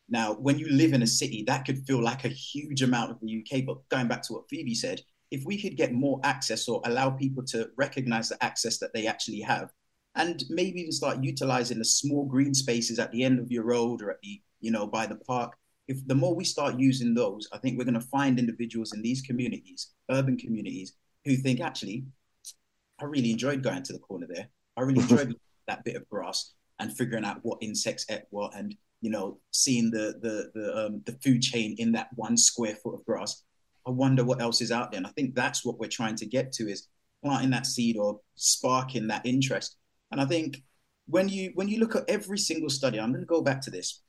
Now, 0.08 0.34
when 0.34 0.58
you 0.58 0.68
live 0.68 0.92
in 0.92 1.02
a 1.02 1.06
city, 1.06 1.44
that 1.46 1.64
could 1.64 1.86
feel 1.86 2.02
like 2.02 2.24
a 2.24 2.28
huge 2.28 2.82
amount 2.82 3.10
of 3.10 3.18
the 3.20 3.42
UK. 3.42 3.64
But 3.64 3.88
going 3.88 4.08
back 4.08 4.22
to 4.22 4.34
what 4.34 4.48
Phoebe 4.50 4.74
said, 4.74 5.00
if 5.30 5.44
we 5.44 5.60
could 5.60 5.76
get 5.76 5.92
more 5.92 6.20
access 6.24 6.68
or 6.68 6.80
allow 6.84 7.10
people 7.10 7.42
to 7.44 7.68
recognize 7.76 8.28
the 8.28 8.42
access 8.44 8.78
that 8.78 8.92
they 8.92 9.06
actually 9.06 9.40
have, 9.40 9.70
and 10.16 10.44
maybe 10.48 10.80
even 10.80 10.92
start 10.92 11.22
utilizing 11.22 11.78
the 11.78 11.84
small 11.84 12.24
green 12.24 12.54
spaces 12.54 12.98
at 12.98 13.10
the 13.12 13.24
end 13.24 13.38
of 13.38 13.50
your 13.50 13.64
road 13.64 14.00
or 14.02 14.10
at 14.10 14.20
the, 14.22 14.40
you 14.60 14.70
know, 14.70 14.86
by 14.86 15.06
the 15.06 15.16
park. 15.16 15.56
If 15.88 16.06
the 16.06 16.14
more 16.14 16.34
we 16.34 16.44
start 16.44 16.78
using 16.78 17.14
those, 17.14 17.48
I 17.52 17.58
think 17.58 17.76
we're 17.76 17.84
going 17.84 17.94
to 17.94 18.00
find 18.00 18.38
individuals 18.38 18.94
in 18.94 19.02
these 19.02 19.22
communities, 19.22 19.90
urban 20.10 20.38
communities, 20.38 20.94
who 21.24 21.36
think 21.36 21.60
actually, 21.60 22.04
I 23.00 23.04
really 23.04 23.32
enjoyed 23.32 23.62
going 23.62 23.82
to 23.82 23.92
the 23.92 23.98
corner 23.98 24.26
there. 24.32 24.48
I 24.76 24.82
really 24.82 25.02
enjoyed 25.02 25.34
that 25.66 25.84
bit 25.84 25.96
of 25.96 26.08
grass 26.08 26.54
and 26.78 26.96
figuring 26.96 27.24
out 27.24 27.40
what 27.42 27.58
insects 27.60 28.06
ate 28.08 28.22
what, 28.30 28.54
and 28.54 28.76
you 29.00 29.10
know, 29.10 29.38
seeing 29.50 29.90
the 29.90 30.14
the 30.22 30.50
the 30.54 30.86
um, 30.86 31.02
the 31.06 31.12
food 31.22 31.42
chain 31.42 31.74
in 31.78 31.92
that 31.92 32.08
one 32.14 32.36
square 32.36 32.76
foot 32.76 32.94
of 32.94 33.04
grass. 33.04 33.42
I 33.86 33.90
wonder 33.90 34.24
what 34.24 34.40
else 34.40 34.60
is 34.60 34.72
out 34.72 34.90
there, 34.90 34.98
and 34.98 35.06
I 35.06 35.10
think 35.10 35.34
that's 35.34 35.64
what 35.64 35.78
we're 35.78 35.88
trying 35.88 36.16
to 36.16 36.26
get 36.26 36.52
to 36.52 36.70
is 36.70 36.88
planting 37.22 37.50
that 37.50 37.66
seed 37.66 37.96
or 37.96 38.20
sparking 38.34 39.08
that 39.08 39.24
interest. 39.24 39.76
And 40.10 40.20
I 40.20 40.26
think 40.26 40.62
when 41.06 41.28
you 41.28 41.52
when 41.54 41.68
you 41.68 41.78
look 41.78 41.96
at 41.96 42.04
every 42.08 42.38
single 42.38 42.70
study, 42.70 42.98
I'm 42.98 43.10
going 43.10 43.22
to 43.22 43.26
go 43.26 43.42
back 43.42 43.60
to 43.62 43.70
this. 43.70 44.02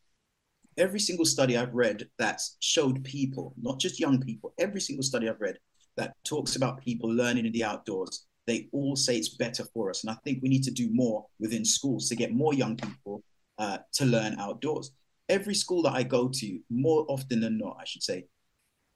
Every 0.77 0.99
single 0.99 1.25
study 1.25 1.57
I've 1.57 1.73
read 1.73 2.07
that 2.19 2.41
showed 2.59 3.03
people, 3.03 3.53
not 3.61 3.79
just 3.79 3.99
young 3.99 4.19
people, 4.19 4.53
every 4.59 4.81
single 4.81 5.03
study 5.03 5.29
I've 5.29 5.39
read 5.39 5.57
that 5.95 6.13
talks 6.25 6.57
about 6.57 6.81
people 6.81 7.09
learning 7.09 7.45
in 7.45 7.53
the 7.53 7.63
outdoors, 7.63 8.25
they 8.45 8.67
all 8.73 8.97
say 8.97 9.15
it's 9.15 9.35
better 9.35 9.63
for 9.73 9.89
us. 9.89 10.03
And 10.03 10.11
I 10.11 10.17
think 10.25 10.41
we 10.41 10.49
need 10.49 10.63
to 10.63 10.71
do 10.71 10.89
more 10.91 11.25
within 11.39 11.63
schools 11.63 12.09
to 12.09 12.15
get 12.15 12.33
more 12.33 12.53
young 12.53 12.75
people 12.75 13.23
uh, 13.57 13.77
to 13.93 14.05
learn 14.05 14.37
outdoors. 14.37 14.91
Every 15.29 15.55
school 15.55 15.81
that 15.83 15.93
I 15.93 16.03
go 16.03 16.27
to, 16.27 16.59
more 16.69 17.05
often 17.07 17.39
than 17.39 17.57
not, 17.57 17.77
I 17.79 17.85
should 17.85 18.03
say, 18.03 18.25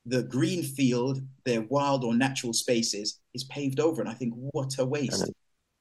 the 0.06 0.24
green 0.24 0.64
field, 0.64 1.20
their 1.46 1.62
wild 1.62 2.04
or 2.04 2.14
natural 2.16 2.54
spaces, 2.54 3.20
is 3.34 3.44
paved 3.46 3.80
over. 3.80 4.02
And 4.02 4.10
I 4.10 4.14
think, 4.14 4.34
what 4.36 4.78
a 4.80 4.86
waste! 4.86 5.32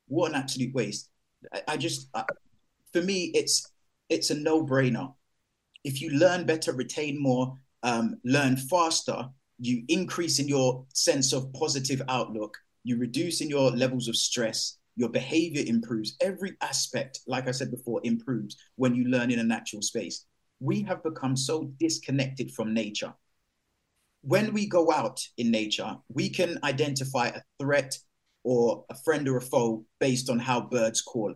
What 0.06 0.30
an 0.30 0.36
absolute 0.36 0.74
waste! 0.74 1.10
I, 1.52 1.62
I 1.68 1.76
just, 1.76 2.08
I, 2.14 2.24
for 2.92 3.02
me, 3.02 3.30
it's 3.34 3.70
it's 4.08 4.30
a 4.30 4.34
no-brainer. 4.34 5.14
If 5.84 6.00
you 6.00 6.10
learn 6.10 6.44
better, 6.44 6.72
retain 6.72 7.20
more, 7.20 7.56
um, 7.82 8.16
learn 8.24 8.56
faster, 8.56 9.28
you 9.60 9.84
increase 9.88 10.38
in 10.38 10.48
your 10.48 10.84
sense 10.94 11.32
of 11.32 11.52
positive 11.52 12.02
outlook, 12.08 12.56
you 12.84 12.98
reduce 12.98 13.40
in 13.40 13.48
your 13.48 13.70
levels 13.70 14.08
of 14.08 14.16
stress, 14.16 14.78
your 14.96 15.08
behavior 15.08 15.62
improves. 15.66 16.16
Every 16.20 16.56
aspect, 16.60 17.20
like 17.26 17.48
I 17.48 17.52
said 17.52 17.70
before, 17.70 18.00
improves 18.02 18.56
when 18.76 18.94
you 18.94 19.04
learn 19.04 19.30
in 19.30 19.38
a 19.38 19.44
natural 19.44 19.82
space. 19.82 20.24
We 20.60 20.82
have 20.82 21.02
become 21.02 21.36
so 21.36 21.70
disconnected 21.78 22.50
from 22.52 22.74
nature. 22.74 23.12
When 24.28 24.52
we 24.52 24.66
go 24.66 24.92
out 24.92 25.26
in 25.38 25.50
nature, 25.50 25.96
we 26.12 26.28
can 26.28 26.58
identify 26.62 27.28
a 27.28 27.40
threat 27.58 27.96
or 28.44 28.84
a 28.90 28.94
friend 28.94 29.26
or 29.26 29.38
a 29.38 29.40
foe 29.40 29.86
based 30.00 30.28
on 30.28 30.38
how 30.38 30.60
birds 30.60 31.00
call. 31.00 31.32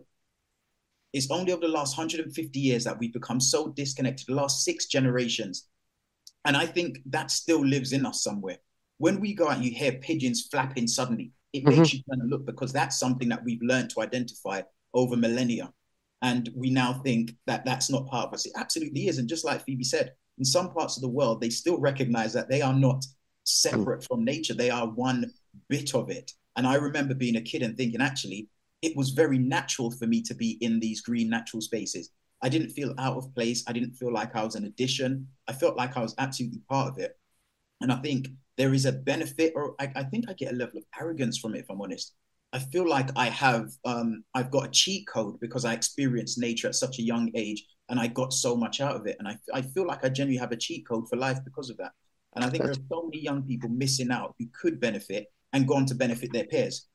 It's 1.11 1.31
only 1.31 1.53
over 1.53 1.61
the 1.61 1.69
last 1.69 1.97
150 1.97 2.59
years 2.59 2.83
that 2.83 2.99
we've 2.99 3.11
become 3.11 3.39
so 3.39 3.69
disconnected, 3.69 4.27
the 4.27 4.35
last 4.35 4.63
six 4.63 4.85
generations, 4.85 5.69
and 6.45 6.55
I 6.55 6.67
think 6.67 6.99
that 7.07 7.31
still 7.31 7.65
lives 7.65 7.93
in 7.93 8.05
us 8.05 8.23
somewhere. 8.23 8.57
When 8.99 9.19
we 9.19 9.33
go 9.33 9.49
out, 9.49 9.63
you 9.63 9.71
hear 9.71 9.93
pigeons 9.93 10.47
flapping 10.51 10.85
suddenly. 10.85 11.31
It 11.51 11.65
mm-hmm. 11.65 11.79
makes 11.79 11.93
you 11.93 12.01
turn 12.07 12.21
and 12.21 12.29
look 12.29 12.45
because 12.45 12.71
that's 12.71 12.99
something 12.99 13.29
that 13.29 13.43
we've 13.43 13.63
learned 13.63 13.89
to 13.91 14.01
identify 14.01 14.61
over 14.93 15.17
millennia. 15.17 15.73
And 16.21 16.47
we 16.55 16.69
now 16.69 17.01
think 17.03 17.33
that 17.47 17.65
that's 17.65 17.89
not 17.89 18.05
part 18.05 18.27
of 18.27 18.35
us. 18.35 18.45
It 18.45 18.53
absolutely 18.55 19.07
is. 19.07 19.17
And 19.17 19.27
just 19.27 19.45
like 19.45 19.65
Phoebe 19.65 19.83
said, 19.83 20.11
in 20.37 20.45
some 20.45 20.71
parts 20.71 20.97
of 20.97 21.01
the 21.01 21.09
world, 21.09 21.41
they 21.41 21.49
still 21.49 21.79
recognize 21.79 22.33
that 22.33 22.49
they 22.49 22.61
are 22.61 22.73
not 22.73 23.05
separate 23.43 24.03
from 24.03 24.23
nature. 24.23 24.53
They 24.53 24.69
are 24.69 24.87
one 24.87 25.31
bit 25.69 25.93
of 25.93 26.09
it. 26.09 26.31
And 26.55 26.65
I 26.67 26.75
remember 26.75 27.13
being 27.13 27.35
a 27.35 27.41
kid 27.41 27.61
and 27.61 27.75
thinking, 27.77 28.01
actually, 28.01 28.47
it 28.81 28.95
was 28.95 29.11
very 29.11 29.37
natural 29.37 29.91
for 29.91 30.07
me 30.07 30.21
to 30.23 30.33
be 30.33 30.57
in 30.61 30.79
these 30.79 31.01
green 31.01 31.29
natural 31.29 31.61
spaces. 31.61 32.09
I 32.41 32.49
didn't 32.49 32.71
feel 32.71 32.93
out 32.97 33.17
of 33.17 33.33
place. 33.33 33.63
I 33.67 33.73
didn't 33.73 33.93
feel 33.93 34.11
like 34.11 34.35
I 34.35 34.43
was 34.43 34.55
an 34.55 34.65
addition. 34.65 35.27
I 35.47 35.53
felt 35.53 35.77
like 35.77 35.95
I 35.95 36.01
was 36.01 36.15
absolutely 36.17 36.59
part 36.69 36.89
of 36.89 36.97
it. 36.97 37.17
And 37.79 37.91
I 37.91 37.95
think 37.97 38.27
there 38.57 38.73
is 38.73 38.85
a 38.85 38.91
benefit, 38.91 39.53
or 39.55 39.75
I, 39.79 39.91
I 39.95 40.03
think 40.03 40.25
I 40.29 40.33
get 40.33 40.51
a 40.51 40.55
level 40.55 40.79
of 40.79 40.85
arrogance 40.99 41.37
from 41.37 41.55
it, 41.55 41.59
if 41.59 41.69
I'm 41.69 41.81
honest. 41.81 42.13
I 42.53 42.59
feel 42.59 42.87
like 42.87 43.09
I 43.15 43.25
have, 43.29 43.71
um, 43.83 44.23
I've 44.35 44.51
got 44.51 44.67
a 44.67 44.69
cheat 44.69 45.07
code 45.07 45.39
because 45.39 45.65
I 45.65 45.73
experienced 45.73 46.37
nature 46.37 46.67
at 46.67 46.75
such 46.75 46.99
a 46.99 47.01
young 47.01 47.31
age 47.33 47.65
and 47.89 47.99
I 47.99 48.07
got 48.07 48.31
so 48.31 48.55
much 48.55 48.79
out 48.79 48.95
of 48.95 49.07
it. 49.07 49.15
And 49.17 49.27
I, 49.27 49.35
I 49.53 49.63
feel 49.63 49.87
like 49.87 50.05
I 50.05 50.09
genuinely 50.09 50.39
have 50.39 50.51
a 50.51 50.57
cheat 50.57 50.87
code 50.87 51.09
for 51.09 51.15
life 51.17 51.39
because 51.43 51.71
of 51.71 51.77
that. 51.77 51.91
And 52.35 52.45
I 52.45 52.49
think 52.49 52.63
there's 52.63 52.79
so 52.89 53.03
many 53.03 53.23
young 53.23 53.41
people 53.43 53.69
missing 53.69 54.11
out 54.11 54.35
who 54.37 54.45
could 54.53 54.79
benefit 54.79 55.27
and 55.51 55.67
go 55.67 55.75
on 55.75 55.87
to 55.87 55.95
benefit 55.95 56.31
their 56.31 56.45
peers. 56.45 56.87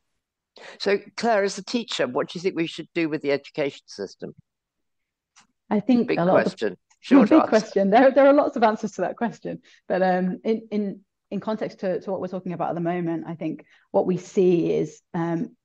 So, 0.79 0.99
Claire, 1.17 1.45
as 1.45 1.59
a 1.59 1.65
teacher, 1.65 2.07
what 2.07 2.29
do 2.29 2.39
you 2.39 2.43
think 2.43 2.57
we 2.57 2.67
should 2.67 2.89
do 2.95 3.09
with 3.09 3.23
the 3.23 3.33
education 3.33 3.83
system? 3.87 4.35
I 5.71 5.81
think 5.81 6.09
big 6.09 6.19
a 6.19 6.25
lot 6.25 6.43
question. 6.43 6.73
Of, 6.73 6.79
Short 7.01 7.31
big 7.31 7.39
answer. 7.39 7.49
question. 7.49 7.91
There, 7.91 8.11
there 8.11 8.27
are 8.27 8.33
lots 8.33 8.57
of 8.57 8.65
answers 8.65 8.93
to 8.93 9.03
that 9.03 9.17
question, 9.17 9.61
but 9.87 10.03
um, 10.03 10.41
in 10.43 10.67
in 10.73 11.01
in 11.31 11.41
context 11.41 11.81
to, 11.81 12.01
to 12.01 12.11
what 12.11 12.21
we're 12.21 12.29
talking 12.29 12.53
about 12.53 12.71
at 12.71 12.75
the 12.75 12.81
moment, 12.81 13.25
I 13.27 13.35
think 13.35 13.65
what 13.91 14.07
we 14.07 14.17
see 14.17 14.73
is 14.73 15.01
um, 15.15 15.57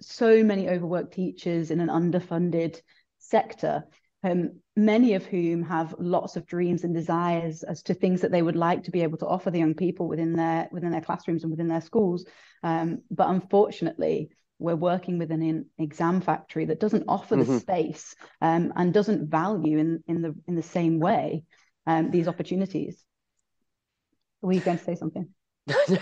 so 0.00 0.44
many 0.44 0.68
overworked 0.68 1.14
teachers 1.14 1.70
in 1.70 1.80
an 1.80 1.88
underfunded 1.88 2.80
sector, 3.18 3.84
um, 4.22 4.60
many 4.74 5.14
of 5.14 5.24
whom 5.24 5.62
have 5.62 5.94
lots 5.98 6.36
of 6.36 6.46
dreams 6.46 6.84
and 6.84 6.94
desires 6.94 7.62
as 7.62 7.82
to 7.84 7.94
things 7.94 8.20
that 8.20 8.32
they 8.32 8.42
would 8.42 8.56
like 8.56 8.84
to 8.84 8.90
be 8.90 9.02
able 9.02 9.18
to 9.18 9.26
offer 9.26 9.50
the 9.50 9.58
young 9.58 9.74
people 9.74 10.08
within 10.08 10.34
their 10.34 10.68
within 10.72 10.90
their 10.90 11.00
classrooms 11.00 11.42
and 11.42 11.50
within 11.50 11.68
their 11.68 11.80
schools. 11.80 12.26
Um, 12.62 13.02
but 13.10 13.28
unfortunately, 13.28 14.30
we're 14.58 14.76
working 14.76 15.18
with 15.18 15.30
an 15.30 15.66
exam 15.78 16.20
factory 16.20 16.64
that 16.66 16.80
doesn't 16.80 17.04
offer 17.08 17.36
mm-hmm. 17.36 17.52
the 17.52 17.60
space 17.60 18.14
um, 18.40 18.72
and 18.76 18.92
doesn't 18.92 19.30
value 19.30 19.78
in 19.78 20.02
in 20.06 20.22
the 20.22 20.34
in 20.46 20.56
the 20.56 20.62
same 20.62 20.98
way 20.98 21.44
um, 21.86 22.10
these 22.10 22.28
opportunities. 22.28 23.04
Were 24.42 24.52
you 24.52 24.60
going 24.60 24.78
to 24.78 24.84
say 24.84 24.94
something? 24.94 25.28
no, 25.88 25.98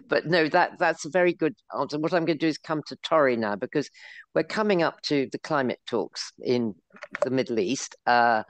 but 0.08 0.26
no, 0.26 0.48
that 0.48 0.78
that's 0.78 1.04
a 1.04 1.10
very 1.10 1.32
good 1.32 1.54
answer. 1.78 1.98
What 1.98 2.12
I'm 2.12 2.24
going 2.24 2.38
to 2.38 2.46
do 2.46 2.48
is 2.48 2.58
come 2.58 2.82
to 2.86 2.96
Tori 2.96 3.36
now 3.36 3.54
because 3.54 3.88
we're 4.34 4.42
coming 4.42 4.82
up 4.82 5.00
to 5.02 5.28
the 5.30 5.38
climate 5.38 5.78
talks 5.86 6.32
in 6.42 6.74
the 7.22 7.30
Middle 7.30 7.60
East, 7.60 7.94
uh, 8.06 8.42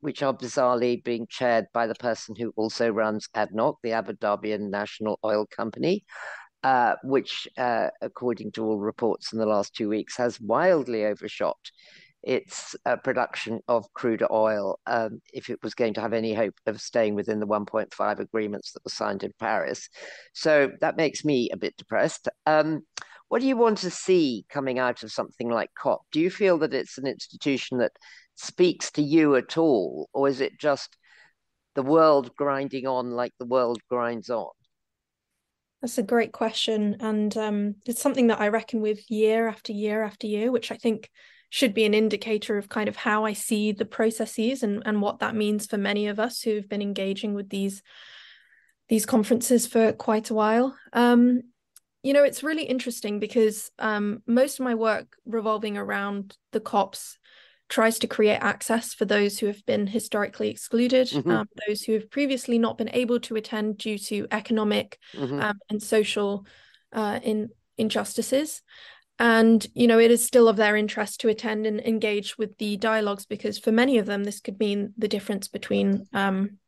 which 0.00 0.22
are 0.22 0.34
bizarrely 0.34 1.02
being 1.04 1.26
chaired 1.30 1.66
by 1.72 1.86
the 1.86 1.94
person 1.94 2.34
who 2.36 2.52
also 2.56 2.90
runs 2.90 3.28
ADNOC, 3.36 3.76
the 3.82 3.92
Abu 3.92 4.14
Dhabian 4.14 4.70
National 4.70 5.20
Oil 5.24 5.46
Company 5.46 6.04
uh, 6.62 6.94
which, 7.02 7.48
uh, 7.58 7.88
according 8.00 8.52
to 8.52 8.64
all 8.64 8.78
reports 8.78 9.32
in 9.32 9.38
the 9.38 9.46
last 9.46 9.74
two 9.74 9.88
weeks, 9.88 10.16
has 10.16 10.40
wildly 10.40 11.04
overshot 11.04 11.58
its 12.22 12.76
uh, 12.86 12.96
production 12.96 13.60
of 13.68 13.92
crude 13.92 14.22
oil 14.30 14.78
um, 14.86 15.20
if 15.32 15.50
it 15.50 15.58
was 15.62 15.74
going 15.74 15.94
to 15.94 16.00
have 16.00 16.12
any 16.12 16.34
hope 16.34 16.54
of 16.66 16.80
staying 16.80 17.14
within 17.14 17.40
the 17.40 17.46
1.5 17.46 18.18
agreements 18.20 18.72
that 18.72 18.84
were 18.84 18.90
signed 18.90 19.22
in 19.24 19.32
Paris. 19.38 19.88
So 20.32 20.70
that 20.80 20.96
makes 20.96 21.24
me 21.24 21.50
a 21.52 21.56
bit 21.56 21.76
depressed. 21.76 22.28
Um, 22.46 22.82
what 23.28 23.40
do 23.40 23.46
you 23.46 23.56
want 23.56 23.78
to 23.78 23.90
see 23.90 24.44
coming 24.50 24.78
out 24.78 25.02
of 25.02 25.10
something 25.10 25.48
like 25.48 25.70
COP? 25.74 26.02
Do 26.12 26.20
you 26.20 26.30
feel 26.30 26.58
that 26.58 26.74
it's 26.74 26.98
an 26.98 27.06
institution 27.06 27.78
that 27.78 27.92
speaks 28.34 28.90
to 28.92 29.02
you 29.02 29.36
at 29.36 29.56
all, 29.56 30.08
or 30.12 30.28
is 30.28 30.40
it 30.40 30.58
just 30.58 30.96
the 31.74 31.82
world 31.82 32.30
grinding 32.36 32.86
on 32.86 33.10
like 33.10 33.32
the 33.38 33.46
world 33.46 33.80
grinds 33.88 34.28
on? 34.28 34.50
That's 35.80 35.98
a 35.98 36.02
great 36.02 36.32
question. 36.32 36.96
And 37.00 37.36
um, 37.36 37.74
it's 37.86 38.00
something 38.00 38.28
that 38.28 38.40
I 38.40 38.48
reckon 38.48 38.80
with 38.80 39.10
year 39.10 39.48
after 39.48 39.72
year 39.72 40.04
after 40.04 40.26
year, 40.26 40.52
which 40.52 40.70
I 40.70 40.76
think 40.76 41.10
should 41.52 41.74
be 41.74 41.84
an 41.84 41.92
indicator 41.92 42.56
of 42.56 42.70
kind 42.70 42.88
of 42.88 42.96
how 42.96 43.26
I 43.26 43.34
see 43.34 43.72
the 43.72 43.84
processes 43.84 44.62
and, 44.62 44.82
and 44.86 45.02
what 45.02 45.18
that 45.18 45.36
means 45.36 45.66
for 45.66 45.76
many 45.76 46.06
of 46.06 46.18
us 46.18 46.40
who've 46.40 46.66
been 46.66 46.80
engaging 46.80 47.34
with 47.34 47.50
these 47.50 47.82
these 48.88 49.04
conferences 49.04 49.66
for 49.66 49.92
quite 49.92 50.30
a 50.30 50.34
while. 50.34 50.74
Um, 50.94 51.42
you 52.02 52.14
know, 52.14 52.24
it's 52.24 52.42
really 52.42 52.62
interesting 52.62 53.20
because 53.20 53.70
um, 53.78 54.22
most 54.26 54.60
of 54.60 54.64
my 54.64 54.74
work 54.74 55.14
revolving 55.26 55.76
around 55.76 56.34
the 56.52 56.60
COPs 56.60 57.18
tries 57.68 57.98
to 57.98 58.06
create 58.06 58.38
access 58.38 58.94
for 58.94 59.04
those 59.04 59.38
who 59.38 59.46
have 59.46 59.64
been 59.66 59.86
historically 59.86 60.48
excluded, 60.48 61.08
mm-hmm. 61.08 61.30
um, 61.30 61.48
those 61.68 61.82
who 61.82 61.92
have 61.92 62.10
previously 62.10 62.58
not 62.58 62.78
been 62.78 62.90
able 62.94 63.20
to 63.20 63.36
attend 63.36 63.76
due 63.76 63.98
to 63.98 64.26
economic 64.30 64.98
mm-hmm. 65.14 65.38
um, 65.38 65.58
and 65.68 65.82
social 65.82 66.46
uh, 66.94 67.20
in, 67.22 67.50
injustices. 67.76 68.62
And, 69.22 69.64
you 69.72 69.86
know, 69.86 70.00
it 70.00 70.10
is 70.10 70.26
still 70.26 70.48
of 70.48 70.56
their 70.56 70.74
interest 70.74 71.20
to 71.20 71.28
attend 71.28 71.64
and 71.64 71.78
engage 71.80 72.36
with 72.36 72.58
the 72.58 72.76
dialogues 72.76 73.24
because 73.24 73.56
for 73.56 73.70
many 73.70 73.98
of 73.98 74.06
them, 74.06 74.24
this 74.24 74.40
could 74.40 74.58
mean 74.58 74.94
the 74.98 75.06
difference 75.06 75.46
between, 75.46 76.06
um, 76.12 76.58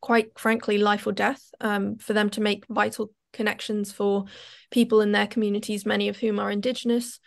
quite 0.00 0.36
frankly, 0.36 0.76
life 0.76 1.06
or 1.06 1.12
death 1.12 1.40
um, 1.60 1.96
for 1.98 2.12
them 2.12 2.30
to 2.30 2.40
make 2.40 2.66
vital 2.68 3.12
connections 3.32 3.92
for 3.92 4.24
people 4.72 5.02
in 5.02 5.12
their 5.12 5.28
communities, 5.28 5.86
many 5.86 6.08
of 6.08 6.16
whom 6.16 6.40
are 6.40 6.50
Indigenous. 6.50 7.20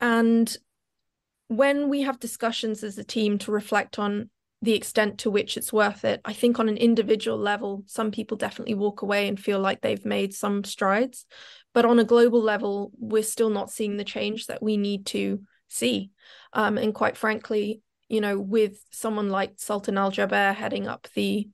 And 0.00 0.56
when 1.48 1.88
we 1.88 2.02
have 2.02 2.20
discussions 2.20 2.84
as 2.84 2.98
a 2.98 3.04
team 3.04 3.38
to 3.38 3.50
reflect 3.50 3.98
on 3.98 4.30
the 4.62 4.74
extent 4.74 5.18
to 5.18 5.32
which 5.32 5.56
it's 5.56 5.72
worth 5.72 6.04
it, 6.04 6.20
I 6.24 6.32
think 6.32 6.60
on 6.60 6.68
an 6.68 6.76
individual 6.76 7.38
level, 7.38 7.82
some 7.86 8.12
people 8.12 8.36
definitely 8.36 8.74
walk 8.74 9.02
away 9.02 9.26
and 9.26 9.38
feel 9.38 9.58
like 9.58 9.80
they've 9.80 10.04
made 10.04 10.32
some 10.32 10.62
strides. 10.62 11.26
But 11.74 11.84
on 11.84 11.98
a 11.98 12.04
global 12.04 12.42
level, 12.42 12.92
we're 12.98 13.22
still 13.22 13.50
not 13.50 13.70
seeing 13.70 13.96
the 13.96 14.04
change 14.04 14.46
that 14.46 14.62
we 14.62 14.76
need 14.76 15.06
to 15.06 15.40
see. 15.68 16.10
Um, 16.52 16.76
and 16.76 16.94
quite 16.94 17.16
frankly, 17.16 17.80
you 18.08 18.20
know, 18.20 18.38
with 18.38 18.84
someone 18.90 19.30
like 19.30 19.54
Sultan 19.56 19.96
Al 19.96 20.12
Jaber 20.12 20.54
heading 20.54 20.86
up 20.86 21.08
the 21.14 21.48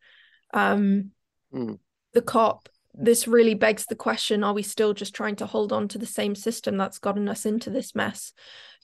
um, 0.52 1.12
mm. 1.54 1.78
the 2.14 2.22
COP, 2.22 2.68
this 2.98 3.28
really 3.28 3.54
begs 3.54 3.86
the 3.86 3.94
question 3.94 4.42
are 4.42 4.52
we 4.52 4.62
still 4.62 4.92
just 4.92 5.14
trying 5.14 5.36
to 5.36 5.46
hold 5.46 5.72
on 5.72 5.88
to 5.88 5.98
the 5.98 6.06
same 6.06 6.34
system 6.34 6.76
that's 6.76 6.98
gotten 6.98 7.28
us 7.28 7.46
into 7.46 7.70
this 7.70 7.94
mess 7.94 8.32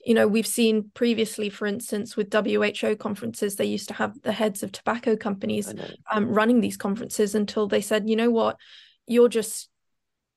you 0.05 0.13
know 0.13 0.27
we've 0.27 0.47
seen 0.47 0.89
previously 0.93 1.49
for 1.49 1.65
instance 1.65 2.15
with 2.15 2.33
WHO 2.33 2.95
conferences 2.95 3.55
they 3.55 3.65
used 3.65 3.89
to 3.89 3.93
have 3.93 4.19
the 4.21 4.31
heads 4.31 4.63
of 4.63 4.71
tobacco 4.71 5.15
companies 5.15 5.73
um, 6.11 6.27
running 6.27 6.61
these 6.61 6.77
conferences 6.77 7.35
until 7.35 7.67
they 7.67 7.81
said 7.81 8.09
you 8.09 8.15
know 8.15 8.31
what 8.31 8.57
you're 9.07 9.29
just 9.29 9.69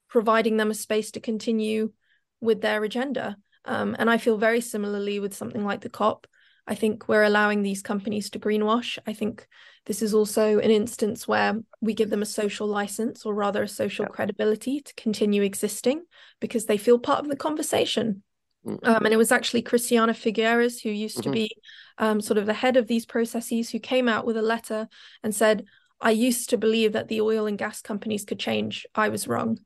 providing 0.08 0.56
them 0.56 0.70
a 0.70 0.74
space 0.74 1.10
to 1.12 1.20
continue 1.20 1.92
with 2.40 2.60
their 2.60 2.82
agenda 2.84 3.36
um, 3.64 3.96
and 3.98 4.10
i 4.10 4.18
feel 4.18 4.38
very 4.38 4.60
similarly 4.60 5.20
with 5.20 5.34
something 5.34 5.64
like 5.64 5.80
the 5.80 5.88
cop 5.88 6.26
i 6.66 6.74
think 6.74 7.08
we're 7.08 7.24
allowing 7.24 7.62
these 7.62 7.82
companies 7.82 8.30
to 8.30 8.38
greenwash 8.38 8.98
i 9.06 9.12
think 9.12 9.46
this 9.88 10.02
is 10.02 10.12
also 10.12 10.58
an 10.58 10.70
instance 10.70 11.26
where 11.26 11.54
we 11.80 11.94
give 11.94 12.10
them 12.10 12.20
a 12.20 12.26
social 12.26 12.66
license, 12.66 13.24
or 13.24 13.34
rather 13.34 13.62
a 13.62 13.68
social 13.68 14.04
yeah. 14.04 14.10
credibility 14.10 14.82
to 14.82 14.94
continue 14.96 15.42
existing 15.42 16.02
because 16.40 16.66
they 16.66 16.76
feel 16.76 16.98
part 16.98 17.20
of 17.20 17.28
the 17.28 17.36
conversation. 17.36 18.22
Mm-hmm. 18.66 18.86
Um, 18.86 19.06
and 19.06 19.14
it 19.14 19.16
was 19.16 19.32
actually 19.32 19.62
Christiana 19.62 20.12
Figueres, 20.12 20.82
who 20.82 20.90
used 20.90 21.16
mm-hmm. 21.16 21.30
to 21.30 21.30
be 21.30 21.56
um, 21.96 22.20
sort 22.20 22.36
of 22.36 22.44
the 22.44 22.52
head 22.52 22.76
of 22.76 22.86
these 22.86 23.06
processes, 23.06 23.70
who 23.70 23.78
came 23.78 24.08
out 24.08 24.26
with 24.26 24.36
a 24.36 24.42
letter 24.42 24.88
and 25.22 25.34
said, 25.34 25.64
I 26.02 26.10
used 26.10 26.50
to 26.50 26.58
believe 26.58 26.92
that 26.92 27.08
the 27.08 27.22
oil 27.22 27.46
and 27.46 27.56
gas 27.56 27.80
companies 27.80 28.26
could 28.26 28.38
change. 28.38 28.86
I 28.94 29.08
was 29.08 29.26
wrong. 29.26 29.58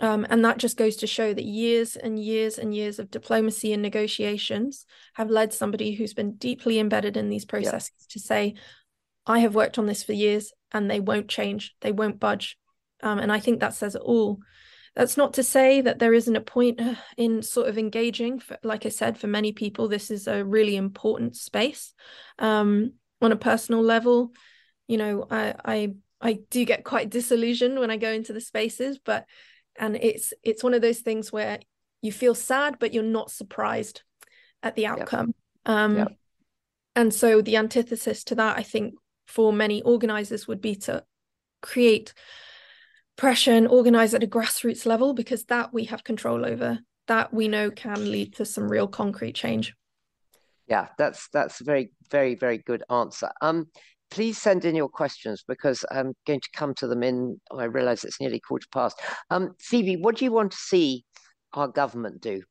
Um, 0.00 0.26
and 0.30 0.44
that 0.44 0.56
just 0.56 0.78
goes 0.78 0.96
to 0.96 1.06
show 1.06 1.32
that 1.32 1.44
years 1.44 1.94
and 1.94 2.18
years 2.18 2.58
and 2.58 2.74
years 2.74 2.98
of 2.98 3.10
diplomacy 3.10 3.72
and 3.74 3.82
negotiations 3.82 4.86
have 5.14 5.30
led 5.30 5.52
somebody 5.52 5.92
who's 5.92 6.14
been 6.14 6.36
deeply 6.36 6.78
embedded 6.78 7.18
in 7.18 7.28
these 7.28 7.44
processes 7.44 7.92
yeah. 8.00 8.06
to 8.10 8.18
say, 8.18 8.54
I 9.26 9.40
have 9.40 9.54
worked 9.54 9.78
on 9.78 9.86
this 9.86 10.02
for 10.02 10.14
years 10.14 10.52
and 10.72 10.90
they 10.90 11.00
won't 11.00 11.28
change, 11.28 11.74
they 11.82 11.92
won't 11.92 12.18
budge. 12.18 12.56
Um, 13.02 13.18
and 13.18 13.30
I 13.30 13.40
think 13.40 13.60
that 13.60 13.74
says 13.74 13.94
it 13.94 14.02
all. 14.02 14.38
That's 14.96 15.16
not 15.16 15.34
to 15.34 15.42
say 15.42 15.82
that 15.82 15.98
there 15.98 16.14
isn't 16.14 16.34
a 16.34 16.40
point 16.40 16.80
uh, 16.80 16.94
in 17.16 17.42
sort 17.42 17.68
of 17.68 17.78
engaging. 17.78 18.40
For, 18.40 18.58
like 18.62 18.86
I 18.86 18.88
said, 18.88 19.18
for 19.18 19.26
many 19.26 19.52
people, 19.52 19.86
this 19.88 20.10
is 20.10 20.26
a 20.26 20.44
really 20.44 20.76
important 20.76 21.36
space. 21.36 21.92
Um, 22.38 22.94
on 23.22 23.32
a 23.32 23.36
personal 23.36 23.82
level, 23.82 24.32
you 24.88 24.96
know, 24.96 25.26
I, 25.30 25.54
I 25.64 25.94
I 26.20 26.38
do 26.50 26.64
get 26.64 26.84
quite 26.84 27.10
disillusioned 27.10 27.78
when 27.78 27.90
I 27.90 27.96
go 27.96 28.10
into 28.10 28.32
the 28.32 28.40
spaces, 28.40 28.98
but 28.98 29.26
and 29.80 29.96
it's 29.96 30.32
it's 30.44 30.62
one 30.62 30.74
of 30.74 30.82
those 30.82 31.00
things 31.00 31.32
where 31.32 31.58
you 32.02 32.12
feel 32.12 32.34
sad, 32.34 32.76
but 32.78 32.94
you're 32.94 33.02
not 33.02 33.30
surprised 33.30 34.02
at 34.62 34.76
the 34.76 34.86
outcome. 34.86 35.34
Yep. 35.66 35.76
Um, 35.76 35.96
yep. 35.96 36.16
And 36.94 37.12
so 37.12 37.40
the 37.42 37.56
antithesis 37.56 38.24
to 38.24 38.34
that, 38.36 38.56
I 38.56 38.62
think, 38.62 38.94
for 39.26 39.52
many 39.52 39.82
organizers 39.82 40.46
would 40.46 40.60
be 40.60 40.76
to 40.76 41.04
create 41.62 42.14
pressure 43.16 43.52
and 43.52 43.68
organize 43.68 44.14
at 44.14 44.22
a 44.22 44.26
grassroots 44.26 44.86
level 44.86 45.12
because 45.12 45.44
that 45.44 45.74
we 45.74 45.84
have 45.84 46.02
control 46.02 46.44
over 46.44 46.78
that 47.06 47.34
we 47.34 47.48
know 47.48 47.70
can 47.70 48.10
lead 48.10 48.34
to 48.34 48.46
some 48.46 48.70
real 48.70 48.88
concrete 48.88 49.34
change 49.34 49.74
yeah 50.66 50.88
that's 50.96 51.28
that's 51.30 51.60
a 51.60 51.64
very 51.64 51.92
very 52.10 52.34
very 52.34 52.56
good 52.56 52.82
answer 52.88 53.28
um 53.42 53.66
please 54.10 54.38
send 54.38 54.64
in 54.64 54.74
your 54.74 54.88
questions 54.88 55.44
because 55.46 55.84
i'm 55.90 56.14
going 56.26 56.40
to 56.40 56.48
come 56.54 56.74
to 56.74 56.86
them 56.86 57.02
in 57.02 57.40
i 57.56 57.64
realize 57.64 58.04
it's 58.04 58.20
nearly 58.20 58.40
quarter 58.40 58.66
past 58.72 59.00
um 59.30 59.54
phoebe 59.60 59.96
what 59.96 60.16
do 60.16 60.24
you 60.24 60.32
want 60.32 60.50
to 60.50 60.58
see 60.58 61.04
our 61.52 61.68
government 61.68 62.20
do 62.20 62.42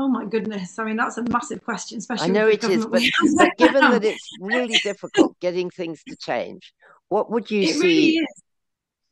Oh 0.00 0.06
my 0.06 0.24
goodness! 0.24 0.78
I 0.78 0.84
mean, 0.84 0.96
that's 0.96 1.18
a 1.18 1.24
massive 1.24 1.64
question, 1.64 1.98
especially. 1.98 2.26
I 2.26 2.30
know 2.30 2.46
it 2.46 2.62
is, 2.62 2.86
but, 2.86 3.02
but 3.36 3.50
given 3.58 3.80
that 3.80 4.04
it's 4.04 4.30
really 4.40 4.78
difficult 4.84 5.36
getting 5.40 5.70
things 5.70 6.04
to 6.06 6.14
change, 6.14 6.72
what 7.08 7.32
would 7.32 7.50
you 7.50 7.62
it 7.62 7.74
see? 7.74 7.80
Really 7.80 8.10
is. 8.10 8.42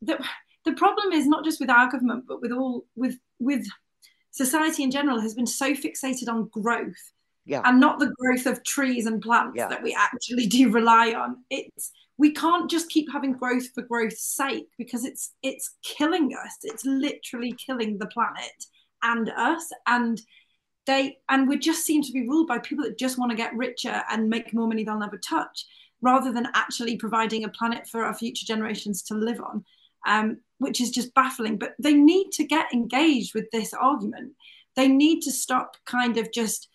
The, 0.03 0.25
the 0.65 0.73
problem 0.75 1.13
is 1.13 1.27
not 1.27 1.45
just 1.45 1.59
with 1.59 1.71
our 1.71 1.91
government, 1.91 2.27
but 2.29 2.41
with 2.41 2.53
all 2.53 2.87
with 2.95 3.19
with 3.41 3.67
society 4.31 4.85
in 4.85 4.93
general 4.93 5.21
has 5.21 5.35
been 5.35 5.47
so 5.47 5.75
fixated 5.75 6.29
on 6.29 6.49
growth, 6.53 7.13
yeah. 7.47 7.63
and 7.65 7.81
not 7.81 7.99
the 7.99 8.13
growth 8.19 8.47
of 8.47 8.65
trees 8.65 9.07
and 9.07 9.23
plants 9.23 9.55
yeah. 9.57 9.69
that 9.69 9.83
we 9.83 9.97
actually 9.99 10.47
do 10.59 10.71
rely 10.71 11.13
on. 11.13 11.45
It's 11.51 11.93
we 12.19 12.33
can't 12.33 12.71
just 12.71 12.89
keep 12.89 13.13
having 13.13 13.33
growth 13.33 13.69
for 13.75 13.83
growth's 13.83 14.23
sake 14.23 14.69
because 14.79 15.05
it's 15.05 15.33
it's 15.43 15.75
killing 15.83 16.33
us. 16.35 16.57
It's 16.63 16.85
literally 16.85 17.55
killing 17.65 17.99
the 17.99 18.07
planet 18.07 18.65
and 19.03 19.31
us 19.31 19.71
and 19.87 20.21
they 20.87 21.19
and 21.29 21.49
we 21.49 21.59
just 21.59 21.85
seem 21.85 22.03
to 22.03 22.13
be 22.13 22.27
ruled 22.27 22.49
by 22.49 22.59
people 22.59 22.85
that 22.85 22.99
just 22.99 23.19
want 23.19 23.31
to 23.31 23.37
get 23.37 23.55
richer 23.55 24.03
and 24.11 24.31
make 24.31 24.55
more 24.55 24.69
money 24.69 24.85
they'll 24.85 24.99
never 24.99 25.19
touch 25.19 25.67
rather 26.03 26.33
than 26.33 26.49
actually 26.55 26.97
providing 26.97 27.45
a 27.45 27.49
planet 27.49 27.87
for 27.87 28.05
our 28.05 28.15
future 28.15 28.47
generations 28.47 29.03
to 29.03 29.15
live 29.15 29.41
on 29.41 29.65
um, 30.07 30.39
which 30.59 30.81
is 30.81 30.91
just 30.91 31.15
baffling 31.15 31.59
but 31.59 31.75
they 31.79 31.95
need 31.95 32.31
to 32.31 32.45
get 32.45 32.73
engaged 32.73 33.35
with 33.35 33.51
this 33.51 33.75
argument 33.75 34.33
they 34.77 34.89
need 34.89 35.21
to 35.21 35.33
stop 35.33 35.77
kind 35.85 36.17
of 36.17 36.33
just 36.33 36.69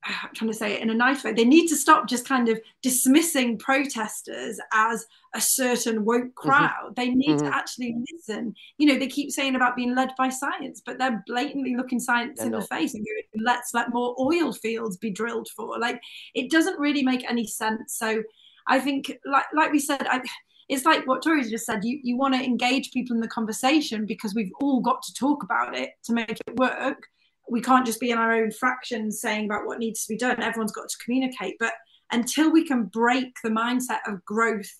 I'm 0.04 0.34
trying 0.34 0.50
to 0.50 0.56
say 0.56 0.74
it 0.74 0.82
in 0.82 0.90
a 0.90 0.94
nice 0.94 1.24
way. 1.24 1.32
They 1.32 1.44
need 1.44 1.68
to 1.68 1.76
stop 1.76 2.08
just 2.08 2.26
kind 2.26 2.48
of 2.48 2.60
dismissing 2.82 3.58
protesters 3.58 4.58
as 4.72 5.06
a 5.34 5.40
certain 5.40 6.04
woke 6.04 6.22
mm-hmm. 6.22 6.48
crowd. 6.48 6.70
Mm-hmm. 6.84 6.94
They 6.96 7.10
need 7.10 7.38
mm-hmm. 7.38 7.46
to 7.46 7.54
actually 7.54 7.96
listen. 8.12 8.54
You 8.78 8.88
know, 8.88 8.98
they 8.98 9.08
keep 9.08 9.30
saying 9.30 9.56
about 9.56 9.76
being 9.76 9.94
led 9.94 10.10
by 10.16 10.28
science, 10.28 10.82
but 10.84 10.98
they're 10.98 11.22
blatantly 11.26 11.76
looking 11.76 12.00
science 12.00 12.38
they're 12.38 12.46
in 12.46 12.52
not. 12.52 12.62
the 12.62 12.66
face 12.66 12.94
and 12.94 13.04
going, 13.04 13.44
let's 13.44 13.74
let 13.74 13.92
more 13.92 14.14
oil 14.18 14.52
fields 14.52 14.96
be 14.96 15.10
drilled 15.10 15.48
for. 15.56 15.78
Like, 15.78 16.00
it 16.34 16.50
doesn't 16.50 16.78
really 16.78 17.02
make 17.02 17.28
any 17.28 17.46
sense. 17.46 17.96
So 17.96 18.22
I 18.66 18.80
think, 18.80 19.12
like, 19.24 19.46
like 19.54 19.72
we 19.72 19.78
said, 19.78 20.06
I, 20.08 20.20
it's 20.68 20.84
like 20.84 21.06
what 21.06 21.22
Tori 21.22 21.42
just 21.50 21.66
said. 21.66 21.84
You 21.84 21.98
you 22.02 22.16
want 22.16 22.34
to 22.34 22.44
engage 22.44 22.92
people 22.92 23.16
in 23.16 23.20
the 23.20 23.28
conversation 23.28 24.06
because 24.06 24.36
we've 24.36 24.52
all 24.60 24.80
got 24.80 25.02
to 25.02 25.14
talk 25.14 25.42
about 25.42 25.76
it 25.76 25.90
to 26.04 26.12
make 26.12 26.30
it 26.30 26.56
work 26.56 27.08
we 27.50 27.60
can't 27.60 27.86
just 27.86 28.00
be 28.00 28.10
in 28.10 28.18
our 28.18 28.32
own 28.32 28.50
fractions 28.50 29.20
saying 29.20 29.46
about 29.46 29.66
what 29.66 29.78
needs 29.78 30.04
to 30.04 30.12
be 30.12 30.16
done. 30.16 30.42
Everyone's 30.42 30.72
got 30.72 30.88
to 30.88 31.04
communicate. 31.04 31.56
But 31.58 31.72
until 32.12 32.50
we 32.50 32.64
can 32.66 32.84
break 32.84 33.34
the 33.42 33.50
mindset 33.50 34.00
of 34.06 34.24
growth 34.24 34.70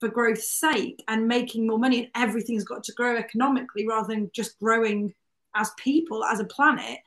for 0.00 0.08
growth's 0.08 0.58
sake 0.58 1.02
and 1.08 1.28
making 1.28 1.66
more 1.66 1.78
money 1.78 1.98
and 1.98 2.10
everything's 2.14 2.64
got 2.64 2.84
to 2.84 2.92
grow 2.92 3.16
economically 3.16 3.86
rather 3.86 4.08
than 4.08 4.30
just 4.34 4.58
growing 4.58 5.14
as 5.54 5.70
people, 5.78 6.24
as 6.24 6.40
a 6.40 6.44
planet, 6.44 6.98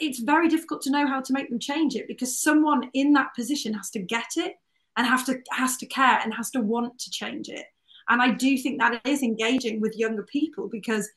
it's 0.00 0.18
very 0.18 0.48
difficult 0.48 0.82
to 0.82 0.90
know 0.90 1.06
how 1.06 1.20
to 1.20 1.32
make 1.32 1.48
them 1.48 1.58
change 1.58 1.94
it 1.94 2.08
because 2.08 2.40
someone 2.40 2.90
in 2.94 3.12
that 3.12 3.34
position 3.34 3.72
has 3.74 3.90
to 3.90 4.00
get 4.00 4.36
it 4.36 4.54
and 4.96 5.06
have 5.06 5.24
to 5.26 5.40
has 5.52 5.76
to 5.76 5.86
care 5.86 6.20
and 6.22 6.34
has 6.34 6.50
to 6.50 6.60
want 6.60 6.98
to 6.98 7.10
change 7.10 7.48
it. 7.48 7.66
And 8.08 8.20
I 8.20 8.30
do 8.30 8.58
think 8.58 8.80
that 8.80 9.00
is 9.04 9.22
engaging 9.22 9.80
with 9.80 9.96
younger 9.96 10.24
people 10.24 10.68
because, 10.68 11.08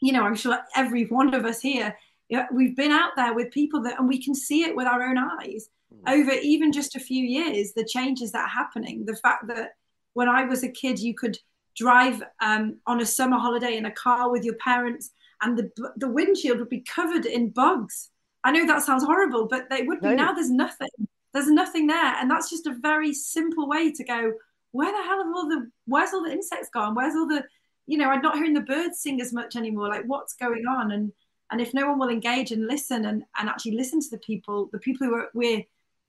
you 0.00 0.12
know, 0.12 0.22
I'm 0.22 0.36
sure 0.36 0.58
every 0.74 1.04
one 1.04 1.34
of 1.34 1.44
us 1.44 1.60
here 1.60 1.94
yeah, 2.28 2.46
we've 2.52 2.76
been 2.76 2.90
out 2.90 3.12
there 3.16 3.34
with 3.34 3.52
people 3.52 3.82
that, 3.82 3.98
and 3.98 4.08
we 4.08 4.22
can 4.22 4.34
see 4.34 4.64
it 4.64 4.74
with 4.74 4.86
our 4.86 5.02
own 5.02 5.18
eyes 5.18 5.68
mm. 5.94 6.12
over 6.12 6.32
even 6.32 6.72
just 6.72 6.96
a 6.96 7.00
few 7.00 7.24
years, 7.24 7.72
the 7.72 7.84
changes 7.84 8.32
that 8.32 8.44
are 8.44 8.48
happening. 8.48 9.04
The 9.04 9.16
fact 9.16 9.46
that 9.48 9.72
when 10.14 10.28
I 10.28 10.44
was 10.44 10.64
a 10.64 10.68
kid, 10.68 10.98
you 10.98 11.14
could 11.14 11.38
drive 11.76 12.22
um, 12.40 12.78
on 12.86 13.00
a 13.00 13.06
summer 13.06 13.38
holiday 13.38 13.76
in 13.76 13.86
a 13.86 13.90
car 13.90 14.30
with 14.30 14.44
your 14.44 14.54
parents 14.54 15.10
and 15.42 15.58
the, 15.58 15.92
the 15.96 16.08
windshield 16.08 16.58
would 16.58 16.70
be 16.70 16.80
covered 16.80 17.26
in 17.26 17.50
bugs. 17.50 18.10
I 18.42 18.50
know 18.50 18.66
that 18.66 18.82
sounds 18.82 19.04
horrible, 19.04 19.46
but 19.46 19.68
they 19.68 19.82
would 19.82 20.00
be. 20.00 20.08
No. 20.08 20.14
Now 20.14 20.32
there's 20.32 20.50
nothing. 20.50 20.88
There's 21.34 21.50
nothing 21.50 21.86
there. 21.86 22.14
And 22.16 22.30
that's 22.30 22.48
just 22.48 22.66
a 22.66 22.74
very 22.80 23.12
simple 23.12 23.68
way 23.68 23.92
to 23.92 24.04
go, 24.04 24.32
where 24.70 24.90
the 24.90 25.02
hell 25.06 25.22
have 25.22 25.34
all 25.34 25.48
the, 25.48 25.70
where's 25.84 26.14
all 26.14 26.24
the 26.24 26.32
insects 26.32 26.70
gone? 26.72 26.94
Where's 26.94 27.14
all 27.14 27.28
the, 27.28 27.44
you 27.86 27.98
know, 27.98 28.08
I'm 28.08 28.22
not 28.22 28.36
hearing 28.36 28.54
the 28.54 28.62
birds 28.62 29.00
sing 29.00 29.20
as 29.20 29.34
much 29.34 29.54
anymore. 29.54 29.88
Like 29.88 30.04
what's 30.06 30.34
going 30.34 30.64
on? 30.66 30.92
And, 30.92 31.12
and 31.50 31.60
if 31.60 31.74
no 31.74 31.88
one 31.88 31.98
will 31.98 32.08
engage 32.08 32.52
and 32.52 32.66
listen 32.66 33.04
and, 33.04 33.24
and 33.38 33.48
actually 33.48 33.76
listen 33.76 34.00
to 34.00 34.10
the 34.10 34.18
people, 34.18 34.68
the 34.72 34.78
people 34.78 35.06
who 35.06 35.14
are, 35.14 35.28
we're 35.34 35.62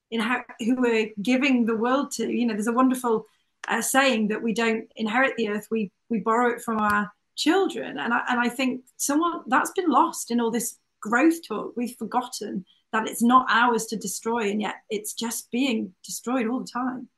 in 0.10 0.22
who 0.60 0.76
we're 0.82 1.10
giving 1.22 1.66
the 1.66 1.76
world 1.76 2.12
to, 2.12 2.32
you 2.32 2.46
know, 2.46 2.54
there's 2.54 2.68
a 2.68 2.74
wonderful 2.74 3.26
uh, 3.68 3.82
saying 3.82 4.30
that 4.30 4.42
we 4.42 4.54
don't 4.54 4.90
inherit 4.96 5.36
the 5.38 5.50
earth, 5.50 5.68
we, 5.70 5.92
we 6.10 6.20
borrow 6.20 6.54
it 6.54 6.62
from 6.62 6.78
our 6.78 7.12
children. 7.36 8.00
And 8.00 8.14
I, 8.14 8.22
and 8.30 8.40
I 8.40 8.50
think 8.50 8.82
someone 8.96 9.42
that's 9.48 9.72
been 9.72 9.90
lost 9.90 10.32
in 10.32 10.40
all 10.40 10.52
this 10.52 10.78
growth 11.02 11.46
talk. 11.48 11.74
We've 11.76 11.96
forgotten 11.96 12.66
that 12.92 13.08
it's 13.08 13.22
not 13.22 13.46
ours 13.50 13.86
to 13.88 13.98
destroy, 13.98 14.50
and 14.50 14.62
yet 14.62 14.76
it's 14.90 15.14
just 15.14 15.52
being 15.52 15.94
destroyed 16.04 16.48
all 16.48 16.60
the 16.60 16.72
time. 16.72 17.10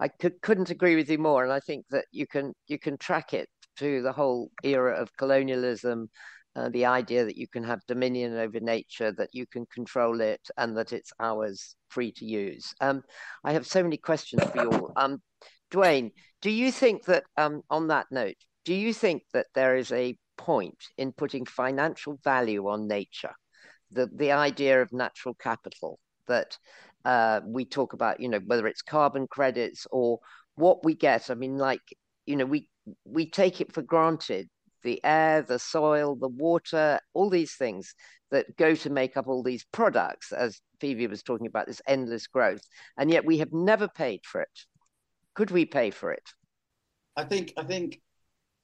I 0.00 0.08
could, 0.08 0.40
couldn't 0.42 0.70
agree 0.70 0.96
with 0.96 1.08
you 1.08 1.18
more, 1.18 1.44
and 1.44 1.52
I 1.52 1.60
think 1.60 1.86
that 1.90 2.06
you 2.10 2.26
can 2.26 2.52
you 2.66 2.78
can 2.78 2.98
track 2.98 3.32
it 3.32 3.48
through 3.78 4.02
the 4.02 4.12
whole 4.12 4.50
era 4.62 4.94
of 4.94 5.16
colonialism, 5.16 6.10
uh, 6.56 6.68
the 6.68 6.86
idea 6.86 7.24
that 7.24 7.36
you 7.36 7.48
can 7.48 7.64
have 7.64 7.80
dominion 7.86 8.36
over 8.38 8.60
nature, 8.60 9.12
that 9.12 9.30
you 9.32 9.46
can 9.46 9.66
control 9.66 10.20
it, 10.20 10.40
and 10.56 10.76
that 10.76 10.92
it's 10.92 11.12
ours 11.18 11.76
free 11.88 12.12
to 12.12 12.24
use. 12.24 12.74
Um, 12.80 13.02
I 13.42 13.52
have 13.52 13.66
so 13.66 13.82
many 13.82 13.96
questions 13.96 14.42
for 14.44 14.62
you 14.62 14.70
all. 14.70 14.92
Um, 14.96 15.22
Dwayne, 15.70 16.12
do 16.40 16.50
you 16.50 16.70
think 16.70 17.04
that 17.06 17.24
um, 17.36 17.62
on 17.70 17.88
that 17.88 18.06
note, 18.10 18.36
do 18.64 18.74
you 18.74 18.92
think 18.92 19.22
that 19.32 19.46
there 19.54 19.76
is 19.76 19.90
a 19.92 20.16
point 20.36 20.78
in 20.96 21.12
putting 21.12 21.44
financial 21.44 22.18
value 22.22 22.68
on 22.68 22.86
nature? 22.86 23.34
The 23.90 24.08
the 24.14 24.32
idea 24.32 24.80
of 24.80 24.92
natural 24.92 25.34
capital 25.34 25.98
that 26.26 26.56
uh, 27.04 27.40
we 27.44 27.64
talk 27.64 27.92
about, 27.92 28.20
you 28.20 28.28
know, 28.28 28.40
whether 28.46 28.66
it's 28.66 28.82
carbon 28.82 29.26
credits 29.26 29.86
or 29.90 30.20
what 30.54 30.84
we 30.84 30.94
get. 30.94 31.30
I 31.30 31.34
mean, 31.34 31.58
like, 31.58 31.82
you 32.26 32.36
know, 32.36 32.46
we 32.46 32.68
we 33.04 33.28
take 33.28 33.60
it 33.60 33.72
for 33.72 33.82
granted 33.82 34.48
the 34.84 35.04
air, 35.04 35.42
the 35.42 35.58
soil, 35.58 36.14
the 36.14 36.28
water, 36.28 37.00
all 37.14 37.28
these 37.28 37.54
things 37.54 37.94
that 38.30 38.56
go 38.56 38.74
to 38.74 38.90
make 38.90 39.16
up 39.16 39.26
all 39.26 39.42
these 39.42 39.64
products, 39.72 40.32
as 40.32 40.60
Phoebe 40.80 41.06
was 41.06 41.22
talking 41.22 41.46
about, 41.46 41.66
this 41.66 41.82
endless 41.86 42.26
growth. 42.26 42.62
And 42.96 43.10
yet 43.10 43.24
we 43.24 43.38
have 43.38 43.52
never 43.52 43.88
paid 43.88 44.20
for 44.24 44.40
it. 44.40 44.48
Could 45.34 45.50
we 45.50 45.64
pay 45.64 45.90
for 45.90 46.12
it? 46.12 46.22
I 47.16 47.24
think 47.24 47.52
I 47.56 47.64
think 47.64 48.00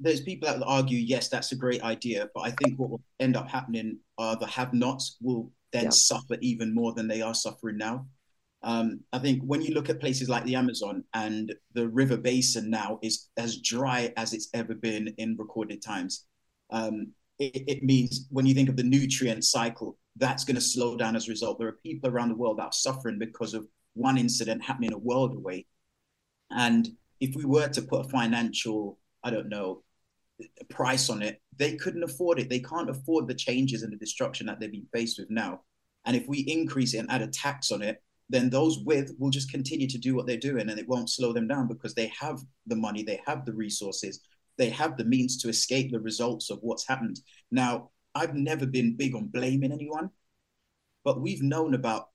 there's 0.01 0.23
people 0.23 0.49
that 0.49 0.59
will 0.59 0.65
argue, 0.65 0.99
yes, 0.99 1.29
that's 1.29 1.53
a 1.53 1.57
great 1.57 1.83
idea, 1.83 2.29
but 2.35 2.41
I 2.41 2.51
think 2.53 2.79
what 2.79 2.91
will 2.91 3.03
end 3.19 3.37
up 3.37 3.49
happening 3.49 3.99
are 4.19 4.37
the 4.37 4.47
have-nots 4.47 5.19
will 5.21 5.53
then 5.73 5.85
yeah. 5.85 5.91
suffer 5.91 6.37
even 6.41 6.75
more 6.75 6.95
than 6.95 7.07
they 7.07 7.23
are 7.23 7.35
suffering 7.35 7.77
now. 7.77 8.07
Um, 8.63 9.01
I 9.13 9.19
think 9.19 9.43
when 9.43 9.63
you 9.63 9.73
look 9.75 9.89
at 9.89 10.01
places 10.01 10.29
like 10.29 10.45
the 10.45 10.55
Amazon 10.55 11.05
and 11.15 11.55
the 11.75 11.89
river 11.89 12.17
basin 12.17 12.69
now 12.69 12.99
is 13.03 13.29
as 13.37 13.61
dry 13.61 14.13
as 14.17 14.35
it's 14.35 14.51
ever 14.53 14.75
been 14.75 15.15
in 15.17 15.37
recorded 15.39 15.81
times. 15.83 16.27
Um, 16.71 17.13
it, 17.39 17.65
it, 17.67 17.83
means 17.83 18.27
when 18.31 18.45
you 18.45 18.55
think 18.55 18.69
of 18.69 18.77
the 18.77 18.83
nutrient 18.83 19.45
cycle, 19.45 19.97
that's 20.17 20.45
going 20.45 20.57
to 20.57 20.61
slow 20.61 20.97
down 20.97 21.17
as 21.17 21.27
a 21.27 21.31
result. 21.31 21.59
There 21.59 21.69
are 21.69 21.79
people 21.83 22.11
around 22.11 22.29
the 22.29 22.37
world 22.37 22.59
that 22.59 22.65
are 22.65 22.73
suffering 22.73 23.19
because 23.19 23.55
of 23.55 23.67
one 23.95 24.19
incident 24.19 24.63
happening 24.63 24.93
a 24.93 24.99
world 24.99 25.35
away. 25.35 25.67
And 26.51 26.87
if 27.19 27.35
we 27.35 27.47
were 27.47 27.69
to 27.69 27.83
put 27.83 28.05
a 28.05 28.09
financial, 28.09 28.99
I 29.25 29.31
don't 29.31 29.49
know, 29.49 29.83
price 30.69 31.09
on 31.09 31.23
it, 31.23 31.41
they 31.57 31.77
couldn't 31.77 32.03
afford 32.03 32.39
it. 32.39 32.51
They 32.51 32.61
can't 32.61 32.91
afford 32.91 33.27
the 33.27 33.35
changes 33.35 33.83
and 33.83 33.93
the 33.93 33.97
destruction 33.97 34.47
that 34.47 34.61
they've 34.61 34.71
been 34.71 34.87
faced 34.93 35.19
with 35.19 35.31
now. 35.31 35.63
And 36.05 36.17
if 36.17 36.27
we 36.29 36.41
increase 36.41 36.95
it 36.95 36.99
and 36.99 37.11
add 37.11 37.23
a 37.23 37.29
tax 37.29 37.73
on 37.73 37.83
it, 37.83 38.03
then 38.31 38.49
those 38.49 38.79
with 38.85 39.13
will 39.19 39.31
just 39.31 39.51
continue 39.51 39.89
to 39.89 39.99
do 39.99 40.15
what 40.15 40.27
they're 40.27 40.37
doing 40.37 40.71
and 40.71 40.79
it 40.79 40.89
won't 40.89 41.11
slow 41.11 41.33
them 41.33 41.49
down 41.49 41.67
because 41.67 41.95
they 41.95 42.11
have 42.19 42.39
the 42.69 42.77
money, 42.77 43.03
they 43.03 43.21
have 43.27 43.45
the 43.45 43.53
resources, 43.53 44.21
they 44.57 44.71
have 44.71 44.97
the 44.97 45.05
means 45.05 45.37
to 45.39 45.49
escape 45.49 45.91
the 45.91 46.01
results 46.01 46.49
of 46.49 46.59
what's 46.63 46.87
happened. 46.87 47.21
Now, 47.51 47.91
I've 48.15 48.35
never 48.35 48.67
been 48.67 48.97
big 48.97 49.17
on 49.17 49.27
blaming 49.27 49.73
anyone, 49.73 50.11
but 51.05 51.21
we've 51.21 51.43
known 51.43 51.75
about 51.75 52.09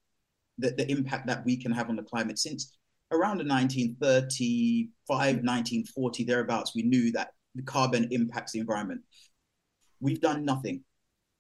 the, 0.57 0.72
the 0.72 0.89
impact 0.89 1.28
that 1.28 1.43
we 1.45 1.57
can 1.57 1.74
have 1.74 1.89
on 1.89 1.97
the 1.97 2.03
climate 2.03 2.39
since 2.39 2.78
around 3.11 3.38
the 3.38 3.45
1935, 3.45 5.09
1940, 5.09 6.24
thereabouts. 6.24 6.74
We 6.74 6.84
knew 6.84 7.11
that 7.11 7.32
the 7.55 7.63
carbon 7.63 8.07
impacts 8.11 8.53
the 8.53 8.59
environment. 8.59 9.01
We've 9.99 10.22
done 10.22 10.45
nothing. 10.45 10.84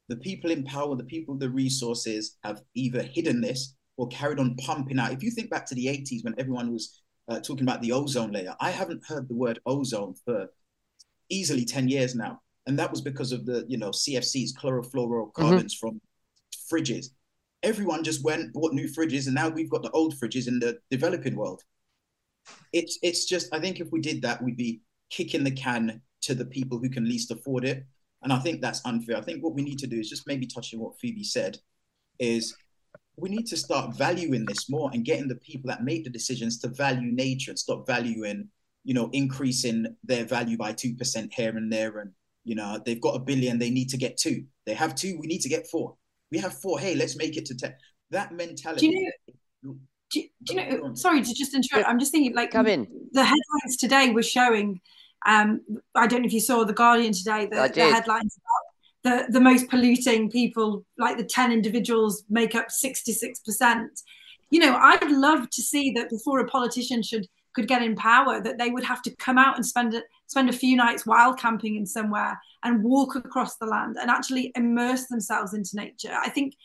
The 0.09 0.17
people 0.17 0.51
in 0.51 0.65
power, 0.65 0.95
the 0.95 1.03
people 1.03 1.35
with 1.35 1.41
the 1.41 1.49
resources 1.49 2.37
have 2.43 2.61
either 2.75 3.01
hidden 3.01 3.41
this 3.41 3.74
or 3.97 4.07
carried 4.09 4.39
on 4.39 4.55
pumping 4.55 4.99
out. 4.99 5.13
If 5.13 5.23
you 5.23 5.31
think 5.31 5.49
back 5.49 5.65
to 5.67 5.75
the 5.75 5.87
80s 5.87 6.23
when 6.23 6.35
everyone 6.37 6.71
was 6.71 7.01
uh, 7.27 7.39
talking 7.39 7.63
about 7.63 7.81
the 7.81 7.91
ozone 7.91 8.31
layer, 8.31 8.55
I 8.59 8.71
haven't 8.71 9.05
heard 9.05 9.27
the 9.27 9.35
word 9.35 9.59
ozone 9.65 10.15
for 10.25 10.47
easily 11.29 11.65
10 11.65 11.87
years 11.87 12.15
now. 12.15 12.41
And 12.67 12.77
that 12.79 12.91
was 12.91 13.01
because 13.01 13.31
of 13.31 13.45
the, 13.45 13.65
you 13.67 13.77
know, 13.77 13.91
CFCs, 13.91 14.49
chlorofluorocarbons 14.57 15.33
mm-hmm. 15.35 15.87
from 15.87 16.01
fridges. 16.71 17.07
Everyone 17.63 18.03
just 18.03 18.23
went, 18.23 18.53
bought 18.53 18.73
new 18.73 18.87
fridges, 18.87 19.25
and 19.25 19.35
now 19.35 19.49
we've 19.49 19.69
got 19.69 19.81
the 19.81 19.91
old 19.91 20.15
fridges 20.15 20.47
in 20.47 20.59
the 20.59 20.77
developing 20.91 21.35
world. 21.35 21.63
It's 22.73 22.99
it's 23.01 23.25
just 23.25 23.53
I 23.53 23.59
think 23.59 23.79
if 23.79 23.91
we 23.91 24.01
did 24.01 24.21
that, 24.21 24.43
we'd 24.43 24.57
be 24.57 24.81
kicking 25.09 25.43
the 25.43 25.51
can 25.51 26.01
to 26.21 26.35
the 26.35 26.45
people 26.45 26.77
who 26.77 26.89
can 26.89 27.05
least 27.05 27.31
afford 27.31 27.65
it. 27.65 27.85
And 28.21 28.33
I 28.33 28.39
think 28.39 28.61
that's 28.61 28.85
unfair. 28.85 29.17
I 29.17 29.21
think 29.21 29.43
what 29.43 29.53
we 29.53 29.63
need 29.63 29.79
to 29.79 29.87
do 29.87 29.99
is 29.99 30.09
just 30.09 30.27
maybe 30.27 30.47
touching 30.47 30.79
what 30.79 30.99
Phoebe 30.99 31.23
said, 31.23 31.57
is 32.19 32.55
we 33.17 33.29
need 33.29 33.47
to 33.47 33.57
start 33.57 33.95
valuing 33.95 34.45
this 34.45 34.69
more 34.69 34.89
and 34.93 35.05
getting 35.05 35.27
the 35.27 35.35
people 35.35 35.69
that 35.69 35.83
make 35.83 36.03
the 36.03 36.09
decisions 36.09 36.59
to 36.59 36.67
value 36.67 37.11
nature 37.11 37.51
and 37.51 37.59
stop 37.59 37.87
valuing, 37.87 38.49
you 38.83 38.93
know, 38.93 39.09
increasing 39.13 39.85
their 40.03 40.25
value 40.25 40.57
by 40.57 40.73
2% 40.73 41.33
here 41.33 41.55
and 41.55 41.71
there. 41.71 41.99
And, 41.99 42.11
you 42.43 42.55
know, 42.55 42.79
they've 42.85 43.01
got 43.01 43.15
a 43.15 43.19
billion, 43.19 43.57
they 43.57 43.69
need 43.69 43.89
to 43.89 43.97
get 43.97 44.17
two. 44.17 44.45
They 44.65 44.73
have 44.73 44.95
two, 44.95 45.17
we 45.19 45.27
need 45.27 45.41
to 45.41 45.49
get 45.49 45.67
four. 45.67 45.95
We 46.31 46.39
have 46.39 46.53
four. 46.53 46.79
Hey, 46.79 46.95
let's 46.95 47.15
make 47.15 47.37
it 47.37 47.45
to 47.45 47.55
10. 47.55 47.73
That 48.11 48.33
mentality. 48.33 48.87
Do 48.87 48.95
you 48.95 49.11
know, 49.63 49.75
do, 50.11 50.23
do 50.43 50.53
you 50.55 50.79
know 50.79 50.93
sorry 50.93 51.21
to 51.21 51.33
just 51.33 51.55
interrupt. 51.55 51.87
I'm 51.87 51.99
just 51.99 52.11
thinking 52.11 52.35
like 52.35 52.51
come 52.51 52.67
in. 52.67 52.87
The 53.11 53.23
headlines 53.23 53.77
today 53.79 54.11
were 54.11 54.23
showing 54.23 54.79
um, 55.25 55.61
I 55.95 56.07
don't 56.07 56.21
know 56.21 56.27
if 56.27 56.33
you 56.33 56.39
saw 56.39 56.63
the 56.63 56.73
Guardian 56.73 57.13
today. 57.13 57.47
The, 57.47 57.71
the 57.73 57.81
headlines 57.81 58.37
about 58.37 58.64
the 59.05 59.27
the 59.29 59.39
most 59.39 59.69
polluting 59.69 60.29
people, 60.29 60.83
like 60.97 61.17
the 61.17 61.23
ten 61.23 61.51
individuals, 61.51 62.23
make 62.29 62.55
up 62.55 62.69
sixty 62.71 63.13
six 63.13 63.39
percent. 63.39 63.91
You 64.49 64.59
know, 64.59 64.75
I'd 64.75 65.09
love 65.09 65.49
to 65.51 65.61
see 65.61 65.91
that 65.91 66.09
before 66.09 66.39
a 66.39 66.47
politician 66.47 67.01
should 67.01 67.27
could 67.53 67.67
get 67.69 67.81
in 67.81 67.95
power, 67.95 68.41
that 68.41 68.57
they 68.57 68.69
would 68.69 68.83
have 68.83 69.01
to 69.03 69.15
come 69.15 69.37
out 69.37 69.55
and 69.55 69.65
spend 69.65 69.93
a, 69.93 70.01
spend 70.27 70.49
a 70.49 70.53
few 70.53 70.75
nights 70.75 71.05
wild 71.05 71.39
camping 71.39 71.77
in 71.77 71.85
somewhere 71.85 72.37
and 72.63 72.83
walk 72.83 73.15
across 73.15 73.55
the 73.55 73.65
land 73.65 73.95
and 74.01 74.09
actually 74.09 74.51
immerse 74.55 75.05
themselves 75.05 75.53
into 75.53 75.77
nature. 75.77 76.13
I 76.13 76.29
think 76.29 76.55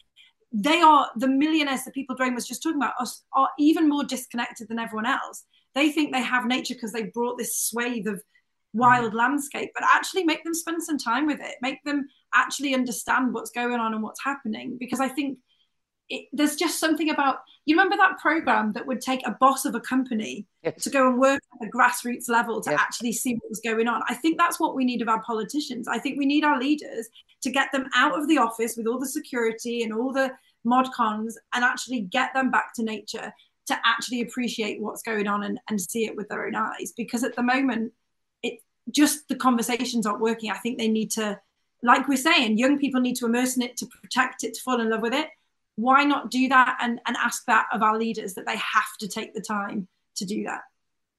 they 0.53 0.81
are 0.81 1.09
the 1.15 1.29
millionaires 1.29 1.85
that 1.85 1.95
people 1.95 2.17
Dwayne 2.17 2.35
was 2.35 2.49
just 2.49 2.63
talking 2.63 2.79
about 2.83 2.95
are, 2.99 3.07
are 3.35 3.51
even 3.57 3.89
more 3.89 4.03
disconnected 4.03 4.67
than 4.69 4.81
everyone 4.81 5.07
else. 5.07 5.45
They 5.77 5.91
think 5.91 6.13
they 6.13 6.23
have 6.23 6.47
nature 6.47 6.75
because 6.75 6.93
they 6.93 7.05
brought 7.05 7.39
this 7.39 7.57
swathe 7.57 8.09
of 8.09 8.21
Mm. 8.75 8.81
wild 8.81 9.15
landscape, 9.15 9.71
but 9.75 9.83
actually 9.83 10.25
make 10.25 10.45
them 10.45 10.55
spend 10.55 10.83
some 10.83 10.99
time 10.99 11.27
with 11.27 11.41
it, 11.41 11.57
make 11.61 11.83
them 11.85 12.09
actually 12.35 12.73
understand 12.75 13.35
what's 13.35 13.51
going 13.51 13.81
on 13.81 13.95
and 13.95 14.03
what's 14.03 14.23
happening. 14.23 14.77
Because 14.79 15.01
I 15.01 15.09
think 15.09 15.39
it, 16.09 16.27
there's 16.33 16.55
just 16.55 16.79
something 16.79 17.11
about 17.11 17.39
you 17.67 17.75
remember 17.75 17.97
that 17.97 18.19
program 18.19 18.73
that 18.73 18.87
would 18.87 19.01
take 19.01 19.27
a 19.27 19.37
boss 19.41 19.65
of 19.65 19.75
a 19.75 19.81
company 19.81 20.47
yes. 20.63 20.83
to 20.85 20.91
go 20.91 21.09
and 21.09 21.19
work 21.19 21.41
at 21.53 21.61
the 21.61 21.71
grassroots 21.71 22.29
level 22.29 22.61
to 22.61 22.71
yes. 22.71 22.81
actually 22.81 23.13
see 23.13 23.35
what 23.35 23.49
was 23.49 23.61
going 23.61 23.89
on. 23.89 24.03
I 24.09 24.15
think 24.15 24.39
that's 24.39 24.61
what 24.61 24.75
we 24.75 24.85
need 24.85 25.03
of 25.03 25.09
our 25.09 25.23
politicians. 25.23 25.89
I 25.89 25.99
think 25.99 26.19
we 26.19 26.27
need 26.27 26.45
our 26.45 26.59
leaders 26.59 27.09
to 27.43 27.51
get 27.51 27.73
them 27.73 27.89
out 27.95 28.19
of 28.19 28.29
the 28.29 28.39
office 28.39 28.77
with 28.77 28.87
all 28.87 28.99
the 28.99 29.09
security 29.09 29.83
and 29.83 29.93
all 29.93 30.13
the 30.13 30.33
mod 30.65 30.93
cons 30.93 31.39
and 31.55 31.65
actually 31.65 32.03
get 32.03 32.33
them 32.35 32.51
back 32.51 32.75
to 32.75 32.83
nature 32.83 33.33
to 33.67 33.77
actually 33.85 34.21
appreciate 34.21 34.81
what's 34.81 35.03
going 35.03 35.27
on 35.27 35.45
and, 35.45 35.61
and 35.69 35.81
see 35.81 36.07
it 36.07 36.17
with 36.17 36.29
their 36.29 36.47
own 36.47 36.55
eyes. 36.55 36.93
Because 36.97 37.25
at 37.25 37.37
the 37.37 37.43
moment, 37.43 37.93
just 38.91 39.29
the 39.29 39.37
conversations 39.37 40.07
aren't 40.07 40.21
working. 40.21 40.51
I 40.51 40.59
think 40.59 40.79
they 40.79 40.89
need 40.89 41.11
to, 41.13 41.39
like 41.83 42.09
we're 42.09 42.17
saying, 42.17 42.59
young 42.59 42.79
people 42.79 43.01
need 43.01 43.17
to 43.17 43.27
immerse 43.27 43.57
in 43.57 43.63
it 43.63 43.77
to 43.79 43.87
protect 43.87 44.45
it, 44.45 44.55
to 44.55 44.63
fall 44.63 44.81
in 44.81 44.91
love 44.91 45.03
with 45.03 45.15
it. 45.15 45.29
Why 45.77 46.05
not 46.05 46.31
do 46.31 46.49
that 46.49 46.79
and, 46.81 47.01
and 47.07 47.17
ask 47.17 47.45
that 47.47 47.67
of 47.73 47.83
our 47.83 47.97
leaders 47.97 48.35
that 48.35 48.47
they 48.47 48.57
have 48.57 48.97
to 49.01 49.09
take 49.09 49.35
the 49.35 49.41
time 49.41 49.89
to 50.17 50.25
do 50.25 50.45
that? 50.45 50.61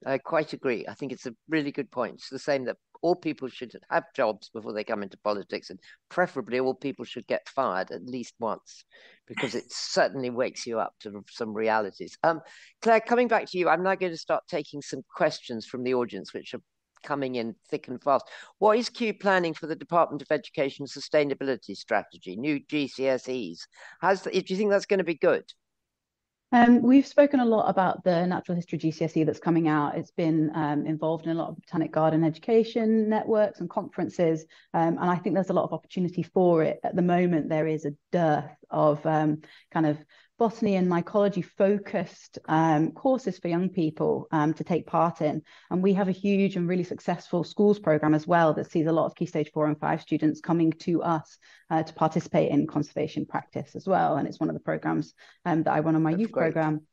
I 0.05 0.17
quite 0.17 0.53
agree. 0.53 0.85
I 0.87 0.93
think 0.93 1.11
it's 1.11 1.25
a 1.25 1.35
really 1.47 1.71
good 1.71 1.91
point. 1.91 2.15
It's 2.15 2.29
the 2.29 2.39
same 2.39 2.65
that 2.65 2.77
all 3.01 3.15
people 3.15 3.47
should 3.47 3.73
have 3.89 4.03
jobs 4.15 4.49
before 4.49 4.73
they 4.73 4.83
come 4.83 5.03
into 5.03 5.17
politics, 5.17 5.69
and 5.69 5.79
preferably 6.09 6.59
all 6.59 6.73
people 6.73 7.05
should 7.05 7.25
get 7.27 7.49
fired 7.49 7.91
at 7.91 8.05
least 8.05 8.33
once, 8.39 8.83
because 9.27 9.55
it 9.55 9.65
certainly 9.69 10.29
wakes 10.29 10.65
you 10.65 10.79
up 10.79 10.93
to 11.01 11.23
some 11.29 11.53
realities. 11.53 12.17
Um, 12.23 12.41
Claire, 12.81 13.01
coming 13.01 13.27
back 13.27 13.47
to 13.47 13.57
you, 13.57 13.69
I'm 13.69 13.83
now 13.83 13.95
going 13.95 14.11
to 14.11 14.17
start 14.17 14.43
taking 14.47 14.81
some 14.81 15.01
questions 15.15 15.65
from 15.65 15.83
the 15.83 15.93
audience, 15.93 16.33
which 16.33 16.53
are 16.53 16.61
coming 17.01 17.35
in 17.35 17.55
thick 17.69 17.87
and 17.87 18.01
fast. 18.01 18.25
What 18.59 18.77
is 18.77 18.89
Kew 18.89 19.13
planning 19.13 19.53
for 19.53 19.67
the 19.67 19.75
Department 19.75 20.21
of 20.21 20.31
Education 20.31 20.85
sustainability 20.85 21.75
strategy, 21.75 22.35
new 22.35 22.59
GCSEs? 22.59 23.59
The, 24.01 24.29
do 24.31 24.53
you 24.53 24.57
think 24.57 24.69
that's 24.69 24.85
going 24.85 24.99
to 24.99 25.03
be 25.03 25.15
good? 25.15 25.45
Um, 26.53 26.81
we've 26.81 27.07
spoken 27.07 27.39
a 27.39 27.45
lot 27.45 27.69
about 27.69 28.03
the 28.03 28.25
natural 28.27 28.57
history 28.57 28.77
GCSE 28.77 29.25
that's 29.25 29.39
coming 29.39 29.69
out. 29.69 29.95
It's 29.95 30.11
been 30.11 30.51
um, 30.53 30.85
involved 30.85 31.25
in 31.25 31.31
a 31.31 31.35
lot 31.35 31.47
of 31.47 31.55
botanic 31.55 31.93
garden 31.93 32.25
education 32.25 33.07
networks 33.07 33.61
and 33.61 33.69
conferences, 33.69 34.45
um, 34.73 34.97
and 34.99 35.09
I 35.09 35.15
think 35.15 35.33
there's 35.33 35.49
a 35.49 35.53
lot 35.53 35.63
of 35.63 35.71
opportunity 35.71 36.23
for 36.23 36.61
it. 36.61 36.81
At 36.83 36.97
the 36.97 37.01
moment, 37.01 37.47
there 37.47 37.67
is 37.67 37.85
a 37.85 37.93
dearth 38.11 38.51
of 38.69 39.05
um, 39.05 39.43
kind 39.71 39.85
of 39.85 39.97
botany 40.41 40.75
and 40.75 40.89
mycology 40.89 41.45
focused 41.45 42.39
um, 42.47 42.93
courses 42.93 43.37
for 43.37 43.47
young 43.47 43.69
people 43.69 44.27
um, 44.31 44.55
to 44.55 44.63
take 44.63 44.87
part 44.87 45.21
in. 45.21 45.43
And 45.69 45.83
we 45.83 45.93
have 45.93 46.07
a 46.07 46.11
huge 46.11 46.55
and 46.55 46.67
really 46.67 46.83
successful 46.83 47.43
schools 47.43 47.77
program 47.77 48.15
as 48.15 48.25
well 48.25 48.51
that 48.55 48.71
sees 48.71 48.87
a 48.87 48.91
lot 48.91 49.05
of 49.05 49.13
Key 49.13 49.27
Stage 49.27 49.51
4 49.53 49.67
and 49.67 49.79
5 49.79 50.01
students 50.01 50.41
coming 50.41 50.71
to 50.79 51.03
us 51.03 51.37
uh, 51.69 51.83
to 51.83 51.93
participate 51.93 52.49
in 52.49 52.65
conservation 52.65 53.27
practice 53.27 53.75
as 53.75 53.85
well. 53.85 54.15
And 54.15 54.27
it's 54.27 54.39
one 54.39 54.49
of 54.49 54.55
the 54.55 54.61
programs 54.61 55.13
um, 55.45 55.61
that 55.61 55.73
I 55.73 55.81
run 55.81 55.95
on 55.95 56.01
my 56.01 56.09
That's 56.09 56.21
youth 56.21 56.31
great. 56.31 56.53
program. 56.53 56.87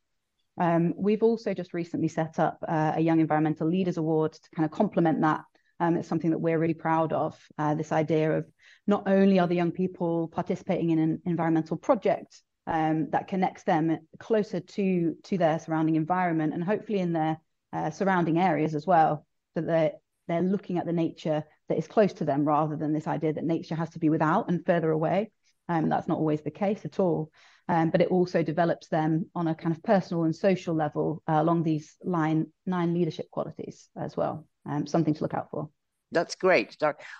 Um, 0.60 0.92
we've 0.98 1.22
also 1.22 1.54
just 1.54 1.72
recently 1.72 2.08
set 2.08 2.38
up 2.38 2.58
uh, 2.68 2.92
a 2.96 3.00
Young 3.00 3.20
Environmental 3.20 3.66
Leaders 3.66 3.96
Award 3.96 4.34
to 4.34 4.50
kind 4.54 4.66
of 4.66 4.72
complement 4.72 5.22
that. 5.22 5.40
Um, 5.80 5.96
it's 5.96 6.08
something 6.08 6.32
that 6.32 6.38
we're 6.38 6.58
really 6.58 6.74
proud 6.74 7.14
of. 7.14 7.34
Uh, 7.56 7.74
this 7.76 7.92
idea 7.92 8.30
of 8.30 8.46
not 8.86 9.04
only 9.06 9.38
are 9.38 9.46
the 9.46 9.54
young 9.54 9.72
people 9.72 10.28
participating 10.28 10.90
in 10.90 10.98
an 10.98 11.22
environmental 11.24 11.78
project, 11.78 12.42
um, 12.68 13.08
that 13.10 13.28
connects 13.28 13.64
them 13.64 13.98
closer 14.18 14.60
to 14.60 15.16
to 15.24 15.38
their 15.38 15.58
surrounding 15.58 15.96
environment 15.96 16.52
and 16.54 16.62
hopefully 16.62 16.98
in 16.98 17.12
their 17.12 17.40
uh, 17.72 17.90
surrounding 17.90 18.38
areas 18.38 18.74
as 18.74 18.86
well 18.86 19.26
so 19.54 19.62
that 19.62 19.66
they're, 19.66 19.92
they're 20.28 20.48
looking 20.48 20.78
at 20.78 20.86
the 20.86 20.92
nature 20.92 21.42
that 21.68 21.78
is 21.78 21.86
close 21.86 22.12
to 22.12 22.24
them 22.24 22.44
rather 22.44 22.76
than 22.76 22.92
this 22.92 23.06
idea 23.06 23.32
that 23.32 23.44
nature 23.44 23.74
has 23.74 23.90
to 23.90 23.98
be 23.98 24.10
without 24.10 24.48
and 24.48 24.64
further 24.64 24.90
away. 24.90 25.30
Um, 25.68 25.88
that's 25.88 26.08
not 26.08 26.18
always 26.18 26.42
the 26.42 26.50
case 26.50 26.84
at 26.84 27.00
all. 27.00 27.30
Um, 27.70 27.90
but 27.90 28.00
it 28.00 28.08
also 28.08 28.42
develops 28.42 28.88
them 28.88 29.26
on 29.34 29.48
a 29.48 29.54
kind 29.54 29.74
of 29.76 29.82
personal 29.82 30.24
and 30.24 30.34
social 30.34 30.74
level 30.74 31.22
uh, 31.28 31.34
along 31.34 31.64
these 31.64 31.96
line 32.02 32.46
nine 32.64 32.94
leadership 32.94 33.30
qualities 33.30 33.90
as 33.94 34.16
well 34.16 34.46
um, 34.68 34.86
something 34.86 35.12
to 35.14 35.22
look 35.22 35.34
out 35.34 35.50
for. 35.50 35.68
That's 36.10 36.34
great. 36.34 36.76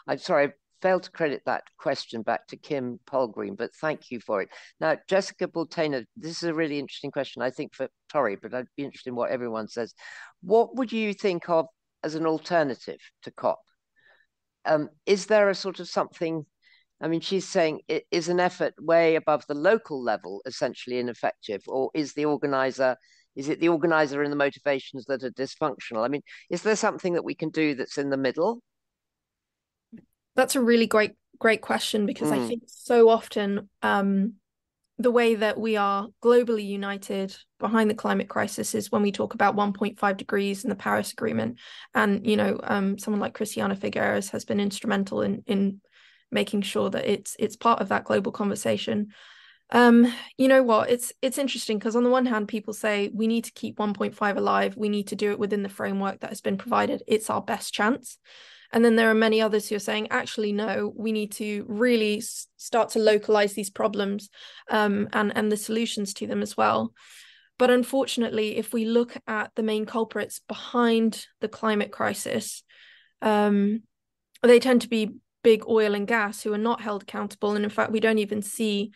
I'm 0.07 0.19
sorry, 0.19 0.53
failed 0.81 1.03
to 1.05 1.11
credit 1.11 1.43
that 1.47 1.65
question 1.79 2.23
back 2.23 2.47
to 2.49 2.57
Kim 2.57 2.99
Polgreen, 3.07 3.57
but 3.57 3.75
thank 3.81 4.11
you 4.11 4.21
for 4.21 4.43
it. 4.43 4.49
Now, 4.81 4.97
Jessica 5.09 5.49
Bultena, 5.49 6.05
this 6.17 6.43
is 6.43 6.49
a 6.49 6.55
really 6.55 6.79
interesting 6.79 7.11
question, 7.11 7.43
I 7.43 7.51
think, 7.51 7.75
for 7.75 7.89
Tori, 8.13 8.37
but 8.37 8.55
I'd 8.55 8.67
be 8.77 8.85
interested 8.85 9.11
in 9.11 9.17
what 9.17 9.31
everyone 9.31 9.69
says. 9.69 9.95
What 10.43 10.77
would 10.77 10.93
you 10.93 11.15
think 11.15 11.49
of 11.49 11.67
as 12.03 12.15
an 12.15 12.27
alternative 12.27 13.01
to 13.23 13.31
COP? 13.31 13.61
Um, 14.65 14.91
is 15.07 15.27
there 15.27 15.49
a 15.49 15.55
sort 15.55 15.81
of 15.81 15.89
something? 15.89 16.45
I 17.01 17.09
mean, 17.09 17.21
she's 17.21 17.49
saying 17.49 17.81
it 17.89 18.05
is 18.11 18.29
an 18.29 18.41
effort 18.41 18.75
way 18.79 19.17
above 19.17 19.45
the 19.47 19.55
local 19.55 20.03
level 20.03 20.43
essentially 20.47 20.99
ineffective, 20.99 21.63
or 21.67 21.91
is 21.95 22.13
the 22.13 22.25
organizer? 22.25 22.97
Is 23.37 23.49
it 23.49 23.61
the 23.61 23.69
organizer 23.69 24.23
and 24.23 24.33
the 24.33 24.37
motivations 24.37 25.05
that 25.07 25.23
are 25.23 25.31
dysfunctional? 25.31 26.05
I 26.05 26.09
mean, 26.09 26.23
is 26.51 26.63
there 26.63 26.75
something 26.77 27.15
that 27.15 27.25
we 27.25 27.35
can 27.37 27.51
do 27.51 27.75
that's 27.75 27.97
in 27.99 28.11
the 28.11 28.17
middle? 28.17 28.63
That's 30.39 30.55
a 30.55 30.63
really 30.63 30.87
great 30.87 31.17
great 31.41 31.63
question 31.63 32.07
because 32.07 32.31
mm. 32.31 32.39
I 32.39 32.47
think 32.47 32.63
so 32.67 33.09
often 33.09 33.69
um, 33.83 34.35
the 34.97 35.11
way 35.11 35.35
that 35.35 35.59
we 35.59 35.77
are 35.77 36.07
globally 36.23 36.65
united 36.65 37.37
behind 37.59 37.91
the 37.91 37.95
climate 37.95 38.29
crisis 38.29 38.73
is 38.73 38.93
when 38.93 39.03
we 39.03 39.11
talk 39.11 39.35
about 39.35 39.57
1.5 39.57 40.17
degrees 40.17 40.63
and 40.63 40.71
the 40.71 40.77
Paris 40.77 41.11
Agreement, 41.11 41.59
and 41.93 42.25
you 42.25 42.37
know, 42.37 42.61
um, 42.63 42.99
someone 42.99 43.21
like 43.21 43.35
Christiana 43.35 43.75
Figueres 43.75 44.31
has 44.31 44.45
been 44.45 44.61
instrumental 44.61 45.23
in 45.23 45.43
in 45.49 45.81
making 46.31 46.63
sure 46.63 46.89
that 46.89 47.11
it's 47.11 47.35
it's 47.41 47.57
part 47.57 47.81
of 47.81 47.89
that 47.89 48.05
global 48.05 48.31
conversation. 48.31 49.09
Um, 49.71 50.13
you 50.37 50.47
know 50.47 50.63
what? 50.63 50.89
It's 50.89 51.13
it's 51.21 51.39
interesting 51.39 51.81
because 51.81 51.97
on 51.97 52.05
the 52.05 52.11
one 52.11 52.27
hand, 52.27 52.47
people 52.47 52.75
say 52.75 53.11
we 53.13 53.27
need 53.27 53.43
to 53.47 53.53
keep 53.53 53.79
1.5 53.79 54.37
alive. 54.37 54.77
We 54.77 54.89
need 54.89 55.09
to 55.09 55.17
do 55.17 55.33
it 55.33 55.41
within 55.41 55.65
the 55.65 55.69
framework 55.69 56.21
that 56.21 56.31
has 56.31 56.41
been 56.41 56.59
provided. 56.59 57.03
It's 57.09 57.29
our 57.29 57.43
best 57.43 57.75
chance. 57.75 58.19
And 58.73 58.85
then 58.85 58.97
there 58.97 59.11
are 59.11 59.15
many 59.15 59.41
others 59.41 59.69
who 59.69 59.77
are 59.77 59.81
saying, 59.81 60.09
actually, 60.11 60.53
no, 60.53 60.93
we 60.95 61.13
need 61.13 61.33
to 61.33 61.65
really 61.69 62.23
start 62.57 62.91
to 62.91 62.99
localize 62.99 63.55
these 63.55 63.71
problems 63.71 64.29
um, 64.71 65.09
and, 65.13 65.35
and 65.35 65.51
the 65.51 65.57
solutions 65.57 66.13
to 66.15 66.27
them 66.27 66.43
as 66.43 66.57
well. 66.57 66.93
But 67.59 67.71
unfortunately, 67.71 68.57
if 68.57 68.73
we 68.73 68.85
look 68.85 69.17
at 69.27 69.51
the 69.57 69.63
main 69.63 69.87
culprits 69.87 70.41
behind 70.47 71.27
the 71.41 71.49
climate 71.49 71.91
crisis, 71.91 72.63
um, 73.23 73.83
they 74.43 74.61
tend 74.61 74.83
to 74.83 74.89
be 74.89 75.17
big 75.43 75.65
oil 75.67 75.95
and 75.95 76.07
gas 76.07 76.43
who 76.43 76.53
are 76.53 76.59
not 76.59 76.81
held 76.81 77.03
accountable. 77.03 77.57
And 77.57 77.65
in 77.65 77.71
fact, 77.71 77.91
we 77.91 78.01
don't 78.01 78.19
even 78.19 78.43
see 78.43 78.93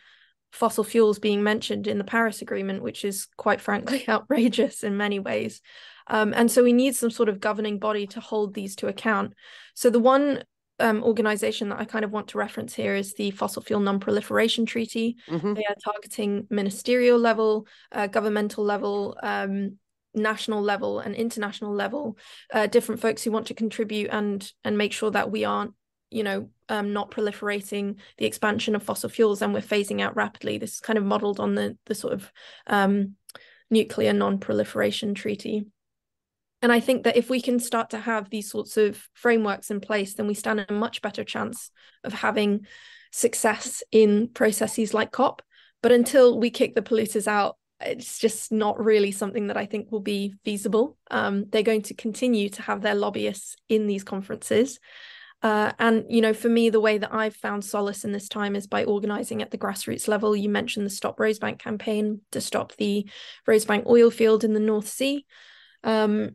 fossil 0.51 0.83
fuels 0.83 1.19
being 1.19 1.43
mentioned 1.43 1.87
in 1.87 1.97
the 1.97 2.03
Paris 2.03 2.41
Agreement, 2.41 2.83
which 2.83 3.03
is 3.03 3.27
quite 3.37 3.59
frankly 3.59 4.05
outrageous 4.09 4.83
in 4.83 4.97
many 4.97 5.19
ways. 5.19 5.61
Um, 6.07 6.33
and 6.35 6.51
so 6.51 6.63
we 6.63 6.73
need 6.73 6.95
some 6.95 7.11
sort 7.11 7.29
of 7.29 7.39
governing 7.39 7.79
body 7.79 8.07
to 8.07 8.19
hold 8.19 8.53
these 8.53 8.75
to 8.77 8.87
account. 8.87 9.33
So 9.73 9.89
the 9.89 9.99
one 9.99 10.43
um, 10.79 11.03
organization 11.03 11.69
that 11.69 11.79
I 11.79 11.85
kind 11.85 12.03
of 12.03 12.11
want 12.11 12.29
to 12.29 12.37
reference 12.37 12.73
here 12.73 12.95
is 12.95 13.13
the 13.13 13.31
Fossil 13.31 13.61
Fuel 13.61 13.79
Non-Proliferation 13.79 14.65
Treaty. 14.65 15.17
Mm-hmm. 15.29 15.53
They 15.53 15.65
are 15.65 15.75
targeting 15.83 16.47
ministerial 16.49 17.19
level, 17.19 17.67
uh, 17.91 18.07
governmental 18.07 18.63
level, 18.63 19.17
um, 19.23 19.77
national 20.13 20.61
level, 20.61 20.99
and 20.99 21.15
international 21.15 21.73
level. 21.73 22.17
Uh, 22.51 22.67
different 22.67 23.01
folks 23.01 23.23
who 23.23 23.31
want 23.31 23.47
to 23.47 23.53
contribute 23.53 24.09
and 24.11 24.51
and 24.63 24.77
make 24.77 24.93
sure 24.93 25.11
that 25.11 25.31
we 25.31 25.45
aren't, 25.45 25.73
you 26.09 26.23
know, 26.23 26.49
um, 26.69 26.91
not 26.91 27.11
proliferating 27.11 27.95
the 28.17 28.25
expansion 28.25 28.75
of 28.75 28.83
fossil 28.83 29.09
fuels 29.09 29.41
and 29.41 29.53
we're 29.53 29.61
phasing 29.61 30.01
out 30.01 30.15
rapidly. 30.15 30.57
This 30.57 30.73
is 30.73 30.79
kind 30.79 30.97
of 30.97 31.05
modeled 31.05 31.39
on 31.39 31.55
the 31.55 31.77
the 31.85 31.95
sort 31.95 32.13
of 32.13 32.31
um, 32.67 33.15
nuclear 33.69 34.13
non-proliferation 34.13 35.13
treaty. 35.13 35.65
And 36.63 36.71
I 36.71 36.79
think 36.79 37.03
that 37.03 37.17
if 37.17 37.29
we 37.29 37.41
can 37.41 37.59
start 37.59 37.89
to 37.89 37.99
have 37.99 38.29
these 38.29 38.49
sorts 38.49 38.77
of 38.77 39.09
frameworks 39.13 39.69
in 39.69 39.81
place, 39.81 40.13
then 40.13 40.27
we 40.27 40.33
stand 40.33 40.65
a 40.67 40.73
much 40.73 41.01
better 41.01 41.25
chance 41.25 41.69
of 42.05 42.13
having 42.13 42.65
success 43.11 43.83
in 43.91 44.29
processes 44.29 44.93
like 44.93 45.11
COP. 45.11 45.41
But 45.81 45.91
until 45.91 46.39
we 46.39 46.49
kick 46.49 46.73
the 46.73 46.81
polluters 46.81 47.27
out, 47.27 47.57
it's 47.81 48.17
just 48.17 48.49
not 48.49 48.81
really 48.81 49.11
something 49.11 49.47
that 49.47 49.57
I 49.57 49.65
think 49.65 49.91
will 49.91 49.99
be 49.99 50.35
feasible. 50.45 50.97
Um, 51.11 51.47
they're 51.49 51.63
going 51.63 51.81
to 51.81 51.93
continue 51.93 52.47
to 52.51 52.61
have 52.61 52.81
their 52.81 52.95
lobbyists 52.95 53.57
in 53.67 53.85
these 53.85 54.05
conferences. 54.05 54.79
Uh, 55.41 55.73
and 55.79 56.05
you 56.07 56.21
know, 56.21 56.33
for 56.33 56.47
me, 56.47 56.69
the 56.69 56.79
way 56.79 56.97
that 56.97 57.13
I've 57.13 57.35
found 57.35 57.65
solace 57.65 58.05
in 58.05 58.13
this 58.13 58.29
time 58.29 58.55
is 58.55 58.67
by 58.67 58.85
organizing 58.85 59.41
at 59.41 59.51
the 59.51 59.57
grassroots 59.57 60.07
level. 60.07 60.33
You 60.33 60.47
mentioned 60.47 60.85
the 60.85 60.89
Stop 60.89 61.17
Rosebank 61.17 61.59
campaign 61.59 62.21
to 62.31 62.39
stop 62.39 62.71
the 62.77 63.05
Rosebank 63.45 63.85
oil 63.85 64.09
field 64.09 64.45
in 64.45 64.53
the 64.53 64.61
North 64.61 64.87
Sea. 64.87 65.25
Um, 65.83 66.29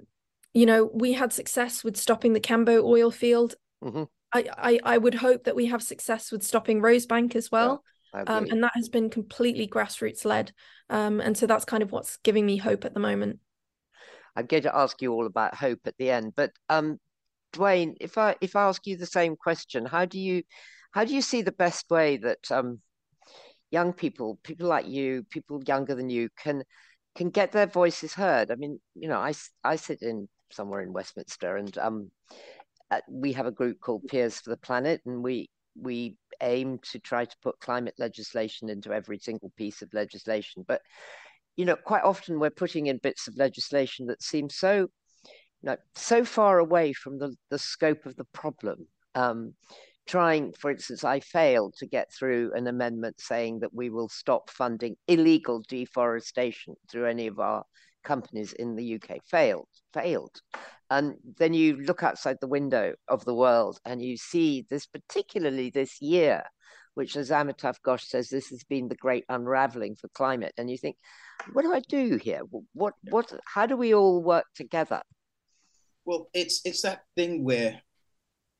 you 0.55 0.67
know, 0.67 0.91
we 0.93 1.13
had 1.13 1.33
success 1.33 1.85
with 1.85 1.97
stopping 1.97 2.33
the 2.33 2.41
Cambo 2.41 2.83
oil 2.83 3.11
field. 3.11 3.55
Mm-hmm. 3.83 4.05
I, 4.33 4.49
I, 4.57 4.81
I 4.95 4.99
would 4.99 5.15
hope 5.15 5.45
that 5.45 5.57
we 5.57 5.67
have 5.67 5.83
success 5.83 6.31
with 6.31 6.43
stopping 6.43 6.81
Rosebank 6.81 7.35
as 7.37 7.51
well. 7.51 7.83
Yeah, 8.15 8.23
um, 8.23 8.47
and 8.51 8.63
that 8.63 8.73
has 8.75 8.89
been 8.89 9.11
completely 9.11 9.67
grassroots 9.67 10.25
led. 10.25 10.53
Um, 10.91 11.21
and 11.21 11.37
so 11.37 11.47
that's 11.47 11.65
kind 11.65 11.83
of 11.83 11.93
what's 11.93 12.17
giving 12.19 12.47
me 12.47 12.57
hope 12.57 12.85
at 12.85 12.95
the 12.95 13.01
moment. 13.01 13.41
I'm 14.37 14.47
going 14.47 14.63
to 14.63 14.77
ask 14.77 15.01
you 15.03 15.13
all 15.13 15.27
about 15.27 15.55
hope 15.55 15.81
at 15.85 15.97
the 15.99 16.11
end, 16.11 16.33
but 16.37 16.53
um, 16.69 16.99
Dwayne, 17.53 17.95
if 18.01 18.19
I 18.19 18.37
if 18.41 18.57
I 18.57 18.69
ask 18.69 18.87
you 18.87 18.97
the 18.97 19.07
same 19.07 19.37
question, 19.37 19.85
how 19.85 20.05
do 20.05 20.19
you 20.19 20.43
how 20.93 21.05
do 21.05 21.15
you 21.15 21.23
see 21.23 21.43
the 21.43 21.53
best 21.53 21.91
way 21.91 22.19
that 22.19 22.51
um, 22.51 22.81
young 23.71 23.93
people, 23.93 24.39
people 24.43 24.69
like 24.69 24.87
you, 24.87 25.25
people 25.31 25.61
younger 25.67 25.95
than 25.95 26.09
you, 26.09 26.29
can 26.39 26.63
can 27.17 27.31
get 27.31 27.53
their 27.53 27.67
voices 27.67 28.15
heard? 28.15 28.51
I 28.51 28.55
mean, 28.55 28.81
you 28.95 29.09
know, 29.09 29.19
I 29.19 29.35
I 29.65 29.77
sit 29.77 30.03
in 30.03 30.29
somewhere 30.51 30.81
in 30.83 30.93
Westminster, 30.93 31.57
and 31.57 31.77
um, 31.79 32.11
uh, 32.91 33.01
we 33.09 33.33
have 33.33 33.47
a 33.47 33.53
group 33.53 33.81
called 33.81 34.07
Peers 34.09 34.41
for 34.41 34.51
the 34.51 34.57
Planet, 34.57 35.01
and 35.07 35.23
we 35.23 35.51
we 35.81 36.17
aim 36.41 36.79
to 36.91 36.99
try 36.99 37.25
to 37.25 37.37
put 37.43 37.61
climate 37.61 37.95
legislation 37.99 38.69
into 38.69 38.93
every 38.93 39.19
single 39.19 39.53
piece 39.57 39.83
of 39.83 39.93
legislation. 39.93 40.65
But 40.67 40.83
you 41.57 41.65
know, 41.65 41.77
quite 41.77 42.05
often 42.05 42.39
we're 42.39 42.51
putting 42.51 42.87
in 42.87 42.99
bits 42.99 43.27
of 43.29 43.37
legislation 43.37 44.07
that 44.07 44.23
seem 44.23 44.49
so, 44.49 44.89
you 45.25 45.65
know, 45.65 45.77
so 45.95 46.25
far 46.25 46.59
away 46.59 46.93
from 46.93 47.19
the 47.19 47.35
the 47.51 47.59
scope 47.59 48.07
of 48.07 48.17
the 48.17 48.27
problem. 48.33 48.87
Um, 49.15 49.55
trying, 50.07 50.53
for 50.55 50.71
instance, 50.71 51.05
I 51.05 51.21
failed 51.21 51.75
to 51.79 51.87
get 51.87 52.13
through 52.13 52.53
an 52.55 52.67
amendment 52.67 53.21
saying 53.21 53.61
that 53.61 53.75
we 53.75 53.91
will 53.91 54.09
stop 54.09 54.51
funding 54.51 54.97
illegal 55.07 55.63
deforestation 55.69 56.75
through 56.91 57.07
any 57.07 57.27
of 57.27 57.39
our 57.39 57.65
companies 58.05 58.53
in 58.53 58.77
the 58.77 58.95
UK 58.95 59.19
failed, 59.25 59.69
failed. 59.93 60.41
And 60.91 61.15
then 61.39 61.53
you 61.53 61.77
look 61.77 62.03
outside 62.03 62.39
the 62.41 62.49
window 62.49 62.95
of 63.09 63.25
the 63.25 63.35
world 63.35 63.79
and 63.85 64.03
you 64.03 64.17
see 64.17 64.67
this, 64.71 64.87
particularly 64.87 65.71
this 65.71 66.01
year, 66.01 66.43
which, 66.95 67.17
as 67.17 67.31
Amitav 67.31 67.77
Ghosh 67.87 68.07
says, 68.07 68.29
this 68.29 68.49
has 68.49 68.65
been 68.65 68.89
the 68.89 68.97
great 68.97 69.25
unraveling 69.29 69.97
for 69.97 70.09
climate. 70.09 70.53
And 70.57 70.71
you 70.71 70.79
think, 70.79 70.97
what 71.53 71.63
do 71.63 71.73
I 71.73 71.81
do 71.89 72.17
here? 72.17 72.41
What, 72.73 72.95
what, 73.11 73.33
how 73.45 73.67
do 73.67 73.77
we 73.77 73.95
all 73.95 74.23
work 74.23 74.47
together? 74.55 75.03
Well, 76.09 76.31
it's 76.33 76.63
it's 76.65 76.81
that 76.83 77.03
thing 77.17 77.45
where 77.45 77.83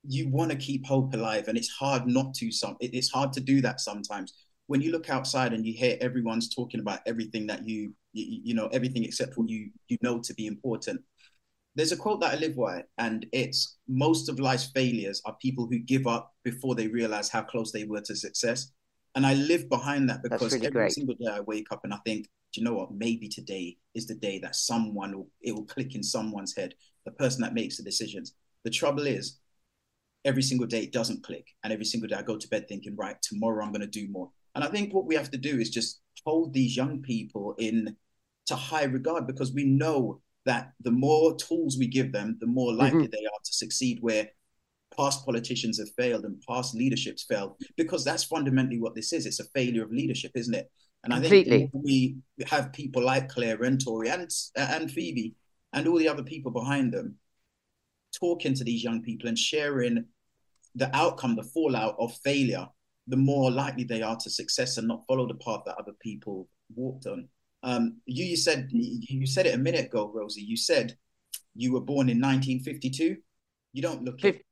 you 0.07 0.29
want 0.29 0.51
to 0.51 0.57
keep 0.59 0.85
hope 0.85 1.15
alive, 1.15 1.49
and 1.49 1.57
it's 1.57 1.71
hard 1.71 2.07
not 2.07 2.35
to. 2.35 2.53
Some 2.53 2.77
it's 2.79 3.11
hard 3.11 3.33
to 3.33 3.41
do 3.41 3.63
that 3.63 3.81
sometimes. 3.81 4.35
When 4.67 4.83
you 4.83 4.93
look 4.93 5.09
outside 5.09 5.55
and 5.55 5.65
you 5.65 5.73
hear 5.73 5.97
everyone's 6.03 6.55
talking 6.55 6.79
about 6.79 7.01
everything 7.07 7.47
that 7.47 7.67
you 7.67 7.95
you, 8.13 8.41
you 8.45 8.55
know 8.55 8.69
everything 8.69 9.05
except 9.05 9.37
what 9.37 9.49
you 9.49 9.71
you 9.89 9.99
know 10.03 10.21
to 10.21 10.35
be 10.35 10.47
important. 10.47 11.01
There's 11.75 11.93
a 11.93 11.97
quote 11.97 12.21
that 12.21 12.35
I 12.35 12.37
live 12.37 12.57
by, 12.57 12.83
and 12.99 13.27
it's 13.33 13.79
most 13.87 14.29
of 14.29 14.41
life's 14.41 14.71
failures 14.75 15.23
are 15.25 15.37
people 15.41 15.67
who 15.71 15.79
give 15.79 16.07
up 16.07 16.35
before 16.43 16.75
they 16.75 16.89
realize 16.89 17.29
how 17.29 17.43
close 17.43 17.71
they 17.71 17.85
were 17.85 18.01
to 18.01 18.17
success. 18.17 18.73
And 19.15 19.27
I 19.27 19.35
live 19.35 19.69
behind 19.69 20.09
that 20.11 20.23
because 20.23 20.53
really 20.53 20.67
every 20.67 20.81
great. 20.81 20.93
single 20.93 21.15
day 21.15 21.31
I 21.31 21.41
wake 21.41 21.67
up 21.71 21.81
and 21.85 21.95
I 21.95 21.99
think, 22.05 22.27
do 22.53 22.61
you 22.61 22.65
know 22.65 22.75
what? 22.75 22.93
Maybe 22.93 23.29
today 23.29 23.77
is 23.95 24.07
the 24.07 24.15
day 24.15 24.39
that 24.41 24.57
someone 24.57 25.17
will 25.17 25.31
it 25.41 25.53
will 25.55 25.67
click 25.67 25.95
in 25.95 26.03
someone's 26.03 26.57
head, 26.57 26.75
the 27.05 27.13
person 27.13 27.43
that 27.43 27.55
makes 27.55 27.77
the 27.77 27.83
decisions. 27.83 28.35
The 28.65 28.71
trouble 28.71 29.07
is, 29.07 29.39
every 30.25 30.43
single 30.43 30.67
day 30.67 30.83
it 30.83 30.93
doesn't 30.93 31.23
click, 31.23 31.47
and 31.63 31.73
every 31.73 31.85
single 31.85 32.09
day 32.09 32.17
I 32.17 32.23
go 32.23 32.37
to 32.37 32.49
bed 32.49 32.69
thinking, 32.69 32.97
right, 32.97 33.17
tomorrow 33.23 33.65
I'm 33.65 33.73
going 33.73 33.83
to 33.83 33.87
do 33.87 34.09
more. 34.09 34.31
And 34.55 34.65
I 34.65 34.69
think 34.69 34.93
what 34.93 35.07
we 35.07 35.15
have 35.15 35.31
to 35.31 35.39
do 35.39 35.59
is 35.59 35.71
just 35.71 36.01
hold 36.25 36.53
these 36.53 36.77
young 36.77 37.03
people 37.03 37.55
in 37.59 37.97
to 38.47 38.57
high 38.57 38.85
regard 38.85 39.27
because 39.27 39.53
we 39.53 39.65
know 39.65 40.21
that 40.47 40.73
the 40.81 40.91
more 40.91 41.37
tools 41.37 41.77
we 41.79 41.87
give 41.87 42.13
them, 42.13 42.37
the 42.41 42.47
more 42.47 42.73
likely 42.73 43.01
mm-hmm. 43.01 43.11
they 43.11 43.25
are 43.25 43.43
to 43.45 43.53
succeed 43.53 43.99
where 44.01 44.29
past 44.97 45.25
politicians 45.25 45.79
have 45.79 45.91
failed 45.97 46.25
and 46.25 46.43
past 46.49 46.75
leaderships 46.75 47.25
failed 47.25 47.57
because 47.77 48.05
that's 48.05 48.25
fundamentally 48.25 48.81
what 48.81 48.95
this 48.95 49.13
is. 49.13 49.27
It's 49.27 49.41
a 49.41 49.45
failure 49.55 49.85
of 49.85 49.93
leadership, 49.93 50.33
isn't 50.35 50.55
it? 50.55 50.71
And 51.05 51.13
Completely. 51.13 51.55
I 51.55 51.59
think 51.59 51.71
we 51.75 52.17
have 52.47 52.73
people 52.73 53.05
like 53.05 53.29
Claire 53.29 53.63
and 53.63 53.83
Tori 53.83 54.09
and 54.09 54.29
and 54.57 54.91
Phoebe 54.91 55.35
and 55.73 55.87
all 55.87 55.99
the 55.99 56.09
other 56.09 56.25
people 56.25 56.51
behind 56.51 56.93
them 56.93 57.17
talking 58.19 58.55
to 58.55 58.65
these 58.65 58.83
young 58.83 59.03
people 59.03 59.29
and 59.29 59.39
sharing 59.39 60.07
the 60.75 60.95
outcome, 60.97 61.37
the 61.37 61.43
fallout 61.43 61.97
of 61.99 62.15
failure, 62.25 62.67
the 63.09 63.17
more 63.17 63.51
likely 63.51 63.85
they 63.85 64.03
are 64.03 64.17
to 64.17 64.31
success 64.31 64.77
and 64.77 64.87
not 64.87 65.05
follow 65.07 65.27
the 65.27 65.35
path 65.35 65.63
that 65.67 65.77
other 65.79 65.93
people 66.01 66.49
walked 66.75 67.07
on. 67.07 67.29
Um, 67.63 68.01
you, 68.07 68.25
you 68.25 68.37
said 68.37 68.69
you 68.71 69.27
said 69.27 69.47
it 69.47 69.55
a 69.55 69.59
minute 69.59 69.87
ago, 69.87 70.11
Rosie. 70.15 70.43
You 70.43 70.57
said 70.57 70.97
you 71.55 71.73
were 71.73 71.81
born 71.81 72.09
in 72.09 72.21
1952. 72.21 73.17
You 73.73 73.83
don't 73.83 74.05
look. 74.05 74.21
Fif- 74.21 74.43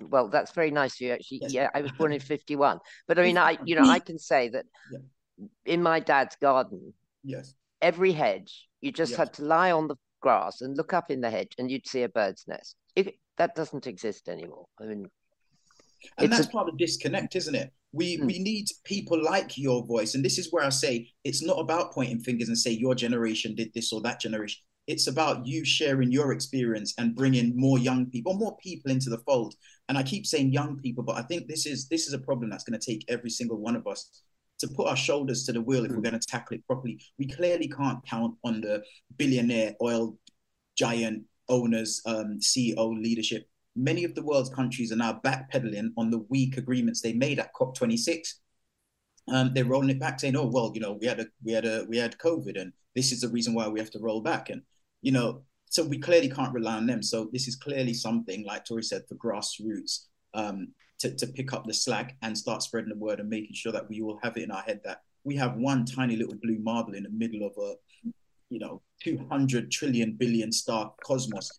well, 0.00 0.28
that's 0.28 0.52
very 0.52 0.70
nice 0.70 0.94
of 0.96 1.00
you. 1.00 1.12
Actually, 1.12 1.38
yes. 1.42 1.52
yeah, 1.54 1.70
I 1.74 1.80
was 1.80 1.92
born 1.92 2.12
in 2.12 2.20
51. 2.20 2.80
But 3.08 3.18
I 3.18 3.22
mean, 3.22 3.38
I 3.38 3.56
you 3.64 3.76
know 3.76 3.88
I 3.88 3.98
can 3.98 4.18
say 4.18 4.48
that 4.50 4.66
yeah. 4.92 5.46
in 5.64 5.82
my 5.82 6.00
dad's 6.00 6.36
garden, 6.36 6.92
yes, 7.24 7.54
every 7.80 8.12
hedge 8.12 8.68
you 8.80 8.92
just 8.92 9.12
yes. 9.12 9.18
had 9.18 9.32
to 9.34 9.44
lie 9.44 9.70
on 9.72 9.88
the 9.88 9.96
grass 10.20 10.60
and 10.60 10.76
look 10.76 10.92
up 10.92 11.10
in 11.10 11.20
the 11.20 11.30
hedge, 11.30 11.54
and 11.58 11.70
you'd 11.70 11.86
see 11.86 12.02
a 12.02 12.08
bird's 12.08 12.44
nest. 12.46 12.76
If 12.94 13.08
that 13.38 13.54
doesn't 13.54 13.86
exist 13.86 14.28
anymore, 14.28 14.66
I 14.78 14.84
mean, 14.84 15.06
and 16.18 16.32
that's 16.32 16.46
a... 16.46 16.50
part 16.50 16.68
of 16.68 16.76
disconnect, 16.76 17.36
isn't 17.36 17.54
it? 17.54 17.72
We 17.92 18.18
mm. 18.18 18.26
we 18.26 18.38
need 18.38 18.66
people 18.84 19.22
like 19.22 19.58
your 19.58 19.84
voice, 19.84 20.14
and 20.14 20.24
this 20.24 20.38
is 20.38 20.52
where 20.52 20.64
I 20.64 20.70
say 20.70 21.10
it's 21.24 21.42
not 21.42 21.58
about 21.58 21.92
pointing 21.92 22.20
fingers 22.20 22.48
and 22.48 22.58
say 22.58 22.70
your 22.70 22.94
generation 22.94 23.54
did 23.54 23.72
this 23.74 23.92
or 23.92 24.00
that 24.02 24.20
generation. 24.20 24.60
It's 24.86 25.06
about 25.06 25.46
you 25.46 25.64
sharing 25.64 26.10
your 26.10 26.32
experience 26.32 26.94
and 26.98 27.14
bringing 27.14 27.52
more 27.54 27.78
young 27.78 28.06
people, 28.06 28.34
more 28.34 28.56
people 28.56 28.90
into 28.90 29.10
the 29.10 29.18
fold. 29.18 29.54
And 29.88 29.96
I 29.96 30.02
keep 30.02 30.26
saying 30.26 30.52
young 30.52 30.78
people, 30.78 31.04
but 31.04 31.16
I 31.16 31.22
think 31.22 31.46
this 31.46 31.66
is 31.66 31.88
this 31.88 32.06
is 32.06 32.12
a 32.12 32.18
problem 32.18 32.50
that's 32.50 32.64
going 32.64 32.78
to 32.78 32.84
take 32.84 33.04
every 33.08 33.30
single 33.30 33.58
one 33.58 33.76
of 33.76 33.86
us 33.86 34.22
to 34.60 34.68
put 34.68 34.88
our 34.88 34.96
shoulders 34.96 35.44
to 35.44 35.52
the 35.52 35.60
wheel 35.60 35.84
if 35.84 35.90
we're 35.90 35.96
hmm. 35.96 36.02
going 36.02 36.20
to 36.20 36.26
tackle 36.26 36.56
it 36.56 36.66
properly. 36.66 37.00
We 37.18 37.26
clearly 37.26 37.68
can't 37.68 38.04
count 38.06 38.34
on 38.44 38.60
the 38.60 38.82
billionaire 39.16 39.74
oil 39.82 40.16
giant 40.76 41.24
owners, 41.48 42.00
um, 42.06 42.38
CEO 42.40 43.00
leadership 43.00 43.46
many 43.76 44.04
of 44.04 44.14
the 44.14 44.22
world's 44.22 44.50
countries 44.50 44.92
are 44.92 44.96
now 44.96 45.20
backpedaling 45.24 45.90
on 45.96 46.10
the 46.10 46.24
weak 46.28 46.56
agreements 46.56 47.00
they 47.00 47.12
made 47.12 47.38
at 47.38 47.54
COP26. 47.54 48.34
Um, 49.28 49.52
they're 49.54 49.64
rolling 49.64 49.90
it 49.90 50.00
back, 50.00 50.18
saying, 50.18 50.36
"Oh 50.36 50.46
well, 50.46 50.72
you 50.74 50.80
know, 50.80 50.98
we 51.00 51.06
had 51.06 51.20
a 51.20 51.26
we 51.44 51.52
had 51.52 51.64
a 51.64 51.86
we 51.88 51.96
had 51.98 52.18
COVID, 52.18 52.60
and 52.60 52.72
this 52.96 53.12
is 53.12 53.20
the 53.20 53.28
reason 53.28 53.54
why 53.54 53.68
we 53.68 53.78
have 53.78 53.90
to 53.90 54.00
roll 54.00 54.20
back." 54.20 54.50
And 54.50 54.62
you 55.02 55.12
know, 55.12 55.42
so 55.66 55.84
we 55.84 55.98
clearly 55.98 56.28
can't 56.28 56.52
rely 56.52 56.76
on 56.76 56.86
them. 56.86 57.02
So 57.02 57.28
this 57.32 57.46
is 57.46 57.56
clearly 57.56 57.94
something, 57.94 58.44
like 58.44 58.64
Tori 58.64 58.82
said, 58.82 59.02
for 59.08 59.14
grassroots 59.14 60.06
um, 60.34 60.68
to 60.98 61.14
to 61.14 61.26
pick 61.28 61.52
up 61.52 61.66
the 61.66 61.74
slack 61.74 62.16
and 62.22 62.36
start 62.36 62.62
spreading 62.62 62.90
the 62.90 62.96
word 62.96 63.20
and 63.20 63.28
making 63.28 63.54
sure 63.54 63.72
that 63.72 63.88
we 63.88 64.00
all 64.00 64.18
have 64.22 64.36
it 64.36 64.42
in 64.42 64.50
our 64.50 64.62
head 64.62 64.80
that 64.84 65.02
we 65.24 65.36
have 65.36 65.56
one 65.56 65.84
tiny 65.84 66.16
little 66.16 66.36
blue 66.42 66.58
marble 66.58 66.94
in 66.94 67.02
the 67.02 67.10
middle 67.10 67.46
of 67.46 67.52
a, 67.62 67.74
you 68.48 68.58
know, 68.58 68.80
200 69.02 69.70
trillion 69.70 70.12
billion 70.12 70.50
star 70.52 70.92
cosmos. 71.04 71.50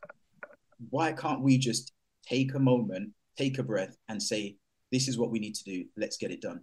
Why 0.89 1.11
can't 1.11 1.41
we 1.41 1.57
just 1.57 1.93
take 2.31 2.53
a 2.53 2.59
moment, 2.59 3.11
take 3.37 3.57
a 3.59 3.63
breath, 3.63 3.95
and 4.07 4.21
say, 4.21 4.55
this 4.91 5.07
is 5.07 5.17
what 5.17 5.31
we 5.31 5.39
need 5.39 5.55
to 5.55 5.63
do. 5.63 5.85
Let's 5.97 6.17
get 6.17 6.31
it 6.31 6.41
done. 6.41 6.61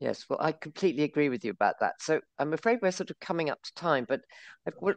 Yes, 0.00 0.24
well, 0.28 0.38
I 0.40 0.52
completely 0.52 1.02
agree 1.02 1.28
with 1.28 1.44
you 1.44 1.50
about 1.50 1.74
that. 1.80 1.94
So 2.00 2.20
I'm 2.38 2.52
afraid 2.52 2.78
we're 2.80 2.92
sort 2.92 3.10
of 3.10 3.18
coming 3.18 3.50
up 3.50 3.60
to 3.62 3.74
time, 3.74 4.06
but 4.08 4.20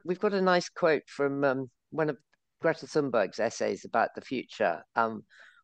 we've 0.06 0.20
got 0.20 0.34
a 0.34 0.42
nice 0.42 0.70
quote 0.70 1.04
from 1.08 1.44
um, 1.44 1.72
one 1.90 2.10
of 2.10 2.18
Greta 2.62 2.86
Thunberg's 2.86 3.40
essays 3.40 3.84
about 3.86 4.10
the 4.14 4.22
future, 4.22 4.84
um, 4.96 5.24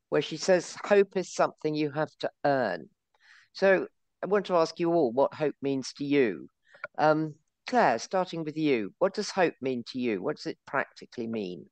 where 0.10 0.24
she 0.24 0.38
says, 0.38 0.76
Hope 0.84 1.16
is 1.16 1.34
something 1.34 1.76
you 1.76 1.91
have 1.91 2.10
to 2.20 2.30
earn. 2.45 2.89
So 3.53 3.88
I 4.24 4.28
want 4.28 4.47
to 4.47 4.55
ask 4.55 4.80
you 4.80 4.91
all 4.93 5.12
what 5.12 5.34
hope 5.34 5.55
means 5.62 5.93
to 5.97 6.05
you. 6.05 6.49
Um, 6.97 7.36
Claire, 7.68 7.99
starting 7.99 8.43
with 8.43 8.58
you, 8.58 8.93
what 8.97 9.14
does 9.14 9.30
hope 9.30 9.53
mean 9.62 9.84
to 9.91 9.99
you? 9.99 10.22
What 10.22 10.38
does 10.38 10.47
it 10.47 10.58
practically 10.66 11.28
mean? 11.28 11.68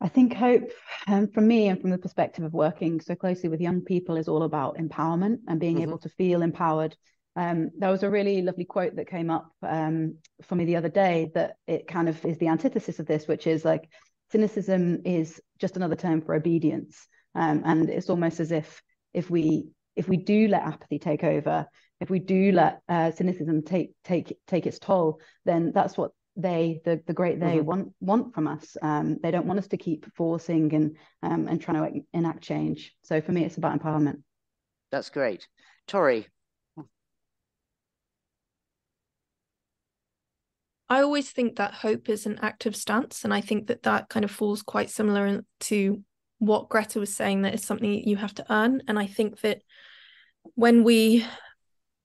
I 0.00 0.08
think 0.08 0.34
hope, 0.34 0.70
um, 1.06 1.28
from 1.28 1.48
me 1.48 1.68
and 1.68 1.80
from 1.80 1.90
the 1.90 1.98
perspective 1.98 2.44
of 2.44 2.52
working 2.52 3.00
so 3.00 3.14
closely 3.14 3.48
with 3.48 3.60
young 3.60 3.80
people, 3.80 4.16
is 4.16 4.28
all 4.28 4.42
about 4.42 4.76
empowerment 4.76 5.38
and 5.48 5.58
being 5.58 5.76
mm-hmm. 5.76 5.88
able 5.88 5.98
to 5.98 6.08
feel 6.10 6.42
empowered. 6.42 6.96
Um, 7.34 7.70
there 7.78 7.90
was 7.90 8.02
a 8.02 8.10
really 8.10 8.42
lovely 8.42 8.64
quote 8.64 8.96
that 8.96 9.08
came 9.08 9.30
up 9.30 9.50
um, 9.62 10.16
for 10.42 10.54
me 10.54 10.64
the 10.64 10.76
other 10.76 10.88
day 10.88 11.30
that 11.34 11.56
it 11.66 11.86
kind 11.86 12.08
of 12.08 12.22
is 12.24 12.38
the 12.38 12.48
antithesis 12.48 12.98
of 12.98 13.06
this, 13.06 13.26
which 13.26 13.46
is 13.46 13.64
like 13.64 13.88
cynicism 14.32 15.02
is 15.04 15.40
just 15.58 15.76
another 15.76 15.96
term 15.96 16.20
for 16.20 16.34
obedience, 16.34 17.06
um, 17.34 17.62
and 17.64 17.88
it's 17.88 18.10
almost 18.10 18.40
as 18.40 18.52
if 18.52 18.82
if 19.14 19.30
we 19.30 19.68
if 19.94 20.08
we 20.08 20.18
do 20.18 20.48
let 20.48 20.62
apathy 20.62 20.98
take 20.98 21.24
over, 21.24 21.66
if 22.00 22.10
we 22.10 22.18
do 22.18 22.52
let 22.52 22.80
uh, 22.88 23.10
cynicism 23.12 23.62
take 23.62 23.92
take 24.04 24.36
take 24.46 24.66
its 24.66 24.78
toll, 24.78 25.20
then 25.46 25.72
that's 25.74 25.96
what 25.96 26.12
they 26.36 26.80
the 26.84 27.00
the 27.06 27.12
great 27.12 27.40
they 27.40 27.56
mm-hmm. 27.56 27.66
want 27.66 27.92
want 28.00 28.34
from 28.34 28.46
us 28.46 28.76
um, 28.82 29.16
they 29.22 29.30
don't 29.30 29.46
want 29.46 29.58
us 29.58 29.68
to 29.68 29.76
keep 29.76 30.06
forcing 30.14 30.72
and 30.74 30.96
um, 31.22 31.48
and 31.48 31.60
trying 31.60 31.76
to 31.92 32.00
enact 32.12 32.42
change 32.42 32.94
so 33.02 33.20
for 33.20 33.32
me 33.32 33.44
it's 33.44 33.56
about 33.56 33.78
empowerment 33.78 34.22
that's 34.90 35.10
great 35.10 35.48
tori 35.86 36.26
I 40.88 41.02
always 41.02 41.30
think 41.30 41.56
that 41.56 41.74
hope 41.74 42.08
is 42.08 42.26
an 42.26 42.38
active 42.42 42.76
stance, 42.76 43.24
and 43.24 43.34
I 43.34 43.40
think 43.40 43.66
that 43.66 43.82
that 43.82 44.08
kind 44.08 44.24
of 44.24 44.30
falls 44.30 44.62
quite 44.62 44.88
similar 44.88 45.42
to 45.60 46.04
what 46.38 46.68
Greta 46.68 47.00
was 47.00 47.12
saying. 47.12 47.42
That 47.42 47.54
is 47.54 47.64
something 47.64 47.90
that 47.90 48.06
you 48.06 48.16
have 48.16 48.34
to 48.34 48.46
earn, 48.48 48.82
and 48.86 48.96
I 48.98 49.06
think 49.06 49.40
that 49.40 49.62
when 50.54 50.84
we 50.84 51.26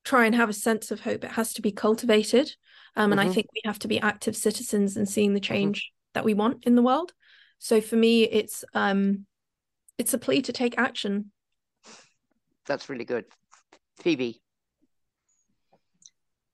try 0.03 0.25
and 0.25 0.33
have 0.33 0.49
a 0.49 0.53
sense 0.53 0.89
of 0.89 1.01
hope, 1.01 1.23
it 1.23 1.31
has 1.31 1.53
to 1.53 1.61
be 1.61 1.71
cultivated. 1.71 2.55
Um, 2.95 3.11
and 3.11 3.21
mm-hmm. 3.21 3.29
I 3.29 3.33
think 3.33 3.47
we 3.53 3.61
have 3.65 3.79
to 3.79 3.87
be 3.87 3.99
active 3.99 4.35
citizens 4.35 4.97
and 4.97 5.07
seeing 5.07 5.33
the 5.33 5.39
mm-hmm. 5.39 5.53
change 5.53 5.79
mm-hmm. 5.79 6.11
that 6.13 6.25
we 6.25 6.33
want 6.33 6.65
in 6.65 6.75
the 6.75 6.81
world. 6.81 7.13
So 7.59 7.79
for 7.79 7.95
me, 7.95 8.23
it's 8.23 8.63
um, 8.73 9.25
it's 9.97 10.13
a 10.13 10.17
plea 10.17 10.41
to 10.43 10.53
take 10.53 10.77
action. 10.77 11.31
That's 12.65 12.89
really 12.89 13.05
good, 13.05 13.25
Phoebe. 13.99 14.41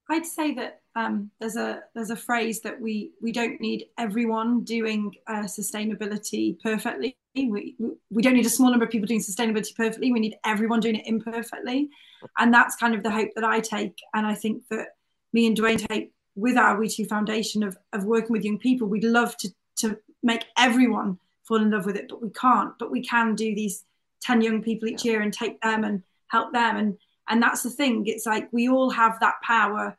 I'd 0.10 0.26
say 0.26 0.54
that 0.56 0.82
um, 0.96 1.32
there's 1.40 1.56
a 1.56 1.82
there's 1.94 2.10
a 2.10 2.16
phrase 2.16 2.62
that 2.62 2.80
we 2.80 3.12
we 3.22 3.32
don't 3.32 3.60
need 3.62 3.86
everyone 3.98 4.64
doing 4.64 5.14
uh, 5.28 5.44
sustainability 5.44 6.60
perfectly. 6.62 7.18
We 7.36 7.76
we 8.10 8.22
don't 8.24 8.34
need 8.34 8.46
a 8.46 8.50
small 8.50 8.70
number 8.70 8.86
of 8.86 8.92
people 8.92 9.08
doing 9.08 9.22
sustainability 9.22 9.76
perfectly. 9.76 10.12
We 10.12 10.20
need 10.20 10.36
everyone 10.46 10.80
doing 10.80 10.96
it 10.96 11.08
imperfectly, 11.08 11.90
and 12.38 12.54
that's 12.54 12.76
kind 12.76 12.96
of 12.96 13.04
the 13.04 13.12
hope 13.12 13.30
that 13.36 13.44
I 13.44 13.60
take. 13.60 13.98
And 14.14 14.26
I 14.26 14.34
think 14.34 14.64
that 14.72 14.88
me 15.34 15.46
and 15.46 15.58
Dwayne 15.58 15.86
take 15.88 16.14
with 16.38 16.56
our 16.56 16.78
WeTwo 16.78 17.10
Foundation 17.10 17.64
of, 17.64 17.76
of 17.92 18.06
working 18.06 18.32
with 18.32 18.46
young 18.46 18.60
people, 18.60 18.88
we'd 18.88 19.04
love 19.04 19.36
to, 19.38 19.50
to 19.78 19.98
make 20.22 20.46
everyone 20.56 21.18
fall 21.48 21.58
in 21.58 21.72
love 21.72 21.86
with 21.86 21.98
it, 21.98 22.08
but 22.08 22.22
we 22.22 22.30
can't. 22.30 22.74
But 22.78 22.92
we 22.92 23.04
can 23.04 23.34
do 23.34 23.56
these 23.56 23.84
10 24.22 24.42
young 24.42 24.62
people 24.62 24.88
each 24.88 25.04
year 25.04 25.22
and 25.22 25.34
take 25.34 25.60
them 25.62 25.84
and 25.84 26.04
help 26.28 26.54
them. 26.54 26.78
And, 26.78 26.98
and 27.28 27.42
that's 27.42 27.64
the 27.64 27.72
thing. 27.72 28.06
It's 28.06 28.28
like 28.28 28.48
we 28.54 28.70
all 28.70 28.92
have 28.92 29.20
that 29.20 29.42
power 29.44 29.98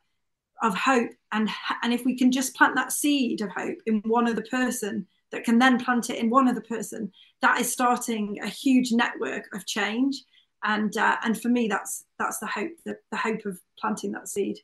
of 0.63 0.75
hope. 0.75 1.11
And, 1.33 1.49
and 1.83 1.93
if 1.93 2.05
we 2.05 2.17
can 2.17 2.31
just 2.31 2.55
plant 2.55 2.75
that 2.75 2.93
seed 2.93 3.41
of 3.41 3.49
hope 3.51 3.77
in 3.85 4.01
one 4.05 4.29
other 4.29 4.45
person 4.49 5.07
that 5.31 5.43
can 5.43 5.59
then 5.59 5.77
plant 5.77 6.09
it 6.09 6.19
in 6.19 6.29
one 6.29 6.47
other 6.47 6.61
person, 6.61 7.11
that 7.41 7.59
is 7.59 7.71
starting 7.71 8.39
a 8.41 8.47
huge 8.47 8.93
network 8.93 9.53
of 9.53 9.65
change. 9.65 10.23
And, 10.63 10.95
uh, 10.95 11.17
and 11.23 11.39
for 11.39 11.49
me, 11.49 11.67
that's, 11.67 12.05
that's 12.17 12.39
the 12.39 12.47
hope, 12.47 12.71
the, 12.85 12.97
the 13.11 13.17
hope 13.17 13.45
of 13.45 13.59
planting 13.77 14.13
that 14.13 14.29
seed. 14.29 14.59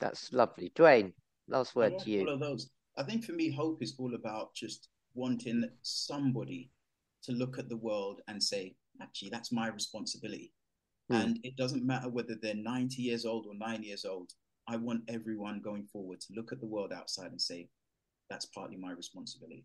That's 0.00 0.32
lovely. 0.32 0.72
Dwayne, 0.74 1.12
last 1.48 1.74
word 1.76 1.98
to 2.00 2.10
you. 2.10 2.20
All 2.20 2.34
of 2.34 2.40
those. 2.40 2.70
I 2.96 3.02
think 3.02 3.24
for 3.24 3.32
me, 3.32 3.50
hope 3.50 3.82
is 3.82 3.94
all 3.98 4.14
about 4.14 4.54
just 4.54 4.88
wanting 5.14 5.64
somebody 5.82 6.70
to 7.24 7.32
look 7.32 7.58
at 7.58 7.68
the 7.68 7.76
world 7.76 8.20
and 8.28 8.42
say, 8.42 8.76
actually, 9.00 9.30
that's 9.30 9.52
my 9.52 9.68
responsibility. 9.68 10.52
Mm. 11.10 11.22
And 11.22 11.38
it 11.42 11.56
doesn't 11.56 11.86
matter 11.86 12.08
whether 12.08 12.34
they're 12.40 12.54
90 12.54 13.02
years 13.02 13.24
old 13.24 13.46
or 13.46 13.54
nine 13.54 13.82
years 13.82 14.04
old. 14.04 14.32
I 14.68 14.76
want 14.76 15.02
everyone 15.08 15.60
going 15.60 15.84
forward 15.84 16.20
to 16.20 16.32
look 16.34 16.52
at 16.52 16.60
the 16.60 16.66
world 16.66 16.92
outside 16.92 17.30
and 17.30 17.40
say, 17.40 17.68
that's 18.30 18.46
partly 18.46 18.76
my 18.76 18.92
responsibility. 18.92 19.64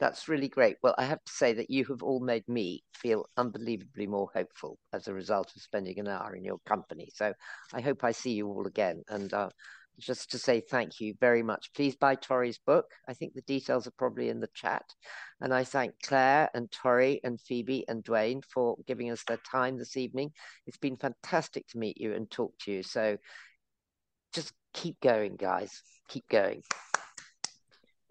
That's 0.00 0.28
really 0.28 0.48
great. 0.48 0.76
Well, 0.82 0.94
I 0.98 1.04
have 1.04 1.22
to 1.22 1.32
say 1.32 1.52
that 1.54 1.70
you 1.70 1.84
have 1.86 2.02
all 2.02 2.20
made 2.20 2.46
me 2.48 2.82
feel 2.94 3.26
unbelievably 3.36 4.08
more 4.08 4.28
hopeful 4.34 4.78
as 4.92 5.06
a 5.06 5.14
result 5.14 5.52
of 5.54 5.62
spending 5.62 5.98
an 6.00 6.08
hour 6.08 6.34
in 6.34 6.44
your 6.44 6.58
company. 6.66 7.10
So 7.14 7.32
I 7.72 7.80
hope 7.80 8.02
I 8.02 8.10
see 8.10 8.32
you 8.32 8.48
all 8.48 8.66
again. 8.66 9.02
And 9.08 9.32
uh, 9.32 9.50
just 10.00 10.32
to 10.32 10.38
say 10.38 10.60
thank 10.60 11.00
you 11.00 11.14
very 11.20 11.42
much. 11.42 11.72
Please 11.74 11.94
buy 11.94 12.16
Tori's 12.16 12.58
book. 12.58 12.86
I 13.08 13.14
think 13.14 13.34
the 13.34 13.42
details 13.42 13.86
are 13.86 13.92
probably 13.92 14.28
in 14.28 14.40
the 14.40 14.48
chat. 14.52 14.84
And 15.40 15.54
I 15.54 15.64
thank 15.64 15.94
Claire 16.02 16.50
and 16.54 16.70
Tori 16.72 17.20
and 17.22 17.40
Phoebe 17.40 17.84
and 17.88 18.04
Dwayne 18.04 18.42
for 18.44 18.76
giving 18.86 19.10
us 19.10 19.22
their 19.26 19.40
time 19.50 19.78
this 19.78 19.96
evening. 19.96 20.32
It's 20.66 20.78
been 20.78 20.96
fantastic 20.96 21.68
to 21.68 21.78
meet 21.78 22.00
you 22.00 22.14
and 22.14 22.28
talk 22.30 22.52
to 22.62 22.72
you. 22.72 22.82
So 22.82 23.16
just 24.32 24.52
keep 24.72 25.00
going, 25.00 25.36
guys. 25.36 25.82
Keep 26.08 26.28
going. 26.28 26.62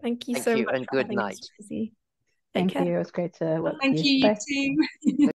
Thank 0.04 0.28
you 0.28 0.34
Thank 0.34 0.44
so 0.44 0.54
you 0.54 0.66
much. 0.66 0.74
And 0.74 0.86
good 0.86 1.10
night. 1.10 1.40
Thank 2.52 2.74
you. 2.74 2.94
It 2.94 2.98
was 2.98 3.10
great 3.10 3.32
to 3.36 3.58
work 3.62 3.76
Thank 3.80 3.96
with 3.96 4.04
you, 4.04 4.28
you 4.28 4.86
too. 5.06 5.28